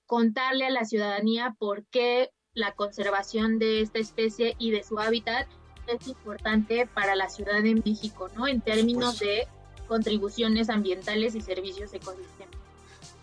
contarle 0.06 0.64
a 0.64 0.70
la 0.70 0.84
ciudadanía 0.84 1.54
por 1.58 1.86
qué 1.86 2.30
la 2.54 2.74
conservación 2.74 3.58
de 3.58 3.82
esta 3.82 3.98
especie 3.98 4.56
y 4.58 4.70
de 4.70 4.82
su 4.82 4.98
hábitat 4.98 5.46
es 5.92 6.06
importante 6.08 6.86
para 6.86 7.14
la 7.14 7.28
Ciudad 7.28 7.62
de 7.62 7.74
México, 7.74 8.28
¿no? 8.36 8.46
En 8.46 8.60
términos 8.60 9.18
de 9.18 9.46
contribuciones 9.86 10.68
ambientales 10.68 11.34
y 11.34 11.40
servicios 11.40 11.92
ecosistémicos. 11.92 12.58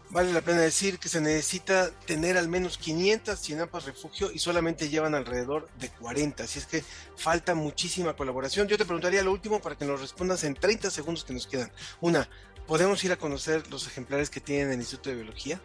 Vale 0.10 0.32
la 0.32 0.42
pena 0.42 0.62
decir 0.62 0.98
que 0.98 1.10
se 1.10 1.20
necesita 1.20 1.92
tener 2.06 2.38
al 2.38 2.48
menos 2.48 2.78
500 2.78 3.42
chinampas 3.42 3.86
refugio 3.86 4.32
y 4.32 4.40
solamente 4.40 4.88
llevan 4.88 5.14
alrededor 5.14 5.68
de 5.80 5.90
40, 5.90 6.44
así 6.44 6.60
es 6.60 6.66
que 6.66 6.84
falta 7.18 7.54
muchísima 7.54 8.16
colaboración. 8.16 8.68
Yo 8.68 8.78
te 8.78 8.86
preguntaría 8.86 9.24
lo 9.24 9.32
último 9.32 9.60
para 9.60 9.76
que 9.76 9.84
nos 9.84 10.00
respondas 10.00 10.44
en 10.44 10.54
30 10.54 10.90
segundos 10.90 11.26
que 11.26 11.34
nos 11.34 11.48
quedan. 11.48 11.72
Una, 12.02 12.30
¿podemos 12.66 13.04
ir 13.04 13.12
a 13.12 13.18
conocer 13.18 13.70
los 13.70 13.88
ejemplares 13.88 14.30
que 14.30 14.40
tienen 14.40 14.72
el 14.72 14.80
Instituto 14.80 15.10
de 15.10 15.18
Biología? 15.18 15.60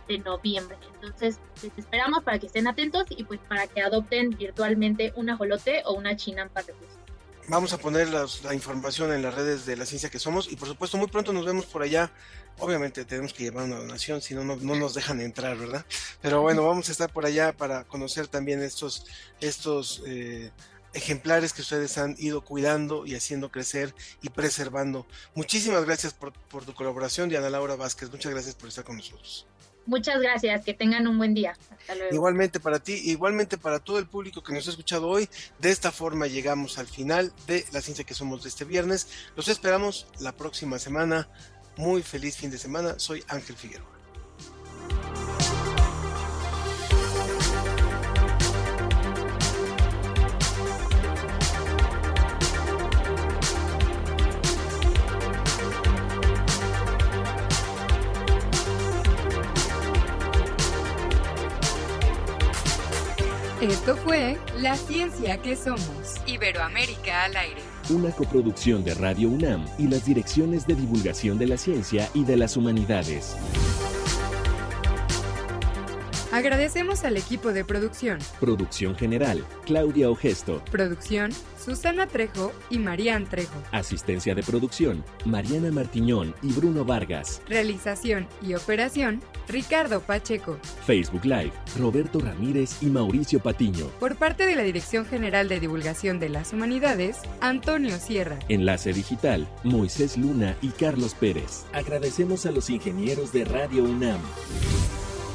de 0.08 0.20
noviembre. 0.20 0.78
Entonces, 0.96 1.40
les 1.64 1.78
esperamos 1.78 2.24
para 2.24 2.38
que 2.38 2.48
estén 2.48 2.68
atentos 2.68 3.06
y 3.10 3.24
pues 3.24 3.40
para 3.48 3.68
que 3.68 3.82
adopten 3.82 4.32
virtualmente 4.32 5.14
un 5.16 5.30
ajolote 5.30 5.82
o 5.86 5.94
una 5.94 6.16
chinampa 6.16 6.62
de 6.64 6.74
bus. 6.74 7.05
Vamos 7.48 7.74
a 7.74 7.78
poner 7.78 8.10
las, 8.10 8.44
la 8.44 8.56
información 8.56 9.14
en 9.14 9.22
las 9.22 9.36
redes 9.36 9.68
de 9.68 9.76
la 9.76 9.86
ciencia 9.86 10.10
que 10.10 10.18
somos 10.18 10.52
y 10.52 10.56
por 10.56 10.68
supuesto 10.68 10.98
muy 10.98 11.08
pronto 11.08 11.32
nos 11.32 11.46
vemos 11.46 11.68
por 11.68 11.84
allá. 11.84 12.12
Obviamente 12.58 13.06
tenemos 13.06 13.34
que 13.34 13.44
llevar 13.44 13.66
una 13.66 13.78
donación, 13.78 14.22
si 14.22 14.34
no, 14.34 14.44
no, 14.44 14.56
no 14.56 14.76
nos 14.76 14.96
dejan 14.96 15.22
entrar, 15.22 15.56
¿verdad? 15.56 15.86
Pero 16.22 16.42
bueno, 16.42 16.66
vamos 16.66 16.90
a 16.90 16.92
estar 16.92 17.12
por 17.14 17.26
allá 17.26 17.56
para 17.56 17.84
conocer 17.84 18.28
también 18.28 18.64
estos, 18.64 19.06
estos 19.42 20.02
eh, 20.08 20.52
ejemplares 20.94 21.54
que 21.54 21.62
ustedes 21.62 22.00
han 22.00 22.16
ido 22.18 22.42
cuidando 22.42 23.06
y 23.06 23.14
haciendo 23.14 23.52
crecer 23.52 23.94
y 24.24 24.30
preservando. 24.30 25.06
Muchísimas 25.36 25.86
gracias 25.86 26.14
por, 26.14 26.34
por 26.34 26.66
tu 26.66 26.74
colaboración, 26.74 27.30
Diana 27.30 27.52
Laura 27.52 27.76
Vázquez. 27.76 28.10
Muchas 28.10 28.32
gracias 28.32 28.56
por 28.56 28.70
estar 28.70 28.84
con 28.84 28.98
nosotros. 28.98 29.46
Muchas 29.86 30.20
gracias, 30.20 30.64
que 30.64 30.74
tengan 30.74 31.08
un 31.08 31.18
buen 31.18 31.34
día. 31.34 31.56
Igualmente 32.12 32.60
para 32.60 32.80
ti, 32.80 32.94
igualmente 33.06 33.58
para 33.58 33.80
todo 33.80 34.00
el 34.00 34.08
público 34.08 34.42
que 34.42 34.54
nos 34.54 34.68
ha 34.68 34.72
escuchado 34.72 35.08
hoy. 35.08 35.30
De 35.60 35.72
esta 35.72 35.92
forma 35.92 36.28
llegamos 36.28 36.78
al 36.80 36.88
final 36.88 37.32
de 37.48 37.66
la 37.72 37.82
ciencia 37.82 38.04
que 38.04 38.14
somos 38.14 38.44
de 38.44 38.50
este 38.50 38.66
viernes. 38.66 39.08
Los 39.36 39.48
esperamos 39.48 40.08
la 40.20 40.32
próxima 40.32 40.80
semana. 40.80 41.28
Muy 41.78 42.02
feliz 42.02 42.38
fin 42.38 42.50
de 42.50 42.58
semana. 42.58 42.98
Soy 42.98 43.24
Ángel 43.28 43.56
Figueroa. 43.56 43.95
Esto 63.70 63.96
fue 63.96 64.38
La 64.60 64.76
Ciencia 64.76 65.42
que 65.42 65.56
Somos, 65.56 66.22
Iberoamérica 66.28 67.24
al 67.24 67.36
aire. 67.36 67.62
Una 67.90 68.12
coproducción 68.12 68.84
de 68.84 68.94
Radio 68.94 69.28
UNAM 69.28 69.66
y 69.80 69.88
las 69.88 70.06
direcciones 70.06 70.68
de 70.68 70.76
divulgación 70.76 71.40
de 71.40 71.48
la 71.48 71.58
ciencia 71.58 72.08
y 72.14 72.26
de 72.26 72.38
las 72.38 72.58
humanidades. 72.58 73.36
Agradecemos 76.32 77.06
al 77.06 77.18
equipo 77.18 77.54
de 77.54 77.66
producción. 77.66 78.20
Producción 78.40 78.96
general, 78.96 79.44
Claudia 79.66 80.12
Ogesto. 80.12 80.62
Producción, 80.70 81.32
Susana 81.66 82.06
Trejo 82.06 82.54
y 82.70 82.78
Marían 82.78 83.26
Trejo. 83.26 83.56
Asistencia 83.72 84.36
de 84.36 84.44
producción, 84.44 85.04
Mariana 85.26 85.72
Martiñón 85.72 86.36
y 86.44 86.54
Bruno 86.54 86.86
Vargas. 86.86 87.42
Realización 87.48 88.28
y 88.40 88.54
operación, 88.54 89.24
Ricardo 89.48 90.02
Pacheco. 90.02 90.60
Facebook 90.86 91.26
Live, 91.26 91.54
Roberto 91.80 92.20
Ramírez 92.20 92.84
y 92.84 92.86
Mauricio 92.86 93.40
Patiño. 93.40 93.88
Por 94.00 94.16
parte 94.16 94.46
de 94.46 94.56
la 94.56 94.62
Dirección 94.62 95.08
General 95.08 95.50
de 95.50 95.60
Divulgación 95.60 96.20
de 96.20 96.30
las 96.30 96.54
Humanidades, 96.54 97.18
Antonio 97.42 97.98
Sierra. 97.98 98.38
Enlace 98.48 98.94
digital, 98.94 99.48
Moisés 99.64 100.18
Luna 100.18 100.56
y 100.62 100.70
Carlos 100.70 101.16
Pérez. 101.16 101.66
Agradecemos 101.74 102.46
a 102.46 102.52
los 102.52 102.70
ingenieros 102.70 103.32
de 103.34 103.44
Radio 103.44 103.86
UNAM. 103.86 104.22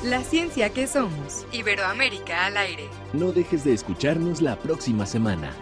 La 0.05 0.23
ciencia 0.25 0.71
que 0.71 0.87
somos. 0.87 1.45
Iberoamérica 1.53 2.47
al 2.47 2.57
aire. 2.57 2.89
No 3.13 3.33
dejes 3.33 3.65
de 3.65 3.75
escucharnos 3.75 4.41
la 4.41 4.57
próxima 4.57 5.05
semana. 5.05 5.53